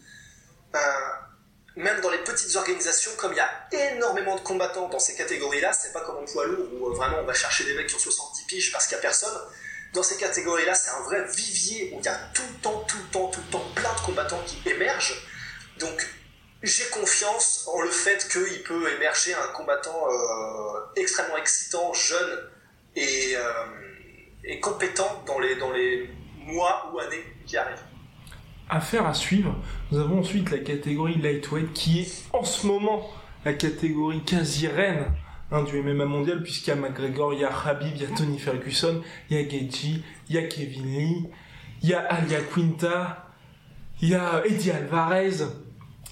euh, 0.74 0.78
même 1.76 2.00
dans 2.00 2.10
les 2.10 2.18
petites 2.18 2.56
organisations, 2.56 3.12
comme 3.18 3.32
il 3.32 3.36
y 3.36 3.40
a 3.40 3.92
énormément 3.92 4.34
de 4.34 4.40
combattants 4.40 4.88
dans 4.88 4.98
ces 4.98 5.14
catégories-là, 5.14 5.72
c'est 5.72 5.92
pas 5.92 6.00
comme 6.00 6.16
en 6.16 6.24
poids 6.24 6.46
lourd 6.46 6.68
où 6.72 6.88
euh, 6.88 6.94
vraiment 6.94 7.18
on 7.20 7.24
va 7.24 7.34
chercher 7.34 7.64
des 7.64 7.74
mecs 7.74 7.88
qui 7.88 7.96
ont 7.96 7.98
70 7.98 8.44
piges 8.44 8.72
parce 8.72 8.86
qu'il 8.86 8.96
y 8.96 8.98
a 8.98 9.02
personne. 9.02 9.38
Dans 9.92 10.02
ces 10.02 10.16
catégories-là, 10.16 10.74
c'est 10.74 10.90
un 10.90 11.02
vrai 11.02 11.24
vivier 11.24 11.92
où 11.94 12.00
il 12.00 12.04
y 12.04 12.08
a 12.08 12.18
tout 12.32 12.42
le 12.50 12.60
temps, 12.60 12.80
tout 12.88 12.98
le 12.98 13.10
temps, 13.12 13.28
tout 13.28 13.40
le 13.40 13.52
temps 13.52 13.64
plein 13.74 13.92
de 13.94 14.00
combattants 14.00 14.42
qui 14.46 14.68
émergent. 14.68 15.14
Donc, 15.80 16.06
j'ai 16.62 16.84
confiance 16.90 17.68
en 17.72 17.82
le 17.82 17.90
fait 17.90 18.26
qu'il 18.30 18.62
peut 18.62 18.92
émerger 18.96 19.34
un 19.34 19.52
combattant 19.54 20.06
euh, 20.08 20.80
extrêmement 20.96 21.36
excitant, 21.36 21.92
jeune, 21.92 22.38
et, 22.96 23.34
euh, 23.36 24.56
compétent 24.60 25.22
dans 25.26 25.38
les, 25.38 25.56
dans 25.56 25.72
les 25.72 26.10
mois 26.38 26.90
ou 26.92 26.98
années 26.98 27.24
qui 27.46 27.56
arrivent. 27.56 27.82
Affaire 28.68 29.06
à 29.06 29.14
suivre. 29.14 29.54
Nous 29.90 29.98
avons 29.98 30.20
ensuite 30.20 30.50
la 30.50 30.58
catégorie 30.58 31.16
lightweight 31.20 31.72
qui 31.72 32.00
est 32.00 32.24
en 32.32 32.44
ce 32.44 32.66
moment 32.66 33.10
la 33.44 33.52
catégorie 33.52 34.22
quasi 34.24 34.66
reine 34.66 35.04
hein, 35.50 35.62
du 35.64 35.80
MMA 35.82 36.06
mondial 36.06 36.42
puisqu'il 36.42 36.70
y 36.70 36.72
a 36.72 36.76
McGregor, 36.76 37.34
il 37.34 37.40
y 37.40 37.44
a 37.44 37.50
Habib, 37.50 37.92
il 37.94 38.02
y 38.02 38.06
a 38.06 38.16
Tony 38.16 38.38
Ferguson, 38.38 39.02
il 39.28 39.36
y 39.36 39.40
a 39.40 39.48
Geji, 39.48 40.02
il 40.28 40.34
y 40.34 40.38
a 40.38 40.44
Kevin 40.44 40.86
Lee, 40.86 41.28
il 41.82 41.90
y 41.90 41.94
a 41.94 42.00
Alia 42.00 42.40
Quinta, 42.40 43.28
il 44.00 44.10
y 44.10 44.14
a 44.14 44.42
Eddie 44.46 44.70
Alvarez, 44.70 45.44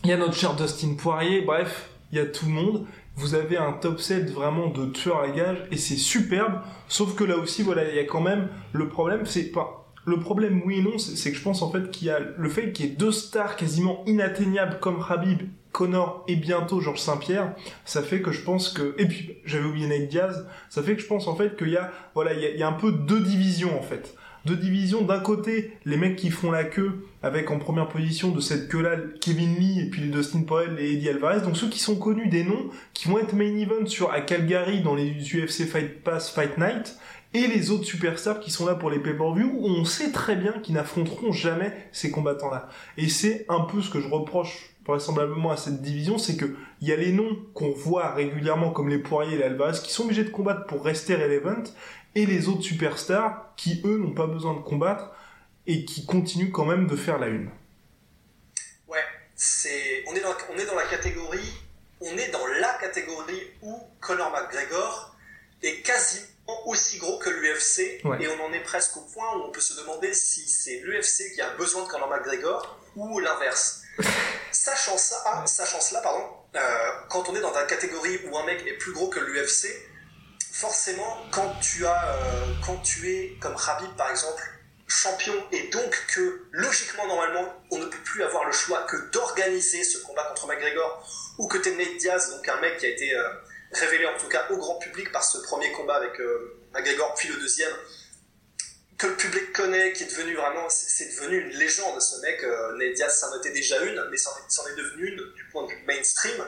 il 0.04 0.10
y 0.10 0.12
a 0.12 0.16
notre 0.16 0.34
cher 0.34 0.54
Dustin 0.54 0.94
Poirier, 0.94 1.42
bref, 1.42 1.90
il 2.10 2.18
y 2.18 2.20
a 2.20 2.26
tout 2.26 2.46
le 2.46 2.52
monde 2.52 2.86
vous 3.16 3.34
avez 3.34 3.58
un 3.58 3.72
top 3.72 4.00
7 4.00 4.30
vraiment 4.30 4.68
de 4.68 4.86
tueurs 4.86 5.20
à 5.20 5.28
gages 5.28 5.64
et 5.70 5.76
c'est 5.76 5.96
superbe. 5.96 6.60
Sauf 6.88 7.14
que 7.14 7.24
là 7.24 7.36
aussi, 7.36 7.62
voilà, 7.62 7.88
il 7.88 7.94
y 7.94 7.98
a 7.98 8.04
quand 8.04 8.20
même 8.20 8.48
le 8.72 8.88
problème, 8.88 9.26
c'est 9.26 9.50
pas 9.52 9.81
le 10.04 10.18
problème, 10.18 10.62
oui 10.64 10.78
et 10.78 10.82
non, 10.82 10.98
c'est 10.98 11.30
que 11.30 11.36
je 11.36 11.42
pense 11.42 11.62
en 11.62 11.70
fait 11.70 11.90
qu'il 11.90 12.08
y 12.08 12.10
a 12.10 12.18
le 12.18 12.48
fait 12.48 12.72
qu'il 12.72 12.86
y 12.86 12.88
ait 12.88 12.92
deux 12.92 13.12
stars 13.12 13.56
quasiment 13.56 14.02
inatteignables 14.06 14.78
comme 14.80 15.04
Habib, 15.08 15.42
Connor 15.70 16.24
et 16.28 16.36
bientôt 16.36 16.80
Georges 16.80 17.00
Saint-Pierre, 17.00 17.54
ça 17.84 18.02
fait 18.02 18.20
que 18.20 18.32
je 18.32 18.42
pense 18.42 18.68
que 18.68 18.94
et 18.98 19.06
puis 19.06 19.36
j'avais 19.44 19.64
oublié 19.64 19.86
Nate 19.86 20.08
Diaz, 20.08 20.46
ça 20.68 20.82
fait 20.82 20.96
que 20.96 21.02
je 21.02 21.06
pense 21.06 21.28
en 21.28 21.36
fait 21.36 21.56
qu'il 21.56 21.70
y 21.70 21.76
a 21.76 21.90
voilà 22.14 22.34
il 22.34 22.58
y 22.58 22.62
a, 22.62 22.68
un 22.68 22.72
peu 22.72 22.92
deux 22.92 23.20
divisions 23.20 23.78
en 23.78 23.82
fait 23.82 24.16
deux 24.44 24.56
divisions. 24.56 25.02
D'un 25.02 25.20
côté, 25.20 25.72
les 25.84 25.96
mecs 25.96 26.16
qui 26.16 26.30
font 26.30 26.50
la 26.50 26.64
queue 26.64 27.06
avec 27.22 27.50
en 27.50 27.58
première 27.58 27.88
position 27.88 28.30
de 28.30 28.40
cette 28.40 28.68
queue-là 28.68 28.96
Kevin 29.20 29.54
Lee 29.56 29.80
et 29.80 29.90
puis 29.90 30.02
Dustin 30.10 30.42
Poirier 30.42 30.84
et 30.84 30.92
Eddie 30.94 31.08
Alvarez. 31.08 31.42
Donc 31.42 31.56
ceux 31.56 31.68
qui 31.68 31.78
sont 31.78 31.96
connus 31.96 32.28
des 32.28 32.44
noms, 32.44 32.70
qui 32.92 33.08
vont 33.08 33.18
être 33.18 33.34
main 33.34 33.56
event 33.56 33.86
sur 33.86 34.10
à 34.10 34.20
Calgary 34.20 34.80
dans 34.80 34.94
les 34.94 35.12
UFC 35.12 35.66
Fight 35.66 36.02
Pass 36.02 36.30
Fight 36.30 36.58
Night. 36.58 36.98
Et 37.34 37.46
les 37.46 37.70
autres 37.70 37.84
superstars 37.84 38.40
qui 38.40 38.50
sont 38.50 38.66
là 38.66 38.74
pour 38.74 38.90
les 38.90 38.98
pay-per-view 38.98 39.50
où 39.54 39.66
on 39.66 39.84
sait 39.84 40.12
très 40.12 40.36
bien 40.36 40.52
qu'ils 40.62 40.74
n'affronteront 40.74 41.32
jamais 41.32 41.72
ces 41.92 42.10
combattants-là. 42.10 42.68
Et 42.98 43.08
c'est 43.08 43.46
un 43.48 43.60
peu 43.60 43.80
ce 43.80 43.90
que 43.90 44.00
je 44.00 44.08
reproche 44.08 44.70
vraisemblablement 44.84 45.52
à 45.52 45.56
cette 45.56 45.80
division, 45.80 46.18
c'est 46.18 46.36
que 46.36 46.56
il 46.80 46.88
y 46.88 46.92
a 46.92 46.96
les 46.96 47.12
noms 47.12 47.38
qu'on 47.54 47.70
voit 47.70 48.12
régulièrement 48.14 48.70
comme 48.70 48.88
les 48.88 48.98
Poirier 48.98 49.34
et 49.34 49.38
les 49.38 49.44
Alvarez 49.44 49.78
qui 49.82 49.92
sont 49.92 50.02
obligés 50.04 50.24
de 50.24 50.30
combattre 50.30 50.66
pour 50.66 50.84
rester 50.84 51.14
relevant 51.14 51.62
et 52.16 52.26
les 52.26 52.48
autres 52.48 52.62
superstars 52.62 53.54
qui, 53.56 53.80
eux, 53.84 53.96
n'ont 53.96 54.12
pas 54.12 54.26
besoin 54.26 54.54
de 54.54 54.60
combattre 54.60 55.12
et 55.68 55.84
qui 55.84 56.04
continuent 56.04 56.50
quand 56.50 56.66
même 56.66 56.88
de 56.88 56.96
faire 56.96 57.18
la 57.18 57.28
une. 57.28 57.48
Ouais, 58.88 59.04
c'est... 59.36 60.04
On, 60.08 60.14
est 60.14 60.20
dans... 60.20 60.34
on 60.52 60.58
est 60.58 60.66
dans 60.66 60.74
la 60.74 60.86
catégorie 60.86 61.62
on 62.04 62.18
est 62.18 62.30
dans 62.30 62.46
la 62.60 62.74
catégorie 62.74 63.42
où 63.62 63.80
Conor 64.00 64.32
McGregor 64.32 65.16
est 65.62 65.82
quasiment 65.82 66.26
aussi 66.66 66.98
gros 66.98 67.18
que 67.18 67.30
l'UFC 67.30 68.00
et 68.20 68.28
on 68.28 68.44
en 68.44 68.52
est 68.52 68.62
presque 68.62 68.96
au 68.96 69.02
point 69.02 69.36
où 69.36 69.42
on 69.44 69.50
peut 69.50 69.60
se 69.60 69.74
demander 69.80 70.12
si 70.14 70.48
c'est 70.48 70.80
l'UFC 70.80 71.32
qui 71.34 71.40
a 71.40 71.50
besoin 71.50 71.84
de 71.84 71.88
Conor 71.88 72.08
McGregor 72.08 72.78
ou 72.96 73.20
l'inverse. 73.20 73.82
sachant 74.52 74.96
ça, 74.96 75.22
ah, 75.26 75.46
sachant 75.46 75.80
cela, 75.80 76.00
pardon, 76.00 76.24
euh, 76.54 76.90
quand 77.08 77.28
on 77.28 77.36
est 77.36 77.40
dans 77.40 77.52
la 77.52 77.64
catégorie 77.64 78.20
où 78.26 78.36
un 78.38 78.44
mec 78.44 78.66
est 78.66 78.74
plus 78.74 78.92
gros 78.92 79.08
que 79.08 79.20
l'UFC, 79.20 79.68
forcément, 80.52 81.18
quand 81.30 81.54
tu, 81.60 81.86
as, 81.86 82.14
euh, 82.14 82.54
quand 82.64 82.76
tu 82.78 83.10
es 83.10 83.38
comme 83.40 83.54
Khabib 83.54 83.94
par 83.96 84.10
exemple, 84.10 84.42
champion, 84.86 85.34
et 85.52 85.68
donc 85.68 85.96
que 86.14 86.46
logiquement, 86.52 87.06
normalement, 87.06 87.54
on 87.70 87.78
ne 87.78 87.86
peut 87.86 88.02
plus 88.04 88.22
avoir 88.22 88.44
le 88.44 88.52
choix 88.52 88.82
que 88.82 88.96
d'organiser 89.10 89.84
ce 89.84 89.98
combat 89.98 90.24
contre 90.24 90.46
McGregor, 90.46 91.34
ou 91.38 91.48
que 91.48 91.58
tu 91.58 91.70
es 91.70 91.76
Nate 91.76 91.96
Diaz, 91.96 92.30
donc 92.30 92.46
un 92.48 92.60
mec 92.60 92.78
qui 92.78 92.86
a 92.86 92.90
été 92.90 93.14
euh, 93.14 93.28
révélé 93.72 94.06
en 94.06 94.18
tout 94.18 94.28
cas 94.28 94.46
au 94.50 94.56
grand 94.56 94.76
public 94.76 95.10
par 95.12 95.24
ce 95.24 95.38
premier 95.38 95.72
combat 95.72 95.96
avec 95.96 96.20
euh, 96.20 96.58
McGregor, 96.72 97.14
puis 97.14 97.28
le 97.28 97.36
deuxième, 97.36 97.72
que 98.98 99.06
le 99.06 99.16
public 99.16 99.52
connaît, 99.52 99.92
qui 99.92 100.04
est 100.04 100.06
devenu 100.06 100.34
vraiment, 100.36 100.68
c'est 100.68 101.06
devenu 101.16 101.40
une 101.40 101.58
légende 101.58 102.00
ce 102.00 102.20
mec. 102.20 102.42
Nate 102.76 102.94
Diaz, 102.94 103.18
ça 103.18 103.30
en 103.30 103.38
était 103.38 103.50
déjà 103.50 103.82
une, 103.82 104.08
mais 104.10 104.16
ça 104.16 104.30
en 104.30 104.68
est, 104.68 104.76
devenu 104.76 105.08
une 105.08 105.32
du 105.34 105.44
point 105.50 105.64
de 105.64 105.70
vue 105.70 105.82
mainstream 105.86 106.44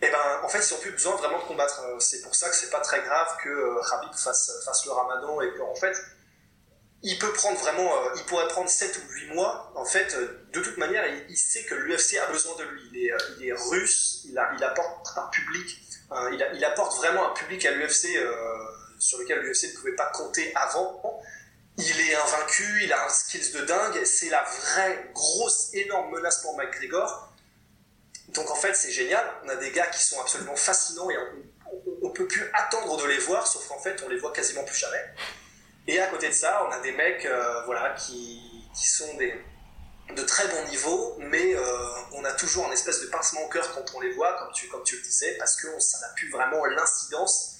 et 0.00 0.06
eh 0.06 0.10
ben 0.12 0.40
en 0.44 0.48
fait 0.48 0.64
ils 0.64 0.74
n'ont 0.74 0.80
plus 0.80 0.92
besoin 0.92 1.16
vraiment 1.16 1.38
de 1.38 1.44
combattre. 1.44 1.82
Euh, 1.82 1.98
c'est 1.98 2.22
pour 2.22 2.32
ça 2.32 2.48
que 2.48 2.54
c'est 2.54 2.70
pas 2.70 2.80
très 2.80 3.02
grave 3.02 3.36
que 3.42 3.48
euh, 3.48 3.80
Khabib 3.90 4.14
fasse, 4.14 4.84
le 4.86 4.92
ramadan 4.92 5.40
et 5.40 5.52
qu'en 5.54 5.74
fait 5.74 5.96
il 7.02 7.18
peut 7.18 7.32
prendre 7.32 7.58
vraiment, 7.58 7.92
euh, 7.96 8.10
il 8.16 8.22
pourrait 8.24 8.46
prendre 8.46 8.68
7 8.68 8.96
ou 8.96 9.12
8 9.12 9.34
mois. 9.34 9.72
En 9.74 9.84
fait, 9.84 10.16
de 10.52 10.60
toute 10.60 10.76
manière, 10.78 11.04
il, 11.28 11.36
sait 11.36 11.64
que 11.64 11.74
l'UFC 11.74 12.16
a 12.18 12.26
besoin 12.30 12.56
de 12.56 12.64
lui. 12.64 12.82
Il 13.38 13.46
est, 13.46 13.52
russe, 13.52 14.24
il 14.24 14.36
apporte 14.36 15.06
un 15.16 15.28
public, 15.28 15.80
il, 16.32 16.50
il, 16.54 16.64
apporte 16.64 16.96
vraiment 16.96 17.30
un 17.30 17.34
public 17.34 17.64
à 17.66 17.70
l'UFC 17.72 18.08
sur 18.98 19.18
lequel 19.18 19.40
l'UFC 19.40 19.72
ne 19.72 19.78
pouvait 19.78 19.96
pas 19.96 20.06
compter 20.06 20.52
avant. 20.54 21.20
Il 21.76 22.00
est 22.00 22.14
invaincu, 22.14 22.82
il 22.82 22.92
a 22.92 23.06
un 23.06 23.08
skills 23.08 23.52
de 23.52 23.60
dingue, 23.60 24.04
c'est 24.04 24.30
la 24.30 24.42
vraie 24.42 25.10
grosse 25.14 25.72
énorme 25.74 26.12
menace 26.12 26.42
pour 26.42 26.56
McGregor. 26.56 27.32
Donc 28.30 28.50
en 28.50 28.56
fait, 28.56 28.74
c'est 28.74 28.90
génial. 28.90 29.24
On 29.44 29.48
a 29.48 29.56
des 29.56 29.70
gars 29.70 29.86
qui 29.86 30.02
sont 30.02 30.20
absolument 30.20 30.56
fascinants 30.56 31.08
et 31.08 31.16
on, 32.02 32.08
ne 32.08 32.12
peut 32.12 32.26
plus 32.26 32.50
attendre 32.52 32.96
de 33.00 33.06
les 33.06 33.18
voir, 33.18 33.46
sauf 33.46 33.68
qu'en 33.68 33.78
fait, 33.78 34.02
on 34.04 34.08
les 34.08 34.18
voit 34.18 34.32
quasiment 34.32 34.64
plus 34.64 34.76
jamais. 34.76 35.04
Et 35.86 36.00
à 36.00 36.08
côté 36.08 36.28
de 36.28 36.34
ça, 36.34 36.66
on 36.68 36.72
a 36.72 36.80
des 36.80 36.92
mecs, 36.92 37.24
euh, 37.24 37.62
voilà, 37.64 37.90
qui, 37.90 38.42
sont 38.74 39.14
des, 39.16 39.34
de 40.16 40.22
très 40.22 40.48
bon 40.48 40.70
niveau, 40.70 41.16
mais 41.18 41.54
euh, 41.54 41.62
on 42.12 42.24
a 42.24 42.32
toujours 42.32 42.66
un 42.66 42.72
espèce 42.72 43.02
de 43.02 43.06
pincement 43.06 43.42
au 43.44 43.48
cœur 43.48 43.72
quand 43.74 43.84
on 43.96 44.00
les 44.00 44.12
voit, 44.12 44.32
comme 44.38 44.52
tu, 44.54 44.68
comme 44.68 44.82
tu 44.82 44.96
le 44.96 45.02
disais, 45.02 45.36
parce 45.38 45.56
que 45.56 45.68
ça 45.78 45.98
n'a 46.00 46.12
plus 46.14 46.30
vraiment 46.30 46.64
l'incidence 46.64 47.56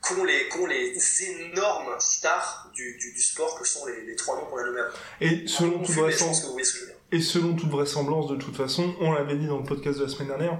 qu'ont 0.00 0.24
les, 0.24 0.48
les 0.68 1.22
énormes 1.24 1.94
stars 1.98 2.70
du, 2.74 2.96
du, 2.96 3.20
sport 3.20 3.58
que 3.58 3.66
sont 3.66 3.84
les, 3.86 4.06
les 4.06 4.16
trois 4.16 4.36
noms 4.36 4.46
qu'on 4.46 4.58
a 4.58 4.64
nommés. 4.64 4.80
Et 5.20 5.46
selon 5.46 5.82
tout 5.82 5.92
dire. 5.92 6.06
Et 7.12 7.20
selon 7.20 7.54
toute 7.54 7.70
vraisemblance, 7.70 8.28
de 8.28 8.36
toute 8.36 8.56
façon, 8.56 8.94
on 9.00 9.12
l'avait 9.12 9.36
dit 9.36 9.46
dans 9.46 9.58
le 9.58 9.64
podcast 9.64 9.98
de 9.98 10.04
la 10.04 10.10
semaine 10.10 10.28
dernière, 10.28 10.58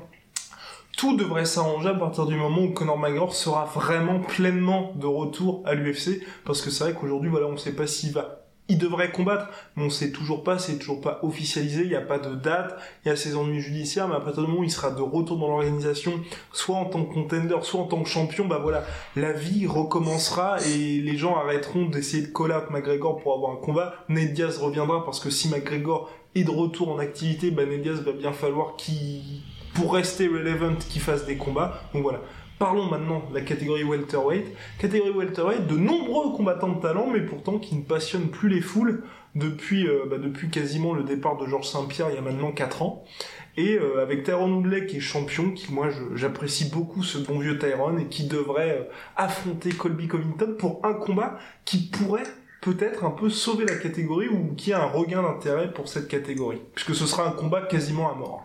tout 0.97 1.17
devrait 1.17 1.47
s'arranger 1.47 1.89
à 1.89 1.95
partir 1.95 2.27
du 2.27 2.35
moment 2.35 2.63
où 2.63 2.73
Conor 2.73 2.99
McGregor 2.99 3.35
sera 3.35 3.65
vraiment 3.65 4.21
pleinement 4.21 4.93
de 4.97 5.07
retour 5.07 5.63
à 5.65 5.75
l'UFC, 5.75 6.23
parce 6.45 6.61
que 6.61 6.71
c'est 6.71 6.85
vrai 6.85 6.95
qu'aujourd'hui, 6.95 7.31
voilà, 7.31 7.47
on 7.47 7.53
ne 7.53 7.57
sait 7.57 7.73
pas 7.73 7.87
s'il 7.87 8.13
va 8.13 8.40
il 8.71 8.79
devrait 8.79 9.11
combattre, 9.11 9.49
mais 9.77 9.85
on 9.85 9.91
sait 9.91 10.13
toujours 10.13 10.45
pas, 10.45 10.59
c'est 10.59 10.79
toujours 10.79 11.01
pas 11.01 11.19
officialisé, 11.23 11.83
il 11.83 11.89
n'y 11.89 11.97
a 11.97 12.01
pas 12.01 12.19
de 12.19 12.35
date, 12.35 12.79
il 13.05 13.09
y 13.09 13.11
a 13.11 13.17
ses 13.17 13.37
ennuis 13.37 13.61
judiciaires, 13.61 14.09
mais 14.09 14.15
partir 14.15 14.43
du 14.45 14.49
moment 14.49 14.61
où 14.61 14.65
il 14.65 14.71
sera 14.71 14.91
de 14.91 15.03
retour 15.03 15.39
dans 15.39 15.49
l'organisation, 15.49 16.21
soit 16.53 16.77
en 16.77 16.85
tant 16.87 17.05
que 17.05 17.13
contender, 17.13 17.57
soit 17.63 17.81
en 17.81 17.87
tant 17.87 18.03
que 18.03 18.09
champion, 18.09 18.47
bah 18.47 18.61
voilà, 18.63 18.85
la 19.17 19.33
vie 19.33 19.67
recommencera 19.67 20.59
et 20.63 21.01
les 21.01 21.17
gens 21.17 21.37
arrêteront 21.37 21.87
d'essayer 21.87 22.23
de 22.23 22.33
coller 22.33 22.55
out 22.55 22.71
McGregor 22.71 23.21
pour 23.21 23.35
avoir 23.35 23.53
un 23.53 23.57
combat. 23.57 23.95
Ned 24.09 24.33
Diaz 24.33 24.59
reviendra 24.59 25.05
parce 25.05 25.21
que 25.21 25.31
si 25.31 25.49
McGregor 25.49 26.11
est 26.35 26.45
de 26.45 26.51
retour 26.51 26.91
en 26.91 26.99
activité, 26.99 27.51
bah 27.51 27.67
Ned 27.67 27.83
Diaz 27.83 28.01
va 28.03 28.13
bien 28.13 28.33
falloir 28.33 28.77
qu'il, 28.77 29.43
pour 29.75 29.95
rester 29.95 30.29
relevant, 30.29 30.77
qu'il 30.77 31.03
fasse 31.03 31.27
des 31.27 31.37
combats. 31.37 31.81
Donc 31.93 32.03
voilà 32.03 32.21
Parlons 32.61 32.91
maintenant 32.91 33.27
de 33.27 33.35
la 33.35 33.41
catégorie 33.41 33.85
welterweight. 33.85 34.55
Catégorie 34.79 35.13
welterweight, 35.13 35.67
de 35.67 35.77
nombreux 35.77 36.37
combattants 36.37 36.69
de 36.69 36.79
talent, 36.83 37.07
mais 37.11 37.23
pourtant 37.23 37.59
qui 37.59 37.75
ne 37.75 37.81
passionnent 37.81 38.29
plus 38.29 38.51
les 38.51 38.61
foules 38.61 39.03
depuis, 39.35 39.89
euh, 39.89 40.05
bah, 40.07 40.17
quasiment 40.53 40.93
le 40.93 41.03
départ 41.03 41.39
de 41.39 41.47
Georges 41.47 41.69
Saint-Pierre 41.69 42.11
il 42.11 42.17
y 42.17 42.19
a 42.19 42.21
maintenant 42.21 42.53
4 42.53 42.83
ans. 42.83 43.03
Et 43.57 43.79
euh, 43.79 44.03
avec 44.03 44.25
Tyrone 44.25 44.53
Woodley 44.53 44.85
qui 44.85 44.99
est 44.99 45.01
champion, 45.01 45.53
qui 45.53 45.73
moi 45.73 45.89
j'apprécie 46.15 46.69
beaucoup 46.69 47.03
ce 47.03 47.17
bon 47.17 47.39
vieux 47.39 47.59
Tyrone 47.59 47.99
et 47.99 48.09
qui 48.09 48.27
devrait 48.27 48.81
euh, 48.81 48.93
affronter 49.17 49.71
Colby 49.71 50.07
Covington 50.07 50.55
pour 50.59 50.85
un 50.85 50.93
combat 50.93 51.39
qui 51.65 51.89
pourrait 51.89 52.29
peut-être 52.61 53.07
un 53.07 53.11
peu 53.11 53.31
sauver 53.31 53.65
la 53.65 53.77
catégorie 53.77 54.29
ou 54.29 54.55
qui 54.55 54.75
a 54.75 54.83
un 54.83 54.87
regain 54.87 55.23
d'intérêt 55.23 55.73
pour 55.73 55.89
cette 55.89 56.09
catégorie, 56.09 56.61
puisque 56.75 56.95
ce 56.95 57.07
sera 57.07 57.27
un 57.27 57.33
combat 57.33 57.63
quasiment 57.63 58.13
à 58.13 58.15
mort. 58.15 58.45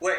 Ouais, 0.00 0.16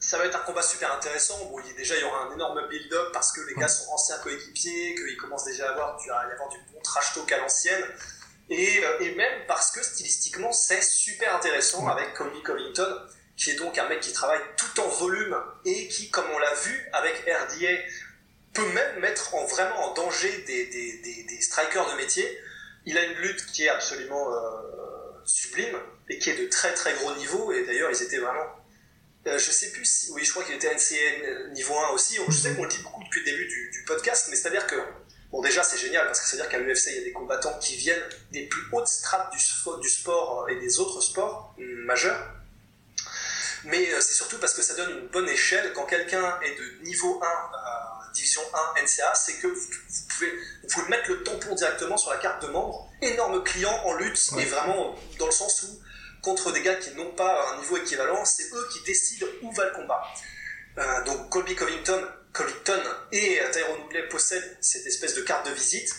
ça 0.00 0.16
va 0.16 0.24
être 0.24 0.36
un 0.36 0.40
combat 0.40 0.62
super 0.62 0.92
intéressant. 0.94 1.44
Bon, 1.50 1.60
il, 1.60 1.74
déjà, 1.74 1.94
il 1.94 2.00
y 2.00 2.04
aura 2.04 2.24
un 2.24 2.34
énorme 2.34 2.66
build-up 2.68 3.10
parce 3.12 3.32
que 3.32 3.42
les 3.42 3.54
gars 3.54 3.68
sont 3.68 3.90
anciens 3.92 4.16
coéquipiers, 4.18 4.94
qu'ils 4.94 5.16
commencent 5.18 5.44
déjà 5.44 5.68
à 5.68 5.72
avoir, 5.72 5.96
vas 5.98 6.28
y 6.28 6.32
avoir 6.32 6.48
du 6.48 6.58
bon 6.72 6.80
trash 6.82 7.12
talk 7.14 7.30
à 7.30 7.38
l'ancienne. 7.38 7.84
Et, 8.48 8.82
euh, 8.82 8.98
et, 9.00 9.14
même 9.14 9.46
parce 9.46 9.70
que 9.70 9.82
stylistiquement, 9.82 10.52
c'est 10.52 10.82
super 10.82 11.36
intéressant 11.36 11.86
avec 11.86 12.14
Colby 12.14 12.42
Covington, 12.42 13.06
qui 13.36 13.50
est 13.50 13.54
donc 13.54 13.78
un 13.78 13.88
mec 13.88 14.00
qui 14.00 14.12
travaille 14.12 14.40
tout 14.56 14.80
en 14.80 14.88
volume 14.88 15.36
et 15.66 15.86
qui, 15.88 16.10
comme 16.10 16.28
on 16.34 16.38
l'a 16.38 16.54
vu 16.54 16.88
avec 16.94 17.16
RDA, 17.18 17.68
peut 18.54 18.66
même 18.72 19.00
mettre 19.00 19.34
en, 19.34 19.44
vraiment 19.44 19.90
en 19.90 19.94
danger 19.94 20.44
des, 20.46 20.66
des, 20.66 20.98
des, 20.98 21.24
des 21.24 21.40
strikers 21.42 21.88
de 21.92 21.96
métier. 21.96 22.40
Il 22.86 22.96
a 22.96 23.04
une 23.04 23.18
lutte 23.18 23.44
qui 23.52 23.66
est 23.66 23.68
absolument 23.68 24.34
euh, 24.34 24.40
sublime 25.26 25.78
et 26.08 26.18
qui 26.18 26.30
est 26.30 26.42
de 26.42 26.48
très 26.48 26.72
très 26.72 26.94
gros 26.94 27.14
niveau. 27.16 27.52
Et 27.52 27.64
d'ailleurs, 27.66 27.90
ils 27.90 28.02
étaient 28.02 28.18
vraiment 28.18 28.59
euh, 29.26 29.38
je 29.38 29.50
sais 29.50 29.70
plus 29.70 29.84
si, 29.84 30.10
oui, 30.12 30.24
je 30.24 30.30
crois 30.30 30.44
qu'il 30.44 30.54
était 30.54 30.74
NCA 30.74 31.50
niveau 31.52 31.78
1 31.78 31.88
aussi. 31.90 32.18
Je 32.28 32.32
sais 32.32 32.54
qu'on 32.54 32.62
le 32.64 32.68
dit 32.68 32.82
beaucoup 32.82 33.02
depuis 33.04 33.20
le 33.20 33.26
début 33.26 33.46
du, 33.46 33.70
du 33.70 33.84
podcast, 33.84 34.28
mais 34.30 34.36
c'est-à-dire 34.36 34.66
que, 34.66 34.76
bon, 35.30 35.42
déjà, 35.42 35.62
c'est 35.62 35.76
génial 35.76 36.06
parce 36.06 36.20
que 36.20 36.26
c'est-à-dire 36.26 36.48
qu'à 36.48 36.58
l'UFC, 36.58 36.86
il 36.88 36.96
y 36.96 36.98
a 37.00 37.04
des 37.04 37.12
combattants 37.12 37.58
qui 37.58 37.76
viennent 37.76 38.02
des 38.32 38.46
plus 38.46 38.62
hautes 38.72 38.88
strates 38.88 39.30
du, 39.32 39.38
du 39.80 39.88
sport 39.88 40.48
et 40.48 40.56
des 40.56 40.80
autres 40.80 41.00
sports 41.02 41.54
majeurs. 41.58 42.34
Mais 43.64 43.92
euh, 43.92 44.00
c'est 44.00 44.14
surtout 44.14 44.38
parce 44.38 44.54
que 44.54 44.62
ça 44.62 44.74
donne 44.74 44.90
une 44.90 45.08
bonne 45.08 45.28
échelle. 45.28 45.72
Quand 45.74 45.84
quelqu'un 45.84 46.38
est 46.40 46.54
de 46.54 46.84
niveau 46.84 47.20
1, 47.22 47.26
euh, 47.26 48.12
division 48.14 48.40
1 48.76 48.82
NCA, 48.82 49.14
c'est 49.14 49.34
que 49.34 49.48
vous, 49.48 49.66
pouvez, 50.08 50.32
vous 50.62 50.68
pouvez 50.68 50.88
mettre 50.88 51.10
le 51.10 51.22
tampon 51.22 51.54
directement 51.54 51.96
sur 51.96 52.10
la 52.10 52.16
carte 52.16 52.42
de 52.42 52.48
membre. 52.48 52.88
Énorme 53.02 53.42
client 53.44 53.82
en 53.84 53.94
lutte, 53.94 54.30
et 54.38 54.44
vraiment 54.46 54.96
dans 55.18 55.26
le 55.26 55.32
sens 55.32 55.62
où 55.64 55.79
contre 56.22 56.52
des 56.52 56.62
gars 56.62 56.76
qui 56.76 56.94
n'ont 56.94 57.12
pas 57.12 57.52
un 57.52 57.60
niveau 57.60 57.76
équivalent, 57.76 58.24
c'est 58.24 58.44
eux 58.52 58.68
qui 58.72 58.82
décident 58.84 59.26
où 59.42 59.52
va 59.52 59.66
le 59.66 59.72
combat. 59.72 60.02
Euh, 60.78 61.04
donc 61.04 61.28
Colby 61.30 61.54
Covington, 61.54 62.06
Covington 62.32 62.82
et 63.12 63.40
euh, 63.40 63.50
Tyrone 63.50 63.80
Woodley 63.82 64.08
possèdent 64.08 64.56
cette 64.60 64.86
espèce 64.86 65.14
de 65.14 65.22
carte 65.22 65.46
de 65.48 65.52
visite. 65.52 65.94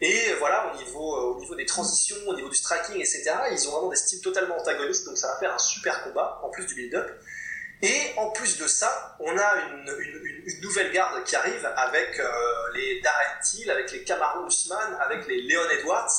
Et 0.00 0.30
euh, 0.30 0.36
voilà, 0.38 0.72
au 0.72 0.76
niveau, 0.76 1.34
au 1.34 1.40
niveau 1.40 1.54
des 1.54 1.64
transitions, 1.64 2.16
au 2.26 2.34
niveau 2.34 2.48
du 2.48 2.56
striking, 2.56 2.96
etc., 2.96 3.30
ils 3.52 3.68
ont 3.68 3.72
vraiment 3.72 3.90
des 3.90 3.96
styles 3.96 4.20
totalement 4.20 4.58
antagonistes, 4.58 5.06
donc 5.06 5.16
ça 5.16 5.28
va 5.28 5.38
faire 5.38 5.54
un 5.54 5.58
super 5.58 6.04
combat, 6.04 6.40
en 6.42 6.50
plus 6.50 6.66
du 6.66 6.74
build-up. 6.74 7.10
Et 7.82 8.12
en 8.16 8.30
plus 8.30 8.58
de 8.58 8.66
ça, 8.66 9.16
on 9.20 9.36
a 9.38 9.54
une, 9.68 10.42
une, 10.46 10.60
nouvelle 10.62 10.92
garde 10.92 11.22
qui 11.24 11.36
arrive 11.36 11.64
avec 11.76 12.18
les 12.74 13.00
Darren 13.02 13.70
avec 13.70 13.92
les 13.92 14.02
Kamaru 14.02 14.46
Usman, 14.48 14.96
avec 14.98 15.26
les 15.26 15.42
Leon 15.42 15.68
Edwards, 15.78 16.10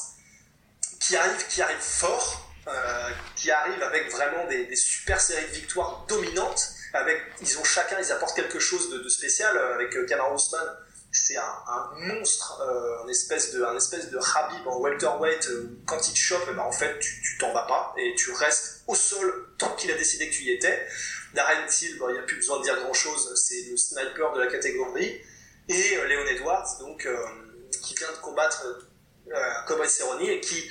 qui 0.99 1.15
arrivent, 1.15 1.47
qui 1.47 1.61
arrivent 1.63 1.77
fort, 1.79 2.46
euh, 2.67 3.09
qui 3.37 3.49
arrivent 3.49 3.81
avec 3.81 4.11
vraiment 4.11 4.45
des, 4.47 4.75
super 4.75 5.21
séries 5.21 5.47
de 5.47 5.53
victoires 5.53 6.05
dominantes. 6.09 6.69
Avec, 6.91 7.21
ils 7.41 7.57
ont 7.59 7.63
chacun, 7.63 7.97
ils 7.97 8.11
apportent 8.11 8.35
quelque 8.35 8.59
chose 8.59 8.89
de, 8.89 9.07
spécial. 9.07 9.55
Euh, 9.55 9.75
avec 9.75 9.95
euh, 9.95 10.05
Kamar 10.05 10.33
Ousmane, 10.33 10.75
c'est 11.09 11.37
un, 11.37 11.91
monstre, 11.95 12.61
un 13.05 13.07
espèce 13.07 13.53
de, 13.53 13.63
un 13.63 13.77
espèce 13.77 14.09
de 14.11 14.17
Habib 14.17 14.67
en 14.67 14.79
welterweight. 14.81 15.49
quand 15.85 16.09
il 16.09 16.13
te 16.13 16.17
chope, 16.17 16.43
eh 16.51 16.53
ben, 16.53 16.63
en 16.63 16.71
fait, 16.73 16.99
tu 16.99 17.37
t'en 17.39 17.53
vas 17.53 17.65
pas 17.65 17.93
et 17.97 18.13
tu 18.15 18.33
restes 18.33 18.83
au 18.87 18.95
sol 18.95 19.47
tant 19.57 19.73
qu'il 19.75 19.89
a 19.91 19.95
décidé 19.95 20.29
que 20.29 20.33
tu 20.33 20.43
y 20.43 20.51
étais. 20.51 20.85
Darren 21.33 21.65
Till, 21.67 21.97
il 22.09 22.13
n'y 22.13 22.19
a 22.19 22.23
plus 22.23 22.35
besoin 22.35 22.59
de 22.59 22.63
dire 22.63 22.75
grand 22.81 22.93
chose, 22.93 23.33
c'est 23.35 23.69
le 23.71 23.77
sniper 23.77 24.33
de 24.33 24.41
la 24.41 24.47
catégorie. 24.47 25.21
Et 25.69 25.97
Léon 26.07 26.25
Edwards, 26.25 26.77
donc, 26.81 27.07
qui 27.81 27.95
vient 27.95 28.11
de 28.11 28.17
combattre 28.17 28.65
Cowboy 29.65 29.89
Cerrone 29.89 30.21
et 30.21 30.41
qui 30.41 30.69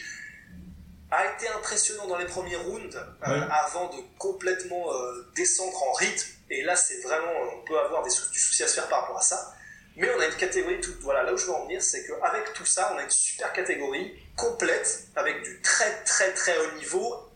a 1.11 1.33
été 1.33 1.49
impressionnant 1.49 2.07
dans 2.07 2.19
les 2.19 2.27
premiers 2.27 2.57
rounds 2.57 2.97
euh, 2.97 3.41
avant 3.51 3.89
de 3.89 4.03
complètement 4.19 4.93
euh, 4.93 5.27
descendre 5.37 5.81
en 5.83 5.93
rythme. 5.93 6.29
Et 6.51 6.63
là, 6.63 6.77
c'est 6.77 7.01
vraiment, 7.03 7.33
on 7.55 7.65
peut 7.65 7.79
avoir 7.79 8.03
des 8.03 8.11
du 8.11 8.39
souci 8.39 8.63
à 8.63 8.69
se 8.69 8.75
faire 8.75 8.89
par 8.89 9.03
rapport 9.03 9.19
à 9.19 9.23
ça. 9.23 9.55
Mais 9.97 10.09
on 10.15 10.21
a 10.21 10.27
une 10.27 10.35
catégorie, 10.35 10.81
tout, 10.81 10.93
voilà, 11.01 11.23
là 11.23 11.33
où 11.33 11.37
je 11.37 11.47
veux 11.47 11.53
en 11.53 11.65
venir, 11.65 11.83
c'est 11.83 12.07
qu'avec 12.07 12.53
tout 12.53 12.67
ça, 12.67 12.93
on 12.95 12.99
a 12.99 13.03
une 13.03 13.11
super 13.11 13.53
catégorie 13.53 14.15
complète 14.37 15.05
avec 15.17 15.43
du 15.43 15.61
très 15.63 16.03
très 16.05 16.35
très 16.35 16.57
haut 16.59 16.73
niveau, 16.77 17.31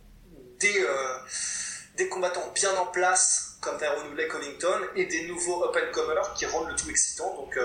des, 0.59 0.83
euh, 0.83 1.17
des 1.97 2.09
combattants 2.09 2.53
bien 2.55 2.75
en 2.77 2.87
place 2.87 3.57
comme 3.63 3.79
Tyrone 3.79 4.09
Woodley 4.09 4.29
Covington 4.29 4.81
et 4.95 5.07
des 5.07 5.27
nouveaux 5.27 5.63
open 5.65 5.91
comers 5.91 6.35
qui 6.35 6.45
rendent 6.47 6.69
le 6.69 6.77
tout 6.77 6.91
excitant. 6.91 7.35
Donc 7.37 7.57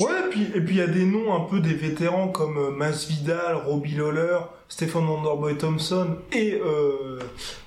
Ouais, 0.00 0.10
et 0.26 0.28
puis 0.28 0.42
et 0.54 0.60
puis 0.60 0.74
il 0.74 0.78
y 0.78 0.82
a 0.82 0.88
des 0.88 1.04
noms 1.04 1.32
un 1.34 1.40
peu 1.40 1.60
des 1.60 1.74
vétérans 1.74 2.28
comme 2.28 2.58
euh, 2.58 2.70
Masvidal, 2.70 3.54
Robbie 3.54 3.94
Lawler, 3.94 4.38
Stephen 4.68 5.06
Wonderboy 5.06 5.56
Thompson 5.56 6.16
et 6.32 6.54
euh, 6.54 7.20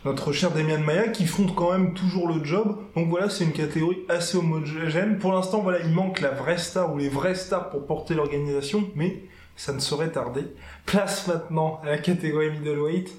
notre 0.03 0.33
cher 0.33 0.51
Demian 0.51 0.79
Maya 0.79 1.07
qui 1.07 1.25
font 1.25 1.47
quand 1.47 1.71
même 1.71 1.93
toujours 1.93 2.27
le 2.27 2.43
job. 2.43 2.77
Donc 2.95 3.07
voilà, 3.09 3.29
c'est 3.29 3.45
une 3.45 3.53
catégorie 3.53 3.99
assez 4.09 4.37
homogène. 4.37 5.19
Pour 5.19 5.31
l'instant, 5.31 5.61
voilà, 5.61 5.79
il 5.79 5.89
manque 5.89 6.19
la 6.19 6.31
vraie 6.31 6.57
star 6.57 6.93
ou 6.93 6.97
les 6.97 7.07
vraies 7.07 7.35
stars 7.35 7.69
pour 7.69 7.85
porter 7.85 8.13
l'organisation, 8.13 8.89
mais 8.95 9.23
ça 9.55 9.71
ne 9.71 9.79
saurait 9.79 10.11
tarder. 10.11 10.43
Place 10.85 11.27
maintenant 11.27 11.79
à 11.83 11.91
la 11.91 11.97
catégorie 11.97 12.51
middleweight 12.51 13.09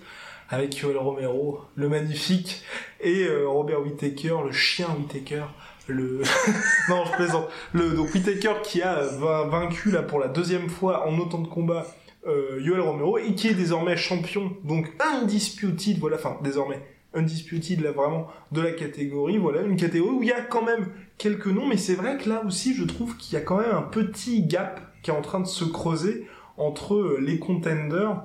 avec 0.51 0.79
Yoel 0.79 0.97
Romero, 0.97 1.61
le 1.75 1.89
magnifique, 1.89 2.63
et 3.01 3.25
euh, 3.25 3.47
Robert 3.47 3.83
Whittaker, 3.83 4.37
le 4.45 4.53
chien 4.53 4.89
Whittaker 4.99 5.45
le 5.89 6.23
non 6.89 7.05
je 7.07 7.13
plaisante. 7.17 7.49
Le 7.73 7.91
donc 7.91 8.15
Whitaker 8.15 8.55
qui 8.63 8.83
a 8.83 9.03
vaincu 9.51 9.91
là 9.91 10.03
pour 10.03 10.19
la 10.21 10.29
deuxième 10.29 10.69
fois 10.69 11.09
en 11.09 11.19
autant 11.19 11.39
de 11.39 11.49
combats 11.49 11.87
euh, 12.27 12.61
Yoel 12.61 12.81
Romero 12.81 13.19
et 13.19 13.35
qui 13.35 13.49
est 13.49 13.55
désormais 13.55 13.97
champion 13.97 14.53
donc 14.65 14.93
undisputed 15.01 15.99
voilà 15.99 16.17
enfin 16.17 16.37
désormais 16.43 16.81
undisputed 17.15 17.81
là 17.81 17.93
vraiment 17.93 18.27
de 18.53 18.61
la 18.61 18.73
catégorie 18.73 19.39
voilà 19.39 19.63
une 19.63 19.77
catégorie 19.77 20.15
où 20.15 20.23
il 20.23 20.29
y 20.29 20.33
a 20.33 20.43
quand 20.43 20.63
même 20.63 20.89
quelques 21.17 21.47
noms 21.47 21.67
mais 21.67 21.77
c'est 21.77 21.95
vrai 21.95 22.19
que 22.19 22.29
là 22.29 22.43
aussi 22.47 22.75
je 22.75 22.85
trouve 22.85 23.17
qu'il 23.17 23.35
y 23.35 23.41
a 23.41 23.45
quand 23.45 23.59
même 23.59 23.75
un 23.75 23.83
petit 23.83 24.43
gap 24.43 24.81
qui 25.03 25.11
est 25.11 25.15
en 25.15 25.23
train 25.23 25.41
de 25.41 25.47
se 25.47 25.65
creuser 25.65 26.27
entre 26.59 26.95
euh, 26.95 27.19
les 27.21 27.39
contenders 27.39 28.23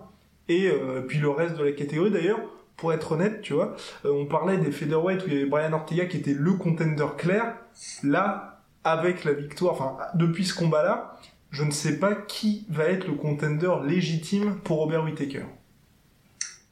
et 0.49 0.67
euh, 0.67 1.01
puis 1.01 1.19
le 1.19 1.29
reste 1.29 1.57
de 1.57 1.63
la 1.63 1.71
catégorie. 1.71 2.11
D'ailleurs 2.11 2.39
pour 2.77 2.93
être 2.93 3.13
honnête, 3.13 3.41
tu 3.41 3.53
vois, 3.53 3.75
euh, 4.05 4.11
on 4.11 4.25
parlait 4.25 4.57
des 4.57 4.71
featherweight 4.71 5.23
où 5.23 5.27
il 5.27 5.33
y 5.33 5.37
avait 5.37 5.45
Brian 5.45 5.73
Ortega 5.73 6.05
qui 6.05 6.17
était 6.17 6.33
le 6.33 6.53
contender 6.53 7.05
clair. 7.17 7.55
Là, 8.03 8.61
avec 8.83 9.23
la 9.23 9.33
victoire, 9.33 9.73
enfin, 9.73 9.97
depuis 10.15 10.45
ce 10.45 10.53
combat-là, 10.53 11.17
je 11.51 11.63
ne 11.63 11.71
sais 11.71 11.99
pas 11.99 12.15
qui 12.15 12.65
va 12.69 12.85
être 12.85 13.07
le 13.07 13.13
contender 13.13 13.71
légitime 13.85 14.59
pour 14.61 14.77
Robert 14.77 15.03
Whittaker. 15.03 15.45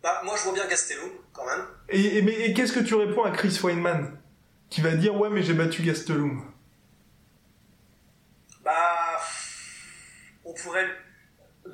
Bah, 0.03 0.21
moi, 0.23 0.33
je 0.37 0.43
vois 0.43 0.53
bien 0.53 0.67
Gastelum, 0.67 1.09
quand 1.31 1.45
même. 1.45 1.65
Et, 1.89 2.21
mais 2.23 2.53
qu'est-ce 2.53 2.73
que 2.73 2.79
tu 2.79 2.95
réponds 2.95 3.23
à 3.23 3.31
Chris 3.31 3.59
Weinman 3.61 4.17
Qui 4.69 4.81
va 4.81 4.95
dire, 4.95 5.15
ouais, 5.19 5.29
mais 5.29 5.43
j'ai 5.43 5.53
battu 5.53 5.83
Gastelum? 5.83 6.41
Bah, 8.65 9.19
on 10.43 10.53
pourrait 10.53 10.87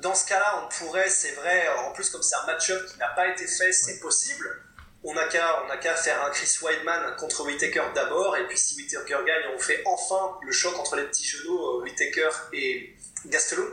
dans 0.00 0.14
ce 0.14 0.26
cas-là, 0.26 0.64
on 0.64 0.68
pourrait, 0.68 1.08
c'est 1.08 1.32
vrai, 1.32 1.68
en 1.86 1.92
plus 1.92 2.10
comme 2.10 2.22
c'est 2.22 2.36
un 2.36 2.46
match-up 2.46 2.86
qui 2.86 2.98
n'a 2.98 3.08
pas 3.08 3.28
été 3.28 3.46
fait, 3.46 3.72
c'est 3.72 3.98
possible. 4.00 4.62
On 5.04 5.14
n'a 5.14 5.26
qu'à, 5.26 5.64
qu'à 5.80 5.94
faire 5.94 6.24
un 6.24 6.30
Chris 6.30 6.58
Weidman 6.62 7.16
contre 7.16 7.44
Whitaker 7.44 7.84
d'abord, 7.94 8.36
et 8.36 8.46
puis 8.48 8.58
si 8.58 8.76
Whitaker 8.76 9.18
gagne, 9.26 9.54
on 9.54 9.58
fait 9.58 9.82
enfin 9.86 10.38
le 10.42 10.52
choc 10.52 10.76
entre 10.76 10.96
les 10.96 11.04
petits 11.04 11.24
genoux, 11.24 11.58
euh, 11.58 11.82
Whitaker 11.82 12.30
et 12.52 12.96
Gastelum. 13.26 13.72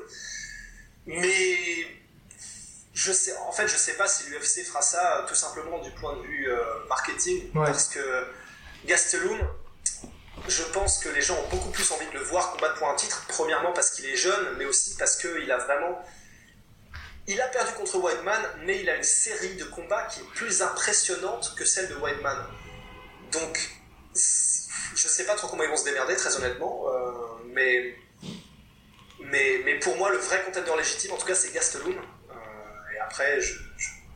Mais 1.08 1.58
je 2.94 3.12
sais, 3.12 3.36
en 3.38 3.52
fait, 3.52 3.68
je 3.68 3.76
sais 3.76 3.94
pas 3.94 4.08
si 4.08 4.30
l'UFC 4.30 4.64
fera 4.66 4.82
ça 4.82 5.20
euh, 5.20 5.28
tout 5.28 5.36
simplement 5.36 5.80
du 5.80 5.92
point 5.92 6.16
de 6.16 6.22
vue 6.22 6.50
euh, 6.50 6.64
marketing, 6.88 7.52
parce 7.54 7.90
que 7.90 8.28
Gastelum, 8.86 9.40
je 10.48 10.64
pense 10.64 11.00
que 11.00 11.10
les 11.10 11.22
gens 11.22 11.36
ont 11.36 11.50
beaucoup 11.50 11.72
plus 11.72 11.92
envie 11.92 12.08
de 12.08 12.14
le 12.14 12.24
voir 12.24 12.52
combattre 12.52 12.76
pour 12.76 12.90
un 12.90 12.96
titre. 12.96 13.26
Premièrement 13.28 13.72
parce 13.74 13.92
qu'il 13.92 14.06
est 14.06 14.16
jeune, 14.16 14.58
mais 14.58 14.66
aussi 14.66 14.96
parce 14.98 15.16
qu'il 15.18 15.52
a 15.52 15.58
vraiment. 15.58 16.00
Il 17.28 17.42
a 17.42 17.48
perdu 17.48 17.72
contre 17.74 17.98
Whiteman, 17.98 18.42
mais 18.66 18.82
il 18.82 18.90
a 18.90 18.98
une 18.98 19.04
série 19.04 19.56
de 19.56 19.64
combats 19.64 20.04
qui 20.12 20.20
est 20.20 20.30
plus 20.36 20.62
impressionnante 20.62 21.56
que 21.58 21.66
celle 21.66 21.90
de 21.90 21.96
Whiteman. 21.96 22.38
Donc, 23.32 23.58
je 24.14 25.08
sais 25.08 25.26
pas 25.26 25.34
trop 25.34 25.48
comment 25.48 25.64
ils 25.64 25.70
vont 25.70 25.78
se 25.78 25.86
démerder, 25.86 26.16
très 26.16 26.36
honnêtement, 26.36 26.86
euh, 26.88 27.12
mais, 27.54 27.96
pour 29.82 29.98
moi, 29.98 30.12
le 30.12 30.18
vrai 30.18 30.44
contender 30.46 30.72
légitime, 30.78 31.14
en 31.14 31.18
tout 31.18 31.26
cas, 31.26 31.34
c'est 31.34 31.52
Gastelum. 31.52 31.94
Euh, 31.94 32.96
et 32.96 33.00
après, 33.00 33.42
je, 33.42 33.56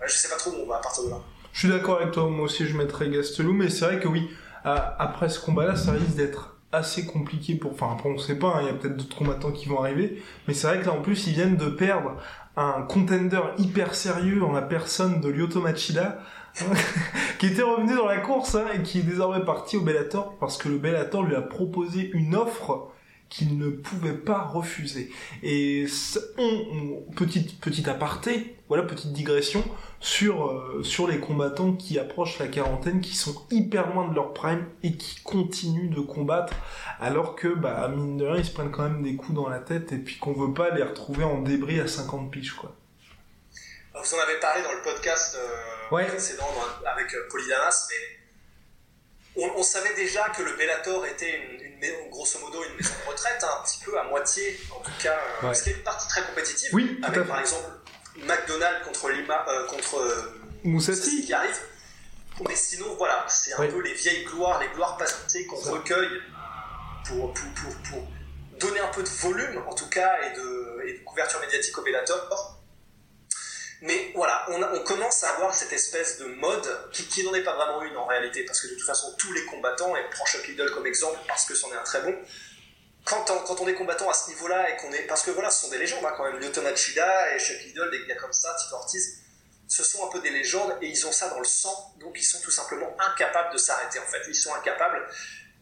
je, 0.06 0.14
sais 0.14 0.30
pas 0.30 0.36
trop 0.38 0.52
où 0.52 0.64
on 0.64 0.68
va 0.68 0.78
à 0.78 0.82
partir 0.82 1.06
de 1.06 1.10
là. 1.10 1.20
Je 1.52 1.60
suis 1.60 1.68
d'accord 1.68 2.00
avec 2.00 2.14
toi, 2.14 2.30
moi 2.30 2.46
aussi 2.46 2.68
je 2.68 2.78
mettrais 2.78 3.10
Gastelum, 3.10 3.58
mais 3.58 3.70
c'est 3.70 3.86
vrai 3.86 4.00
que 4.00 4.08
oui, 4.08 4.30
après 4.64 5.30
ce 5.30 5.40
combat-là, 5.40 5.76
ça 5.76 5.94
risque 5.94 6.16
d'être 6.16 6.60
assez 6.72 7.06
compliqué 7.06 7.56
pour. 7.56 7.72
Enfin, 7.72 7.92
après, 7.94 8.10
on 8.10 8.18
sait 8.18 8.36
pas, 8.36 8.48
hein, 8.48 8.62
il 8.62 8.68
y 8.68 8.70
a 8.70 8.74
peut-être 8.74 8.98
d'autres 8.98 9.18
combattants 9.18 9.52
qui 9.52 9.68
vont 9.68 9.82
arriver, 9.82 10.22
mais 10.48 10.54
c'est 10.54 10.68
vrai 10.68 10.80
que 10.80 10.86
là, 10.86 10.94
en 10.94 11.02
plus, 11.02 11.28
ils 11.28 11.34
viennent 11.34 11.58
de 11.58 11.70
perdre 11.70 12.18
un 12.58 12.82
contender 12.84 13.42
hyper 13.58 13.96
sérieux 13.96 14.44
en 14.44 14.52
la 14.52 14.62
personne 14.62 15.22
de 15.22 15.30
Lyoto 15.30 15.62
Machida, 15.62 16.20
qui 17.40 17.48
était 17.48 17.62
revenu 17.62 17.96
dans 17.96 18.08
la 18.08 18.18
course 18.18 18.56
hein, 18.56 18.66
et 18.74 18.82
qui 18.82 19.00
est 19.00 19.04
désormais 19.04 19.46
parti 19.46 19.78
au 19.78 19.82
Bellator 19.82 20.36
parce 20.40 20.58
que 20.58 20.68
le 20.68 20.78
Bellator 20.78 21.24
lui 21.24 21.36
a 21.36 21.42
proposé 21.42 22.10
une 22.14 22.36
offre 22.36 22.89
qu'il 23.30 23.58
ne 23.58 23.70
pouvait 23.70 24.18
pas 24.18 24.42
refuser. 24.42 25.12
Et 25.44 25.86
on, 26.38 27.04
petite 27.16 27.60
petite 27.62 27.88
aparté, 27.88 28.56
voilà 28.68 28.84
petite 28.84 29.14
digression 29.14 29.64
sur 30.00 30.48
euh, 30.48 30.82
sur 30.84 31.08
les 31.08 31.20
combattants 31.20 31.74
qui 31.74 32.00
approchent 32.00 32.40
la 32.40 32.48
quarantaine, 32.48 33.02
qui 33.02 33.16
sont 33.16 33.46
hyper 33.52 33.94
loin 33.94 34.08
de 34.08 34.16
leur 34.16 34.34
prime 34.34 34.66
et 34.84 34.94
qui 34.94 35.22
continuent 35.22 35.94
de 35.94 36.02
combattre, 36.02 36.54
alors 37.00 37.36
que 37.36 37.48
bah 37.48 37.88
mine 37.90 38.18
de 38.18 38.26
rien 38.26 38.38
ils 38.38 38.46
se 38.46 38.52
prennent 38.52 38.72
quand 38.72 38.84
même 38.84 39.04
des 39.04 39.16
coups 39.16 39.36
dans 39.36 39.50
la 39.50 39.60
tête 39.60 39.92
et 39.92 39.98
puis 39.98 40.18
qu'on 40.18 40.34
veut 40.34 40.54
pas 40.54 40.72
les 40.72 40.84
retrouver 40.84 41.24
en 41.24 41.42
débris 41.42 41.80
à 41.80 41.88
50 41.88 42.32
piges 42.32 42.54
quoi. 42.54 42.76
Vous 43.94 44.16
en 44.16 44.20
avez 44.20 44.40
parlé 44.40 44.64
dans 44.64 44.72
le 44.72 44.82
podcast 44.82 45.38
euh, 45.38 46.06
précédent 46.08 46.48
avec 46.86 47.14
euh, 47.14 47.28
Polydamas, 47.30 47.90
mais 47.90 48.19
on, 49.36 49.64
savait 49.64 49.94
déjà 49.96 50.30
que 50.30 50.44
le 50.44 50.54
Bellator 50.54 51.06
était 51.06 51.40
une, 51.40 52.10
grosso 52.10 52.40
modo 52.40 52.64
une 52.64 52.76
maison 52.76 52.94
de 53.06 53.10
retraite, 53.10 53.44
hein, 53.44 53.60
un 53.60 53.64
petit 53.64 53.80
peu 53.84 53.98
à 54.00 54.04
moitié, 54.04 54.60
en 54.72 54.80
tout 54.82 54.92
cas, 55.02 55.14
euh, 55.14 55.42
parce 55.42 55.62
qu'il 55.62 55.72
y 55.72 55.76
a 55.76 55.78
une 55.78 55.84
partie 55.84 56.08
très 56.08 56.24
compétitive, 56.24 56.70
oui, 56.74 57.00
avec 57.04 57.28
par 57.28 57.40
exemple 57.40 57.70
McDonald's 58.18 58.86
contre 58.86 59.10
Lima, 59.10 59.46
euh, 59.48 59.68
contre 59.68 60.00
euh, 60.00 61.24
qui 61.24 61.34
arrive. 61.34 61.60
Mais 62.48 62.56
sinon, 62.56 62.96
voilà, 62.96 63.26
c'est 63.28 63.54
un 63.54 63.68
peu 63.68 63.82
les 63.82 63.94
vieilles 63.94 64.24
gloires, 64.24 64.62
les 64.62 64.70
gloires 64.70 64.98
passées 64.98 65.46
qu'on 65.46 65.58
recueille 65.58 66.22
pour, 67.06 67.34
pour, 67.34 68.08
donner 68.60 68.80
un 68.80 68.88
peu 68.88 69.04
de 69.04 69.10
volume, 69.10 69.62
en 69.68 69.74
tout 69.74 69.90
cas, 69.90 70.16
et 70.24 70.38
de, 70.38 70.88
et 70.88 70.94
de 70.94 71.04
couverture 71.04 71.40
médiatique 71.42 71.78
au 71.78 71.82
Bellator. 71.82 72.59
Mais 73.82 74.12
voilà, 74.14 74.46
on, 74.50 74.80
commence 74.80 75.24
à 75.24 75.30
avoir 75.36 75.56
cette 75.56 75.72
espèce 75.72 76.18
de 76.20 76.26
mode 76.26 76.92
qui, 76.92 77.24
n'en 77.24 77.34
est 77.34 77.44
pas 77.44 77.56
vraiment 77.56 77.82
une 77.82 77.96
en 77.96 78.06
réalité, 78.06 78.44
parce 78.44 78.60
que 78.60 78.68
de 78.68 78.74
toute 78.74 78.86
façon, 78.86 79.16
tous 79.18 79.32
les 79.32 79.46
combattants, 79.46 79.96
et 79.96 80.04
prends 80.12 80.26
Chuck 80.26 80.46
Liddell 80.48 80.70
comme 80.72 80.86
exemple, 80.86 81.18
parce 81.28 81.46
que 81.46 81.56
c'en 81.56 81.72
est 81.72 81.78
un 81.78 81.84
très 81.84 82.02
bon, 82.02 82.14
quand 83.06 83.30
on, 83.62 83.68
est 83.68 83.76
combattant 83.76 84.10
à 84.10 84.14
ce 84.14 84.30
niveau-là, 84.30 84.70
et 84.70 84.78
qu'on 84.78 84.92
est. 84.92 85.04
Parce 85.04 85.24
que 85.24 85.32
voilà, 85.32 85.50
ce 85.50 85.62
sont 85.62 85.72
des 85.72 85.78
légendes 85.78 86.04
hein, 86.06 86.14
quand 86.18 86.26
même, 86.26 86.40
Lyoto 86.40 86.62
Machida 86.62 87.34
et 87.34 87.40
Chuck 87.40 87.62
Liddell, 87.64 87.90
des 87.90 88.06
gars 88.06 88.16
comme 88.16 88.34
ça, 88.34 88.54
Tito 88.56 88.76
Ortiz, 88.76 89.22
ce 89.70 89.84
sont 89.84 90.06
un 90.06 90.12
peu 90.12 90.20
des 90.20 90.30
légendes, 90.30 90.78
et 90.82 90.88
ils 90.88 91.08
ont 91.08 91.12
ça 91.14 91.30
dans 91.30 91.40
le 91.40 91.46
sang, 91.46 91.96
donc 92.00 92.18
ils 92.18 92.26
sont 92.26 92.42
tout 92.42 92.52
simplement 92.52 92.96
incapables 93.00 93.54
de 93.54 93.58
s'arrêter 93.58 94.00
en 94.00 94.06
fait. 94.06 94.22
Ils 94.28 94.36
sont 94.36 94.54
incapables. 94.56 95.08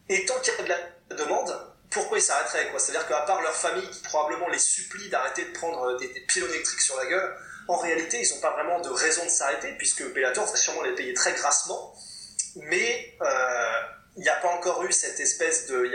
Et 0.08 0.24
tant 0.26 0.38
qu'il 0.40 0.54
y 0.54 0.56
a 0.58 0.62
de 0.62 0.68
la 0.68 1.16
demande, 1.16 1.56
pourquoi 1.90 2.18
ils 2.18 2.22
s'arrêteraient 2.22 2.70
quoi? 2.70 2.80
C'est-à-dire 2.80 3.06
qu'à 3.06 3.20
part 3.20 3.40
leur 3.42 3.54
famille 3.54 3.88
qui 3.90 4.00
probablement 4.02 4.48
les 4.48 4.58
supplie 4.58 5.08
d'arrêter 5.08 5.44
de 5.44 5.52
prendre 5.52 5.96
des, 5.98 6.08
des 6.08 6.20
pylônes 6.20 6.50
électriques 6.50 6.80
sur 6.80 6.96
la 6.96 7.06
gueule, 7.06 7.36
en 7.68 7.76
réalité, 7.76 8.22
ils 8.22 8.34
n'ont 8.34 8.40
pas 8.40 8.52
vraiment 8.52 8.80
de 8.80 8.88
raison 8.88 9.24
de 9.24 9.30
s'arrêter, 9.30 9.72
puisque 9.76 10.02
Bellator 10.14 10.46
va 10.46 10.56
sûrement 10.56 10.82
les 10.82 10.94
payer 10.94 11.12
très 11.12 11.32
grassement, 11.32 11.94
mais 12.56 13.14
euh, 13.20 13.70
il 14.16 14.22
n'y 14.22 14.28
a 14.28 14.36
pas 14.36 14.48
encore 14.48 14.82
eu 14.84 14.92
cette 14.92 15.20
espèce 15.20 15.66
de, 15.66 15.86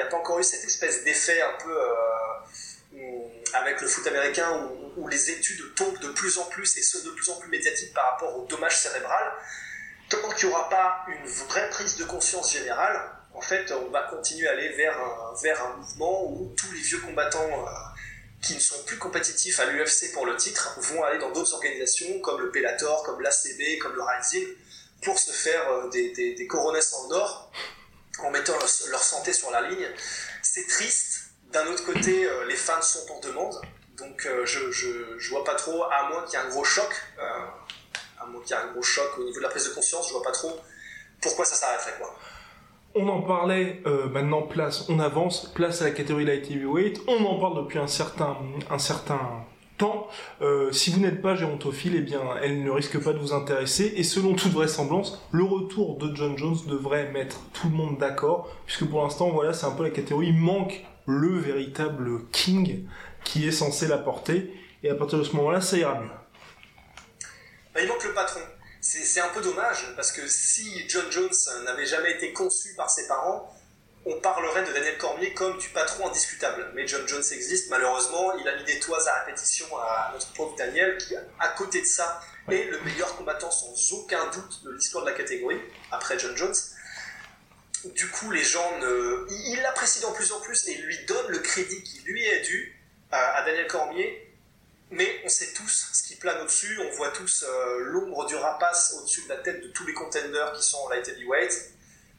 d'effet 1.04 1.42
un 1.42 1.58
peu 1.64 1.76
euh, 1.76 3.20
avec 3.54 3.82
le 3.82 3.88
foot 3.88 4.06
américain 4.08 4.70
où, 4.98 5.08
les 5.08 5.32
études 5.32 5.74
tombent 5.76 6.00
de 6.00 6.10
plus 6.10 6.38
en 6.38 6.46
plus 6.46 6.78
et 6.78 6.84
sont 6.84 7.04
de 7.04 7.12
plus 7.12 7.30
en 7.30 7.36
plus 7.36 7.50
médiatiques 7.50 7.94
par 7.94 8.12
rapport 8.12 8.38
au 8.38 8.46
dommage 8.46 8.78
cérébral. 8.78 9.32
Tant 10.10 10.30
qu'il 10.30 10.48
n'y 10.48 10.54
aura 10.54 10.70
pas 10.70 11.06
une 11.08 11.26
vraie 11.26 11.70
prise 11.70 11.98
de 11.98 12.06
conscience 12.06 12.54
générale, 12.54 13.12
en 13.34 13.42
fait, 13.42 13.72
on 13.72 13.90
va 13.90 14.04
continuer 14.04 14.48
à 14.48 14.52
aller 14.52 14.70
vers 14.70 14.98
un, 14.98 15.34
vers 15.42 15.66
un 15.66 15.78
mouvement 15.78 16.32
où 16.32 16.54
tous 16.56 16.72
les 16.72 16.82
vieux 16.82 17.00
combattants 17.00 17.40
euh, 17.40 17.72
qui 18.44 18.56
ne 18.56 18.60
sont 18.60 18.84
plus 18.84 18.98
compétitifs 18.98 19.60
à 19.60 19.66
l'UFC 19.66 20.12
pour 20.14 20.26
le 20.26 20.36
titre 20.36 20.78
vont 20.82 21.04
aller 21.04 21.18
dans 21.18 21.32
d'autres 21.32 21.54
organisations 21.54 22.20
comme 22.20 22.42
le 22.42 22.52
Bellator, 22.52 23.04
comme 23.04 23.22
l'ACB, 23.22 23.80
comme 23.82 23.96
le 23.96 24.04
Rising 24.04 24.48
pour 25.02 25.18
se 25.18 25.32
faire 25.32 25.70
euh, 25.70 25.90
des, 25.90 26.12
des, 26.12 26.34
des 26.36 26.48
en 26.52 27.12
or 27.12 27.52
en 28.20 28.32
mettant 28.32 28.54
leur, 28.90 29.04
santé 29.04 29.34
sur 29.34 29.50
la 29.52 29.62
ligne. 29.62 29.88
C'est 30.42 30.68
triste. 30.68 31.22
D'un 31.52 31.66
autre 31.68 31.86
côté, 31.86 32.26
euh, 32.26 32.46
les 32.46 32.56
fans 32.56 32.82
sont 32.82 33.12
en 33.12 33.20
demande. 33.20 33.60
Donc 33.98 34.26
euh, 34.26 34.46
je, 34.46 34.72
je, 34.72 35.30
vois 35.30 35.44
pas 35.44 35.56
trop, 35.56 35.84
à 35.84 36.10
moins 36.10 36.24
qu'il 36.24 36.38
y 36.38 36.42
ait 36.42 36.46
un 36.46 36.50
gros 36.50 36.64
choc, 36.64 36.92
à 38.20 38.26
moins 38.26 38.42
qu'il 38.42 38.56
y 38.56 38.60
ait 38.60 38.62
un 38.62 38.72
gros 38.72 38.82
choc 38.82 39.18
au 39.18 39.24
niveau 39.24 39.38
de 39.38 39.44
la 39.44 39.50
prise 39.50 39.66
de 39.66 39.74
conscience, 39.74 40.08
je 40.08 40.14
vois 40.14 40.24
pas 40.24 40.32
trop 40.32 40.60
pourquoi 41.22 41.46
ça 41.46 41.56
s'arrêterait. 41.56 41.98
On 42.96 43.08
en 43.08 43.22
parlait 43.22 43.82
euh, 43.88 44.08
maintenant, 44.10 44.44
place, 44.44 44.88
on 44.88 45.00
avance, 45.00 45.52
place 45.56 45.82
à 45.82 45.86
la 45.86 45.92
catégorie 45.92 46.26
light 46.26 46.50
heavyweight. 46.52 47.02
On 47.08 47.26
en 47.26 47.40
parle 47.40 47.64
depuis 47.64 47.80
un 47.80 47.88
certain, 47.88 48.38
un 48.70 48.78
certain 48.78 49.46
temps. 49.80 50.08
Euh, 50.44 50.72
si 50.72 50.92
vous 50.92 51.00
n'êtes 51.00 51.20
pas 51.20 51.34
gérontophile, 51.34 51.96
eh 51.96 52.02
bien, 52.02 52.22
elle 52.44 52.64
ne 52.64 52.70
risque 52.70 53.04
pas 53.04 53.12
de 53.12 53.18
vous 53.18 53.34
intéresser. 53.34 53.94
Et 53.96 54.04
selon 54.04 54.36
toute 54.36 54.52
vraisemblance, 54.52 55.26
le 55.32 55.44
retour 55.44 55.98
de 55.98 56.16
John 56.16 56.38
Jones 56.38 56.58
devrait 56.68 57.12
mettre 57.12 57.40
tout 57.54 57.68
le 57.68 57.76
monde 57.76 57.98
d'accord, 57.98 58.48
puisque 58.68 58.88
pour 58.88 59.02
l'instant, 59.02 59.32
voilà, 59.32 59.54
c'est 59.54 59.66
un 59.66 59.72
peu 59.72 59.84
la 59.84 59.90
catégorie. 59.90 60.32
Manque 60.32 60.86
le 61.08 61.40
véritable 61.40 62.28
king 62.32 62.86
qui 63.24 63.48
est 63.48 63.52
censé 63.52 63.88
la 63.88 63.98
porter. 63.98 64.54
Et 64.84 64.90
à 64.92 64.96
partir 64.96 65.18
de 65.18 65.24
ce 65.24 65.36
moment-là, 65.38 65.62
ça 65.62 65.78
ira 65.78 66.00
mieux. 66.00 66.10
Bah, 67.74 67.82
il 67.82 67.88
manque 67.88 68.04
le 68.04 68.14
patron 68.14 68.42
c'est 68.84 69.22
un 69.22 69.30
peu 69.30 69.42
dommage 69.42 69.96
parce 69.96 70.12
que 70.12 70.28
si 70.28 70.88
John 70.90 71.10
Jones 71.10 71.32
n'avait 71.64 71.86
jamais 71.86 72.12
été 72.12 72.34
conçu 72.34 72.74
par 72.76 72.90
ses 72.90 73.08
parents, 73.08 73.50
on 74.06 74.20
parlerait 74.20 74.66
de 74.66 74.74
Daniel 74.74 74.98
Cormier 74.98 75.34
comme 75.34 75.58
du 75.58 75.70
patron 75.70 76.10
indiscutable. 76.10 76.70
Mais 76.76 76.86
John 76.86 77.08
Jones 77.08 77.24
existe, 77.32 77.70
malheureusement, 77.70 78.38
il 78.38 78.48
a 78.48 78.58
mis 78.58 78.66
des 78.66 78.80
toits 78.80 79.08
à 79.08 79.24
répétition 79.24 79.66
à 79.78 80.12
notre 80.12 80.34
pauvre 80.34 80.56
Daniel, 80.58 80.98
qui, 80.98 81.16
à 81.16 81.48
côté 81.50 81.80
de 81.80 81.86
ça, 81.86 82.20
est 82.52 82.66
le 82.66 82.82
meilleur 82.82 83.16
combattant 83.16 83.50
sans 83.50 83.94
aucun 83.94 84.30
doute 84.32 84.66
de 84.66 84.72
l'histoire 84.72 85.06
de 85.06 85.12
la 85.12 85.16
catégorie, 85.16 85.62
après 85.90 86.20
John 86.20 86.36
Jones. 86.36 86.56
Du 87.96 88.10
coup, 88.10 88.32
les 88.32 88.44
gens, 88.44 88.80
ne... 88.80 89.26
il 89.30 89.62
l'apprécient 89.62 90.10
de 90.10 90.16
plus 90.16 90.34
en 90.34 90.42
plus 90.42 90.68
et 90.68 90.76
lui 90.76 91.06
donnent 91.06 91.30
le 91.30 91.40
crédit 91.40 91.82
qui 91.84 92.02
lui 92.02 92.26
est 92.26 92.42
dû 92.42 92.78
à 93.12 93.44
Daniel 93.46 93.68
Cormier, 93.68 94.33
mais 94.94 95.22
on 95.26 95.30
sait 95.30 95.54
tous 95.54 95.90
ce 95.92 96.04
qui 96.04 96.16
plane 96.16 96.40
au-dessus, 96.42 96.80
on 96.80 96.96
voit 96.96 97.10
tous 97.10 97.44
euh, 97.48 97.80
l'ombre 97.80 98.26
du 98.26 98.36
rapace 98.36 98.96
au-dessus 98.98 99.24
de 99.24 99.30
la 99.30 99.38
tête 99.38 99.62
de 99.62 99.68
tous 99.70 99.86
les 99.86 99.94
contenders 99.94 100.54
qui 100.54 100.64
sont 100.64 100.88
light 100.90 101.08
heavyweight. 101.08 101.72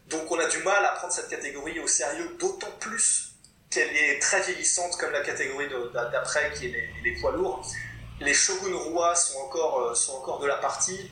Donc 0.09 0.31
on 0.31 0.39
a 0.39 0.47
du 0.47 0.59
mal 0.59 0.85
à 0.85 0.93
prendre 0.93 1.13
cette 1.13 1.29
catégorie 1.29 1.79
au 1.79 1.87
sérieux, 1.87 2.37
d'autant 2.39 2.71
plus 2.81 3.35
qu'elle 3.71 3.95
est 3.97 4.19
très 4.21 4.41
vieillissante 4.43 4.97
comme 4.99 5.13
la 5.13 5.23
catégorie 5.23 5.69
d'après 5.95 6.53
qui 6.55 6.67
est 6.67 6.91
les, 7.03 7.21
poids 7.21 7.33
lourds. 7.33 7.65
Les 8.21 8.35
Shogun 8.35 8.77
Roi 8.77 9.15
sont 9.15 9.39
encore, 9.39 9.81
euh, 9.81 9.95
sont 9.95 10.15
encore 10.15 10.41
de 10.41 10.47
la 10.47 10.57
partie. 10.57 11.11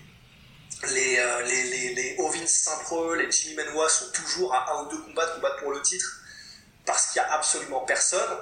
Les, 0.91 1.17
euh, 1.19 2.25
Ovin 2.25 2.47
Saint-Preux, 2.47 3.17
les 3.17 3.31
Jimmy 3.31 3.55
Menois 3.55 3.89
sont 3.89 4.11
toujours 4.13 4.53
à 4.53 4.73
un 4.73 4.85
ou 4.85 4.91
deux 4.91 5.03
combats 5.03 5.27
de 5.27 5.35
combattre 5.35 5.57
pour 5.57 5.73
le 5.73 5.81
titre 5.81 6.23
parce 6.85 7.13
qu'il 7.13 7.23
n'y 7.23 7.29
a 7.29 7.33
absolument 7.35 7.81
personne. 7.81 8.39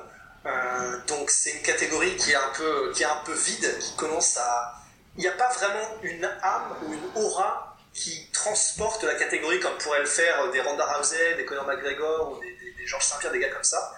Euh, 0.46 0.98
donc 1.06 1.30
c'est 1.30 1.50
une 1.50 1.62
catégorie 1.62 2.16
qui 2.16 2.32
est 2.32 2.36
un 2.36 2.52
peu, 2.56 2.92
qui 2.92 3.02
est 3.02 3.06
un 3.06 3.22
peu 3.24 3.34
vide, 3.34 3.78
qui 3.78 3.94
commence 3.96 4.36
à... 4.38 4.76
Il 5.16 5.20
n'y 5.20 5.28
a 5.28 5.32
pas 5.32 5.50
vraiment 5.52 5.86
une 6.02 6.24
âme 6.24 6.76
ou 6.82 6.94
une 6.94 7.22
aura 7.22 7.76
qui 7.92 8.30
transporte 8.32 9.02
la 9.02 9.16
catégorie 9.16 9.60
comme 9.60 9.76
pourraient 9.78 10.00
le 10.00 10.06
faire 10.06 10.50
des 10.50 10.60
Ronda 10.60 10.86
Rousey, 10.86 11.34
des 11.34 11.44
Conor 11.44 11.66
McGregor 11.66 12.32
ou 12.32 12.40
des, 12.40 12.56
des, 12.78 12.86
Georges 12.86 13.04
Saint-Pierre, 13.04 13.32
des 13.32 13.40
gars 13.40 13.50
comme 13.50 13.64
ça. 13.64 13.94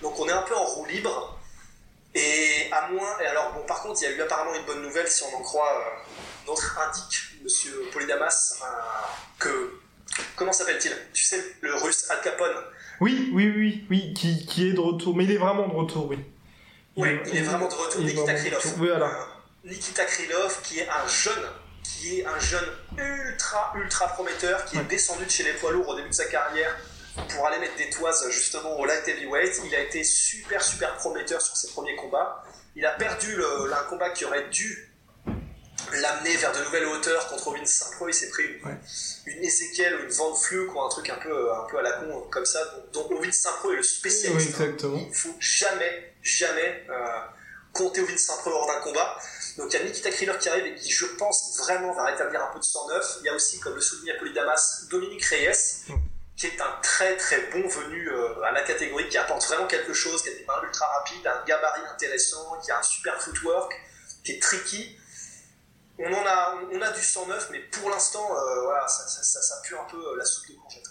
Donc 0.00 0.18
on 0.18 0.28
est 0.28 0.32
un 0.32 0.42
peu 0.42 0.56
en 0.56 0.64
roue 0.64 0.86
libre. 0.86 1.38
Et 2.14 2.68
à 2.72 2.88
moins... 2.88 3.18
Et 3.20 3.26
alors 3.26 3.52
bon, 3.52 3.64
par 3.66 3.82
contre, 3.82 4.00
il 4.02 4.04
y 4.04 4.12
a 4.12 4.16
eu 4.16 4.22
apparemment 4.22 4.54
une 4.54 4.64
bonne 4.64 4.82
nouvelle, 4.82 5.08
si 5.08 5.22
on 5.24 5.36
en 5.36 5.42
croit 5.42 5.72
euh, 5.78 6.12
notre 6.46 6.78
indique, 6.78 7.42
monsieur 7.42 7.88
Polydamas, 7.92 8.60
euh, 8.62 8.66
que... 9.38 9.81
Comment 10.36 10.52
s'appelle-t-il? 10.52 10.94
Tu 11.12 11.22
sais, 11.22 11.42
le 11.60 11.74
russe 11.74 12.10
Al 12.10 12.20
Capone 12.20 12.54
oui, 13.02 13.30
oui, 13.32 13.52
oui, 13.56 13.86
oui, 13.90 14.14
qui, 14.14 14.46
qui 14.46 14.68
est 14.68 14.74
de 14.74 14.80
retour. 14.80 15.16
Mais 15.16 15.24
il 15.24 15.32
est 15.32 15.36
vraiment 15.36 15.66
de 15.66 15.74
retour, 15.74 16.06
oui. 16.08 16.18
Oui, 16.96 17.18
il, 17.26 17.36
est 17.36 17.42
vraiment 17.42 17.66
de 17.66 17.74
retour. 17.74 18.00
Nikita 18.00 18.34
Krylov. 18.34 18.74
Oui, 18.78 18.88
voilà. 18.88 19.06
Euh, 19.06 19.68
Nikita 19.68 20.04
Krylov, 20.04 20.60
qui 20.62 20.78
est 20.78 20.88
un 20.88 21.08
jeune, 21.08 21.44
qui 21.82 22.20
est 22.20 22.26
un 22.26 22.38
jeune 22.38 22.68
ultra, 22.96 23.72
ultra 23.76 24.06
prometteur, 24.08 24.64
qui 24.66 24.76
est 24.76 24.84
descendu 24.84 25.24
de 25.24 25.30
chez 25.30 25.42
les 25.42 25.54
poids 25.54 25.72
lourds 25.72 25.88
au 25.88 25.96
début 25.96 26.10
de 26.10 26.14
sa 26.14 26.26
carrière 26.26 26.76
pour 27.30 27.44
aller 27.46 27.58
mettre 27.58 27.76
des 27.76 27.90
toises 27.90 28.24
justement 28.30 28.78
au 28.78 28.84
light 28.84 29.06
heavyweight. 29.08 29.60
Il 29.66 29.74
a 29.74 29.80
été 29.80 30.04
super, 30.04 30.62
super 30.62 30.94
prometteur 30.96 31.40
sur 31.40 31.56
ses 31.56 31.72
premiers 31.72 31.96
combats. 31.96 32.44
Il 32.76 32.86
a 32.86 32.92
perdu 32.92 33.34
le, 33.34 33.72
un 33.72 33.84
combat 33.90 34.10
qui 34.10 34.24
aurait 34.24 34.48
dû 34.48 34.91
l'amener 35.92 36.36
vers 36.36 36.52
de 36.52 36.64
nouvelles 36.64 36.86
hauteurs 36.86 37.28
contre 37.28 37.48
Ovin 37.48 37.64
Saint-Pro. 37.64 38.08
Il 38.08 38.14
s'est 38.14 38.28
pris 38.28 38.44
une, 39.26 39.44
Ezekiel 39.44 39.96
ou 39.96 40.04
une 40.04 40.10
Van 40.10 40.34
Fluke 40.34 40.74
ou 40.74 40.80
un 40.80 40.88
truc 40.88 41.10
un 41.10 41.16
peu, 41.16 41.52
un 41.52 41.64
peu 41.70 41.78
à 41.78 41.82
la 41.82 41.92
con 41.92 42.26
comme 42.30 42.44
ça. 42.44 42.64
Donc, 42.64 42.92
donc 42.92 43.18
Ovin 43.18 43.32
Saint-Pro 43.32 43.72
est 43.72 43.76
le 43.76 43.82
spécialiste. 43.82 44.56
Oui, 44.58 44.64
exactement. 44.64 45.06
Il 45.08 45.14
faut 45.14 45.34
jamais, 45.38 46.14
jamais 46.22 46.86
euh, 46.88 47.20
compter 47.72 48.00
Ovin 48.00 48.16
Saint-Pro 48.16 48.50
lors 48.50 48.66
d'un 48.66 48.80
combat. 48.80 49.18
Donc 49.58 49.72
il 49.72 49.78
y 49.78 49.82
a 49.82 49.84
Nikita 49.84 50.10
Kriller 50.10 50.38
qui 50.40 50.48
arrive 50.48 50.66
et 50.66 50.74
qui, 50.74 50.90
je 50.90 51.06
pense, 51.06 51.58
vraiment 51.58 51.92
va 51.92 52.06
rétablir 52.06 52.42
un 52.42 52.52
peu 52.52 52.58
de 52.58 52.64
sang 52.64 52.88
neuf. 52.88 53.18
Il 53.20 53.26
y 53.26 53.28
a 53.28 53.34
aussi, 53.34 53.60
comme 53.60 53.74
le 53.74 53.80
soulignait 53.80 54.16
Polydamas, 54.16 54.86
Dominique 54.90 55.24
Reyes, 55.24 55.84
qui 56.36 56.46
est 56.46 56.60
un 56.60 56.80
très 56.82 57.16
très 57.16 57.50
bon 57.52 57.66
venu 57.68 58.08
euh, 58.08 58.42
à 58.42 58.52
la 58.52 58.62
catégorie, 58.62 59.08
qui 59.08 59.18
apporte 59.18 59.46
vraiment 59.46 59.66
quelque 59.66 59.92
chose, 59.92 60.22
qui 60.22 60.30
a 60.30 60.32
des 60.32 60.44
mains 60.44 60.60
ultra 60.62 60.86
rapides, 60.86 61.26
un 61.26 61.44
gabarit 61.44 61.82
intéressant, 61.92 62.58
qui 62.64 62.70
a 62.70 62.78
un 62.78 62.82
super 62.82 63.20
footwork, 63.20 63.72
qui 64.24 64.32
est 64.32 64.42
tricky. 64.42 64.98
On 66.04 66.12
en 66.12 66.26
a, 66.26 66.58
on 66.72 66.82
a 66.82 66.90
du 66.90 67.00
109, 67.00 67.50
mais 67.52 67.60
pour 67.60 67.88
l'instant, 67.88 68.26
euh, 68.30 68.62
voilà, 68.64 68.88
ça, 68.88 69.06
ça, 69.06 69.22
ça, 69.22 69.40
ça, 69.40 69.54
pue 69.62 69.74
un 69.76 69.84
peu 69.88 70.18
la 70.18 70.24
soupe 70.24 70.48
de 70.48 70.54
courgette. 70.54 70.82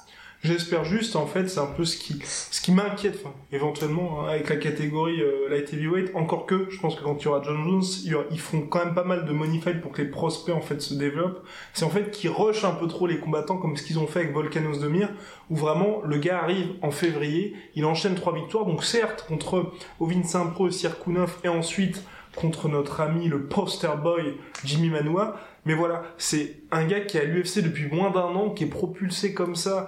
J'espère 0.44 0.86
juste, 0.86 1.16
en 1.16 1.28
fait, 1.28 1.50
c'est 1.50 1.60
un 1.60 1.68
peu 1.68 1.86
ce 1.86 1.98
qui, 1.98 2.20
ce 2.24 2.62
qui 2.62 2.72
m'inquiète, 2.72 3.20
éventuellement, 3.52 4.22
hein, 4.22 4.30
avec 4.30 4.50
la 4.50 4.56
catégorie 4.56 5.22
euh, 5.22 5.50
light 5.50 5.72
heavyweight. 5.72 6.16
Encore 6.16 6.48
que, 6.48 6.68
je 6.72 6.80
pense 6.80 6.96
que 6.96 7.04
quand 7.04 7.22
il 7.22 7.26
y 7.26 7.28
aura 7.28 7.44
John 7.44 7.64
Jones, 7.64 7.84
ils 8.32 8.40
font 8.40 8.62
quand 8.62 8.84
même 8.84 8.96
pas 8.96 9.04
mal 9.04 9.26
de 9.26 9.60
fight 9.60 9.82
pour 9.82 9.92
que 9.92 10.02
les 10.02 10.08
prospects, 10.08 10.56
en 10.56 10.62
fait, 10.62 10.82
se 10.82 10.96
développent. 10.96 11.46
C'est 11.74 11.86
en 11.86 11.92
fait 11.92 12.10
qu'ils 12.10 12.32
rushent 12.32 12.64
un 12.64 12.74
peu 12.74 12.88
trop 12.88 13.06
les 13.06 13.20
combattants, 13.20 13.58
comme 13.58 13.78
ce 13.78 13.84
qu'ils 13.84 14.00
ont 14.00 14.08
fait 14.08 14.22
avec 14.22 14.34
Volcanos 14.34 14.80
de 14.80 14.88
Mir, 14.88 15.10
où 15.52 15.56
vraiment, 15.56 16.02
le 16.06 16.18
gars 16.18 16.42
arrive 16.42 16.70
en 16.82 16.90
février, 16.90 17.56
il 17.76 17.86
enchaîne 17.86 18.16
trois 18.16 18.34
victoires, 18.34 18.66
donc 18.66 18.84
certes, 18.84 19.26
contre 19.28 19.74
Ovin 20.00 20.24
Saint-Preux, 20.24 20.72
Sirkunov, 20.72 21.38
et 21.44 21.50
ensuite, 21.50 22.02
contre 22.36 22.70
notre 22.70 23.02
ami, 23.02 23.28
le 23.28 23.44
poster 23.44 23.96
boy, 24.02 24.38
Jimmy 24.64 24.90
Manoa. 24.90 25.40
Mais 25.66 25.74
voilà, 25.74 26.04
c'est 26.18 26.62
un 26.72 26.86
gars 26.86 27.02
qui 27.02 27.18
est 27.18 27.26
l'UFC 27.26 27.60
depuis 27.62 27.88
moins 27.88 28.10
d'un 28.10 28.36
an, 28.36 28.50
qui 28.50 28.64
est 28.64 28.68
propulsé 28.68 29.34
comme 29.34 29.56
ça, 29.56 29.88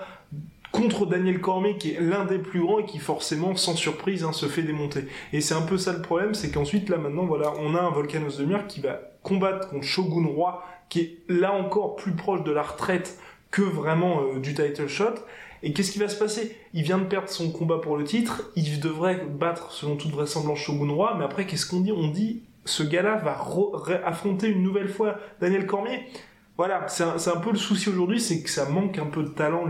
contre 0.73 1.05
Daniel 1.05 1.39
Cormier 1.39 1.77
qui 1.77 1.91
est 1.91 2.01
l'un 2.01 2.25
des 2.25 2.39
plus 2.39 2.59
grands 2.59 2.79
et 2.79 2.85
qui 2.85 2.97
forcément 2.97 3.55
sans 3.55 3.75
surprise 3.75 4.23
hein, 4.23 4.33
se 4.33 4.47
fait 4.47 4.63
démonter. 4.63 5.05
Et 5.31 5.39
c'est 5.39 5.53
un 5.53 5.61
peu 5.61 5.77
ça 5.77 5.93
le 5.93 6.01
problème, 6.01 6.33
c'est 6.33 6.51
qu'ensuite 6.51 6.89
là 6.89 6.97
maintenant 6.97 7.25
voilà, 7.25 7.53
on 7.59 7.75
a 7.75 7.79
un 7.79 7.91
Volcanos 7.91 8.37
de 8.37 8.45
Mir 8.45 8.67
qui 8.67 8.81
va 8.81 8.99
combattre 9.21 9.69
contre 9.69 9.85
Shogun 9.85 10.25
Roi 10.25 10.65
qui 10.89 10.99
est 10.99 11.17
là 11.29 11.53
encore 11.53 11.95
plus 11.95 12.13
proche 12.13 12.43
de 12.43 12.51
la 12.51 12.63
retraite 12.63 13.17
que 13.51 13.61
vraiment 13.61 14.21
euh, 14.23 14.39
du 14.39 14.55
title 14.55 14.87
shot. 14.87 15.13
Et 15.63 15.71
qu'est-ce 15.71 15.91
qui 15.91 15.99
va 15.99 16.09
se 16.09 16.19
passer? 16.19 16.55
Il 16.73 16.83
vient 16.83 16.97
de 16.97 17.05
perdre 17.05 17.29
son 17.29 17.49
combat 17.51 17.79
pour 17.79 17.97
le 17.97 18.03
titre, 18.03 18.51
il 18.55 18.81
devrait 18.81 19.25
battre 19.25 19.71
selon 19.71 19.95
toute 19.95 20.11
vraisemblance 20.11 20.59
Shogun 20.59 20.91
Roi, 20.91 21.15
mais 21.17 21.23
après 21.23 21.45
qu'est-ce 21.45 21.65
qu'on 21.65 21.79
dit? 21.79 21.93
On 21.93 22.09
dit 22.09 22.43
ce 22.65 22.83
gars-là 22.83 23.15
va 23.15 23.39
affronter 24.05 24.47
une 24.47 24.61
nouvelle 24.61 24.89
fois 24.89 25.17
Daniel 25.39 25.65
Cormier. 25.65 26.05
Voilà, 26.57 26.87
c'est 26.87 27.03
un, 27.03 27.39
peu 27.39 27.51
le 27.51 27.57
souci 27.57 27.89
aujourd'hui, 27.89 28.19
c'est 28.19 28.43
que 28.43 28.49
ça 28.49 28.69
manque 28.69 28.99
un 28.99 29.07
peu 29.07 29.23
de 29.23 29.29
talent 29.29 29.65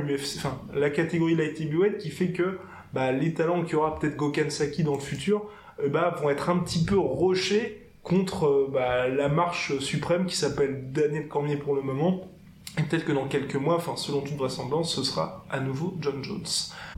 la 0.74 0.90
catégorie 0.90 1.36
light 1.36 1.60
heavyweight 1.62 1.98
qui 1.98 2.10
fait 2.10 2.34
que 2.34 2.60
bah, 2.92 3.12
les 3.12 3.34
talents 3.34 3.64
qu'il 3.64 3.74
y 3.74 3.76
aura 3.76 3.98
peut-être 3.98 4.18
Gokhan 4.18 4.50
Saki 4.50 4.84
dans 4.84 4.96
le 4.96 5.00
futur, 5.00 5.50
euh, 5.80 5.88
bah, 5.88 6.14
vont 6.22 6.30
être 6.30 6.50
un 6.50 6.60
petit 6.60 6.84
peu 6.84 6.98
rochés 6.98 7.90
contre 8.04 8.48
euh, 8.48 8.70
bah, 8.72 9.08
la 9.08 9.30
marche 9.30 9.78
suprême 9.80 10.26
qui 10.26 10.36
s'appelle 10.36 10.92
Daniel 10.92 11.30
Cormier 11.30 11.56
pour 11.56 11.74
le 11.74 11.82
moment. 11.82 12.33
Et 12.78 12.84
peut-être 12.84 13.06
que 13.06 13.12
dans 13.12 13.28
quelques 13.28 13.56
mois, 13.56 13.76
enfin 13.76 13.96
selon 13.96 14.22
toute 14.22 14.36
vraisemblance, 14.36 14.96
ce 14.96 15.04
sera 15.04 15.46
à 15.50 15.60
nouveau 15.60 15.96
John 16.02 16.24
Jones. 16.24 16.46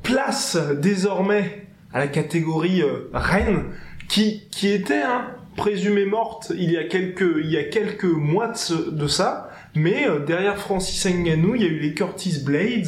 Place 0.03 0.57
désormais 0.77 1.67
à 1.93 1.99
la 1.99 2.07
catégorie 2.07 2.81
euh, 2.81 3.09
reine 3.13 3.71
qui 4.07 4.47
qui 4.51 4.69
était 4.69 5.01
hein, 5.01 5.27
présumée 5.57 6.05
morte 6.05 6.51
il 6.55 6.71
y 6.71 6.77
a 6.77 6.83
quelques 6.83 7.39
il 7.43 7.49
y 7.49 7.57
a 7.57 7.63
quelques 7.63 8.03
mois 8.03 8.53
de, 8.91 9.07
ça 9.07 9.49
mais 9.75 10.07
euh, 10.07 10.19
derrière 10.19 10.57
Francis 10.57 11.05
Ngannou, 11.05 11.55
il 11.55 11.61
y 11.61 11.65
a 11.65 11.67
eu 11.67 11.79
les 11.79 11.93
Curtis 11.93 12.41
Blades, 12.45 12.87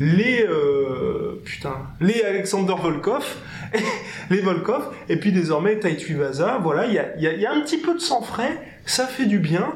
les 0.00 0.46
euh, 0.48 1.40
putain, 1.44 1.74
les 2.00 2.22
Alexander 2.22 2.74
Volkov, 2.80 3.24
les 4.30 4.40
Volkov, 4.40 4.94
et 5.10 5.16
puis 5.16 5.32
désormais 5.32 5.78
Tai 5.78 5.94
Tuivasa. 5.96 6.58
Voilà, 6.62 6.86
il 6.86 6.94
y 6.94 6.98
a, 6.98 7.16
y, 7.18 7.40
y 7.40 7.46
a, 7.46 7.52
un 7.52 7.60
petit 7.60 7.76
peu 7.78 7.94
de 7.94 8.00
sang 8.00 8.22
frais, 8.22 8.58
ça 8.86 9.06
fait 9.06 9.26
du 9.26 9.38
bien. 9.38 9.74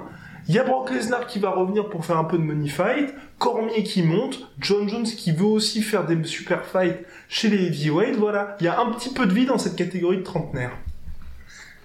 Il 0.48 0.54
y 0.54 0.58
a 0.60 0.62
Brock 0.62 0.90
Lesnar 0.90 1.26
qui 1.26 1.40
va 1.40 1.50
revenir 1.50 1.90
pour 1.90 2.04
faire 2.06 2.18
un 2.18 2.24
peu 2.24 2.38
de 2.38 2.42
money 2.42 2.68
fight, 2.68 3.12
Cormier 3.38 3.82
qui 3.82 4.02
monte, 4.02 4.38
John 4.60 4.88
Jones 4.88 5.04
qui 5.04 5.32
veut 5.32 5.44
aussi 5.44 5.82
faire 5.82 6.04
des 6.04 6.22
super 6.24 6.64
fights 6.64 7.04
chez 7.28 7.48
les 7.48 7.66
heavyweights. 7.66 8.16
Voilà, 8.16 8.56
il 8.60 8.66
y 8.66 8.68
a 8.68 8.78
un 8.78 8.92
petit 8.92 9.12
peu 9.12 9.26
de 9.26 9.34
vie 9.34 9.46
dans 9.46 9.58
cette 9.58 9.74
catégorie 9.74 10.18
de 10.18 10.22
trentenaires. 10.22 10.76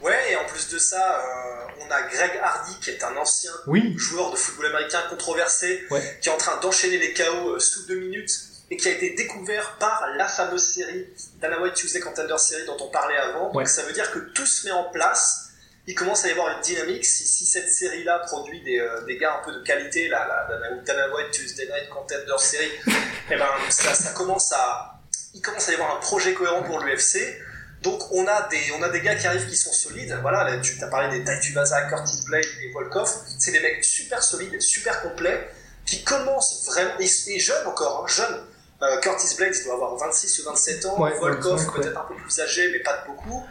Ouais, 0.03 0.32
et 0.32 0.36
en 0.36 0.45
plus 0.45 0.70
de 0.70 0.78
ça, 0.78 0.97
euh, 0.97 1.86
on 1.86 1.91
a 1.91 2.01
Greg 2.03 2.32
Hardy, 2.41 2.78
qui 2.82 2.91
est 2.91 3.03
un 3.03 3.16
ancien 3.18 3.51
joueur 3.97 4.32
de 4.32 4.36
football 4.36 4.68
américain 4.68 5.01
controversé, 5.09 5.84
qui 6.22 6.30
est 6.30 6.32
en 6.32 6.38
train 6.38 6.59
d'enchaîner 6.59 6.97
les 6.97 7.14
KO 7.14 7.55
euh, 7.55 7.59
sous 7.59 7.88
deux 7.88 7.99
minutes, 7.99 8.32
et 8.70 8.78
qui 8.78 8.88
a 8.88 8.91
été 8.91 9.12
découvert 9.16 9.78
par 9.80 10.07
la 10.16 10.28
fameuse 10.28 10.74
série 10.74 11.07
Dana 11.39 11.59
White 11.62 11.74
Tuesday 11.74 11.99
Contender 11.99 12.38
Series 12.38 12.66
dont 12.66 12.78
on 12.80 12.89
parlait 12.89 13.18
avant. 13.18 13.51
Donc 13.51 13.68
ça 13.68 13.84
veut 13.84 13.93
dire 13.93 14.09
que 14.12 14.20
tout 14.20 14.45
se 14.45 14.68
met 14.68 14.72
en 14.72 14.86
place. 14.86 15.50
Il 15.88 15.95
commence 15.95 16.25
à 16.25 16.27
y 16.27 16.32
avoir 16.32 16.55
une 16.55 16.61
dynamique. 16.61 17.05
Si, 17.05 17.25
si 17.25 17.45
cette 17.45 17.69
série-là 17.69 18.19
produit 18.19 18.61
des, 18.61 18.79
euh, 18.79 19.01
des, 19.05 19.17
gars 19.17 19.39
un 19.39 19.43
peu 19.43 19.51
de 19.51 19.63
qualité, 19.63 20.07
la, 20.07 20.27
la, 20.27 20.75
Dana 20.86 21.13
White 21.13 21.32
Tuesday 21.32 21.65
Night 21.65 21.89
Contender 21.89 22.38
Series, 22.38 22.71
eh 23.32 23.36
ben, 23.36 23.47
ça, 23.69 23.93
ça 23.93 24.11
commence 24.13 24.51
à, 24.53 24.99
il 25.34 25.41
commence 25.41 25.67
à 25.69 25.71
y 25.71 25.75
avoir 25.75 25.95
un 25.95 25.99
projet 25.99 26.34
cohérent 26.34 26.63
pour 26.63 26.79
l'UFC. 26.79 27.41
Donc 27.82 28.11
on 28.11 28.27
a 28.27 28.47
des 28.49 28.61
on 28.77 28.84
a 28.84 28.89
des 28.89 29.01
gars 29.01 29.15
qui 29.15 29.25
arrivent 29.25 29.47
qui 29.47 29.55
sont 29.55 29.73
solides. 29.73 30.15
Voilà, 30.21 30.59
tu 30.59 30.82
as 30.84 30.88
parlé 30.88 31.17
des 31.17 31.25
Taitu 31.25 31.51
Vaza, 31.53 31.82
Curtis 31.89 32.23
Blade 32.27 32.45
et 32.63 32.71
Volkov. 32.71 33.09
C'est 33.39 33.51
des 33.51 33.59
mecs 33.59 33.84
super 33.84 34.21
solides, 34.21 34.61
super 34.61 35.01
complets, 35.01 35.49
qui 35.86 36.03
commencent 36.03 36.67
vraiment 36.67 36.93
et, 36.99 37.39
jeunes 37.39 37.65
encore, 37.65 38.03
hein, 38.03 38.07
jeunes. 38.07 38.43
Euh, 38.84 38.99
Curtis 38.99 39.36
Blade, 39.36 39.55
il 39.55 39.63
doit 39.63 39.75
avoir 39.75 39.95
26 39.95 40.39
ou 40.39 40.49
27 40.49 40.86
ans. 40.86 40.95
Volkov 41.19 41.73
peut-être 41.73 41.99
un 41.99 42.05
peu 42.05 42.15
plus 42.15 42.39
âgé, 42.39 42.71
mais 42.71 42.79
pas 42.79 42.97
de 42.97 43.07
beaucoup. 43.07 43.45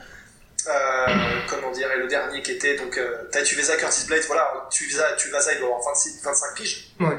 Euh, 0.67 1.07
comment 1.49 1.71
dire, 1.71 1.91
et 1.91 1.99
le 1.99 2.07
dernier 2.07 2.43
qui 2.43 2.53
était 2.53 2.77
donc 2.77 2.99
euh, 2.99 3.29
Vaza, 3.33 3.77
Curtis 3.77 4.07
Blade, 4.07 4.23
voilà, 4.27 4.69
tu 4.71 4.89
Vaza, 4.91 5.53
il 5.53 5.59
doit 5.59 5.69
avoir 5.69 5.83
26, 5.95 6.23
25 6.23 6.55
piges. 6.55 6.95
Ouais. 7.01 7.17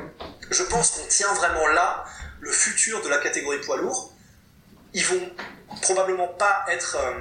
Je 0.50 0.64
pense 0.64 0.92
qu'on 0.92 1.08
tient 1.08 1.34
vraiment 1.34 1.68
là 1.68 2.06
le 2.40 2.52
futur 2.52 3.02
de 3.02 3.10
la 3.10 3.18
catégorie 3.18 3.60
poids 3.62 3.78
lourd. 3.78 4.14
Ils 4.94 5.06
vont 5.06 5.32
probablement 5.82 6.28
pas 6.28 6.66
être 6.70 6.98
euh, 6.98 7.14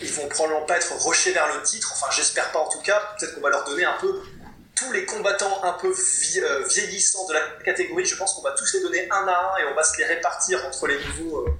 ils 0.00 0.12
vont 0.12 0.28
probablement 0.28 0.64
pas 0.66 0.76
être 0.76 0.92
rushés 1.06 1.32
vers 1.32 1.46
le 1.54 1.62
titre 1.62 1.92
enfin 1.92 2.06
j'espère 2.10 2.50
pas 2.50 2.58
en 2.58 2.68
tout 2.68 2.80
cas 2.80 3.00
peut-être 3.18 3.34
qu'on 3.34 3.42
va 3.42 3.50
leur 3.50 3.64
donner 3.64 3.84
un 3.84 3.96
peu 4.00 4.22
tous 4.74 4.92
les 4.92 5.04
combattants 5.04 5.62
un 5.62 5.72
peu 5.74 5.88
euh, 5.88 6.64
vieillissants 6.66 7.26
de 7.26 7.34
la 7.34 7.40
catégorie 7.64 8.04
je 8.04 8.16
pense 8.16 8.34
qu'on 8.34 8.42
va 8.42 8.52
tous 8.52 8.74
les 8.74 8.80
donner 8.80 9.08
un 9.10 9.28
à 9.28 9.54
un 9.54 9.58
et 9.58 9.64
on 9.70 9.74
va 9.74 9.82
se 9.82 9.96
les 9.98 10.04
répartir 10.04 10.64
entre 10.66 10.86
les 10.86 10.98
nouveaux 11.04 11.46
euh, 11.46 11.50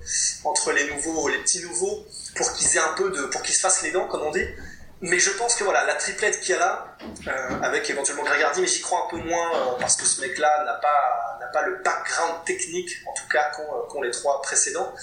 entre 0.45 0.73
les 0.73 0.89
nouveaux 0.91 1.29
les 1.29 1.39
petits 1.39 1.63
nouveaux 1.63 2.05
pour 2.37 2.53
qu'ils 2.53 2.77
aient 2.77 2.81
un 2.81 2.95
peu 2.95 3.11
de 3.11 3.27
pour 3.27 3.43
qu'ils 3.43 3.55
se 3.55 3.61
fassent 3.61 3.83
les 3.83 3.93
dents 3.93 4.09
comme 4.09 4.23
on 4.23 4.31
dit. 4.31 4.47
Mais 5.01 5.19
je 5.19 5.31
pense 5.31 5.55
que 5.55 5.65
voilà 5.65 5.85
la 5.85 5.97
triplette 5.97 6.41
qu'il 6.41 6.55
y 6.55 6.59
a 6.59 6.61
là 6.61 6.97
avec 7.63 7.91
éventuellement 7.91 8.23
Greg 8.23 8.43
Hardy 8.43 8.63
mais 8.63 8.67
j'y 8.67 8.81
crois 8.81 9.07
un 9.07 9.11
peu 9.11 9.23
moins 9.23 9.77
parce 9.79 9.97
que 9.97 10.07
ce 10.07 10.21
mec 10.21 10.39
là 10.39 10.65
n'a 10.65 10.75
pas 10.75 11.39
n'a 11.41 11.47
pas 11.49 11.63
le 11.67 11.83
background 11.83 12.45
technique 12.47 12.91
en 13.07 13.13
tout 13.13 13.29
cas 13.31 13.51
qu'ont 13.89 14.03
les 14.03 14.11
trois 14.11 14.41
précédents. 14.41 14.95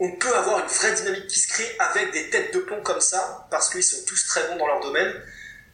On 0.00 0.12
peut 0.12 0.34
avoir 0.34 0.60
une 0.60 0.66
vraie 0.66 0.92
dynamique 0.92 1.26
qui 1.26 1.40
se 1.40 1.48
crée 1.48 1.76
avec 1.80 2.12
des 2.12 2.30
têtes 2.30 2.54
de 2.54 2.60
pont 2.60 2.80
comme 2.82 3.00
ça, 3.00 3.46
parce 3.50 3.68
qu'ils 3.68 3.82
sont 3.82 4.04
tous 4.06 4.26
très 4.26 4.46
bons 4.48 4.56
dans 4.56 4.68
leur 4.68 4.80
domaine, 4.80 5.12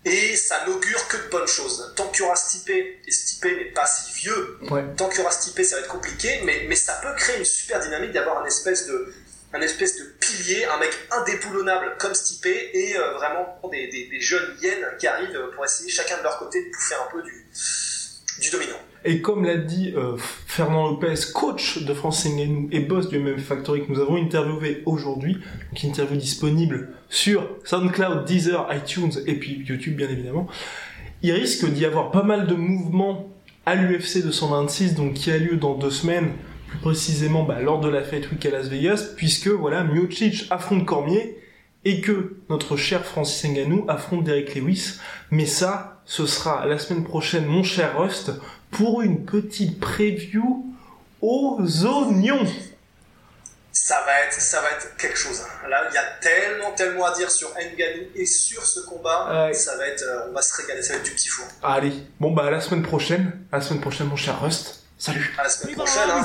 et 0.04 0.36
ça 0.36 0.66
n'augure 0.66 1.08
que 1.08 1.16
de 1.16 1.28
bonnes 1.30 1.46
choses. 1.46 1.92
Tant 1.96 2.08
qu'il 2.08 2.22
y 2.22 2.26
aura 2.26 2.36
Stipe, 2.36 2.70
et 2.70 3.10
Stipe 3.10 3.44
n'est 3.44 3.72
pas 3.72 3.86
si 3.86 4.12
vieux, 4.12 4.58
tant 4.96 5.08
qu'il 5.08 5.18
y 5.18 5.22
aura 5.22 5.30
Stipe, 5.30 5.62
ça 5.64 5.76
va 5.76 5.82
être 5.82 5.88
compliqué, 5.88 6.40
mais, 6.44 6.66
mais 6.68 6.76
ça 6.76 7.00
peut 7.02 7.14
créer 7.16 7.38
une 7.38 7.44
super 7.44 7.80
dynamique 7.80 8.12
d'avoir 8.12 8.42
un 8.42 8.46
espèce 8.46 8.86
de 8.86 9.14
un 9.52 9.60
espèce 9.60 9.96
de 9.98 10.04
pilier, 10.18 10.64
un 10.64 10.78
mec 10.78 10.90
indéboulonnable 11.12 11.96
comme 11.98 12.12
Stipe, 12.12 12.46
et 12.46 12.96
euh, 12.96 13.12
vraiment 13.12 13.60
des, 13.70 13.86
des, 13.86 14.08
des, 14.08 14.20
jeunes 14.20 14.56
hyènes 14.60 14.84
qui 14.98 15.06
arrivent 15.06 15.38
pour 15.54 15.64
essayer 15.64 15.88
chacun 15.88 16.18
de 16.18 16.24
leur 16.24 16.38
côté 16.40 16.64
de 16.64 16.70
bouffer 16.72 16.96
un 16.96 17.08
peu 17.12 17.22
du, 17.22 17.46
dominant. 18.50 18.76
Et 19.06 19.20
comme 19.20 19.44
l'a 19.44 19.58
dit 19.58 19.92
euh, 19.94 20.16
Fernand 20.16 20.88
Lopez, 20.88 21.14
coach 21.34 21.82
de 21.82 21.92
France 21.92 22.24
Ngannou 22.24 22.68
et 22.72 22.80
boss 22.80 23.08
du 23.08 23.18
MM 23.18 23.38
Factory 23.38 23.84
que 23.84 23.92
nous 23.92 24.00
avons 24.00 24.16
interviewé 24.16 24.82
aujourd'hui, 24.86 25.34
donc 25.34 25.84
interview 25.84 26.16
disponible 26.16 26.88
sur 27.10 27.46
SoundCloud, 27.64 28.24
Deezer, 28.24 28.66
iTunes 28.74 29.12
et 29.26 29.34
puis 29.34 29.62
YouTube 29.66 29.96
bien 29.96 30.08
évidemment, 30.08 30.48
il 31.22 31.32
risque 31.32 31.66
d'y 31.70 31.84
avoir 31.84 32.10
pas 32.10 32.22
mal 32.22 32.46
de 32.46 32.54
mouvements 32.54 33.30
à 33.66 33.74
l'UFC 33.74 34.22
226, 34.22 34.94
donc 34.94 35.14
qui 35.14 35.30
a 35.30 35.38
lieu 35.38 35.56
dans 35.56 35.74
deux 35.74 35.90
semaines, 35.90 36.32
plus 36.68 36.78
précisément 36.78 37.44
bah, 37.44 37.60
lors 37.60 37.80
de 37.80 37.88
la 37.88 38.02
Fête 38.02 38.30
Week 38.30 38.44
à 38.46 38.50
Las 38.50 38.68
Vegas, 38.68 39.12
puisque 39.16 39.48
voilà, 39.48 39.84
Miocic 39.84 40.46
affronte 40.50 40.86
Cormier 40.86 41.36
et 41.84 42.00
que 42.00 42.36
notre 42.48 42.76
cher 42.76 43.04
Francis 43.04 43.44
Ngannou 43.44 43.84
affronte 43.88 44.24
Derek 44.24 44.54
Lewis. 44.54 44.98
Mais 45.30 45.46
ça, 45.46 46.00
ce 46.04 46.26
sera 46.26 46.66
la 46.66 46.78
semaine 46.78 47.04
prochaine, 47.04 47.46
mon 47.46 47.62
cher 47.62 47.98
Rust, 47.98 48.32
pour 48.70 49.02
une 49.02 49.24
petite 49.24 49.80
preview 49.80 50.64
aux 51.20 51.58
oignons. 51.84 52.46
Ça 53.72 54.02
va 54.06 54.20
être, 54.20 54.40
ça 54.40 54.60
va 54.60 54.70
être 54.70 54.96
quelque 54.96 55.18
chose. 55.18 55.42
Là, 55.68 55.82
il 55.90 55.94
y 55.94 55.98
a 55.98 56.04
tellement, 56.20 56.70
tellement 56.72 57.06
à 57.06 57.14
dire 57.14 57.30
sur 57.30 57.50
Ngannou 57.50 58.06
et 58.14 58.24
sur 58.24 58.64
ce 58.64 58.80
combat. 58.80 59.50
Ça 59.52 59.76
va 59.76 59.86
être, 59.88 60.02
euh, 60.02 60.28
on 60.30 60.32
va 60.32 60.42
se 60.42 60.56
régaler, 60.60 60.82
ça 60.82 60.94
va 60.94 61.00
être 61.00 61.04
du 61.04 61.10
petit 61.10 61.28
four. 61.28 61.46
Allez, 61.62 61.92
bon 62.20 62.30
bah 62.30 62.46
à 62.46 62.50
la 62.50 62.60
semaine 62.60 62.82
prochaine, 62.82 63.32
à 63.52 63.56
la 63.58 63.62
semaine 63.62 63.80
prochaine, 63.80 64.06
mon 64.06 64.16
cher 64.16 64.40
Rust. 64.40 64.84
Salut. 64.96 65.34
À 65.36 65.42
la 65.42 65.48
semaine 65.48 65.74
prochaine. 65.74 66.08
Hein. 66.08 66.24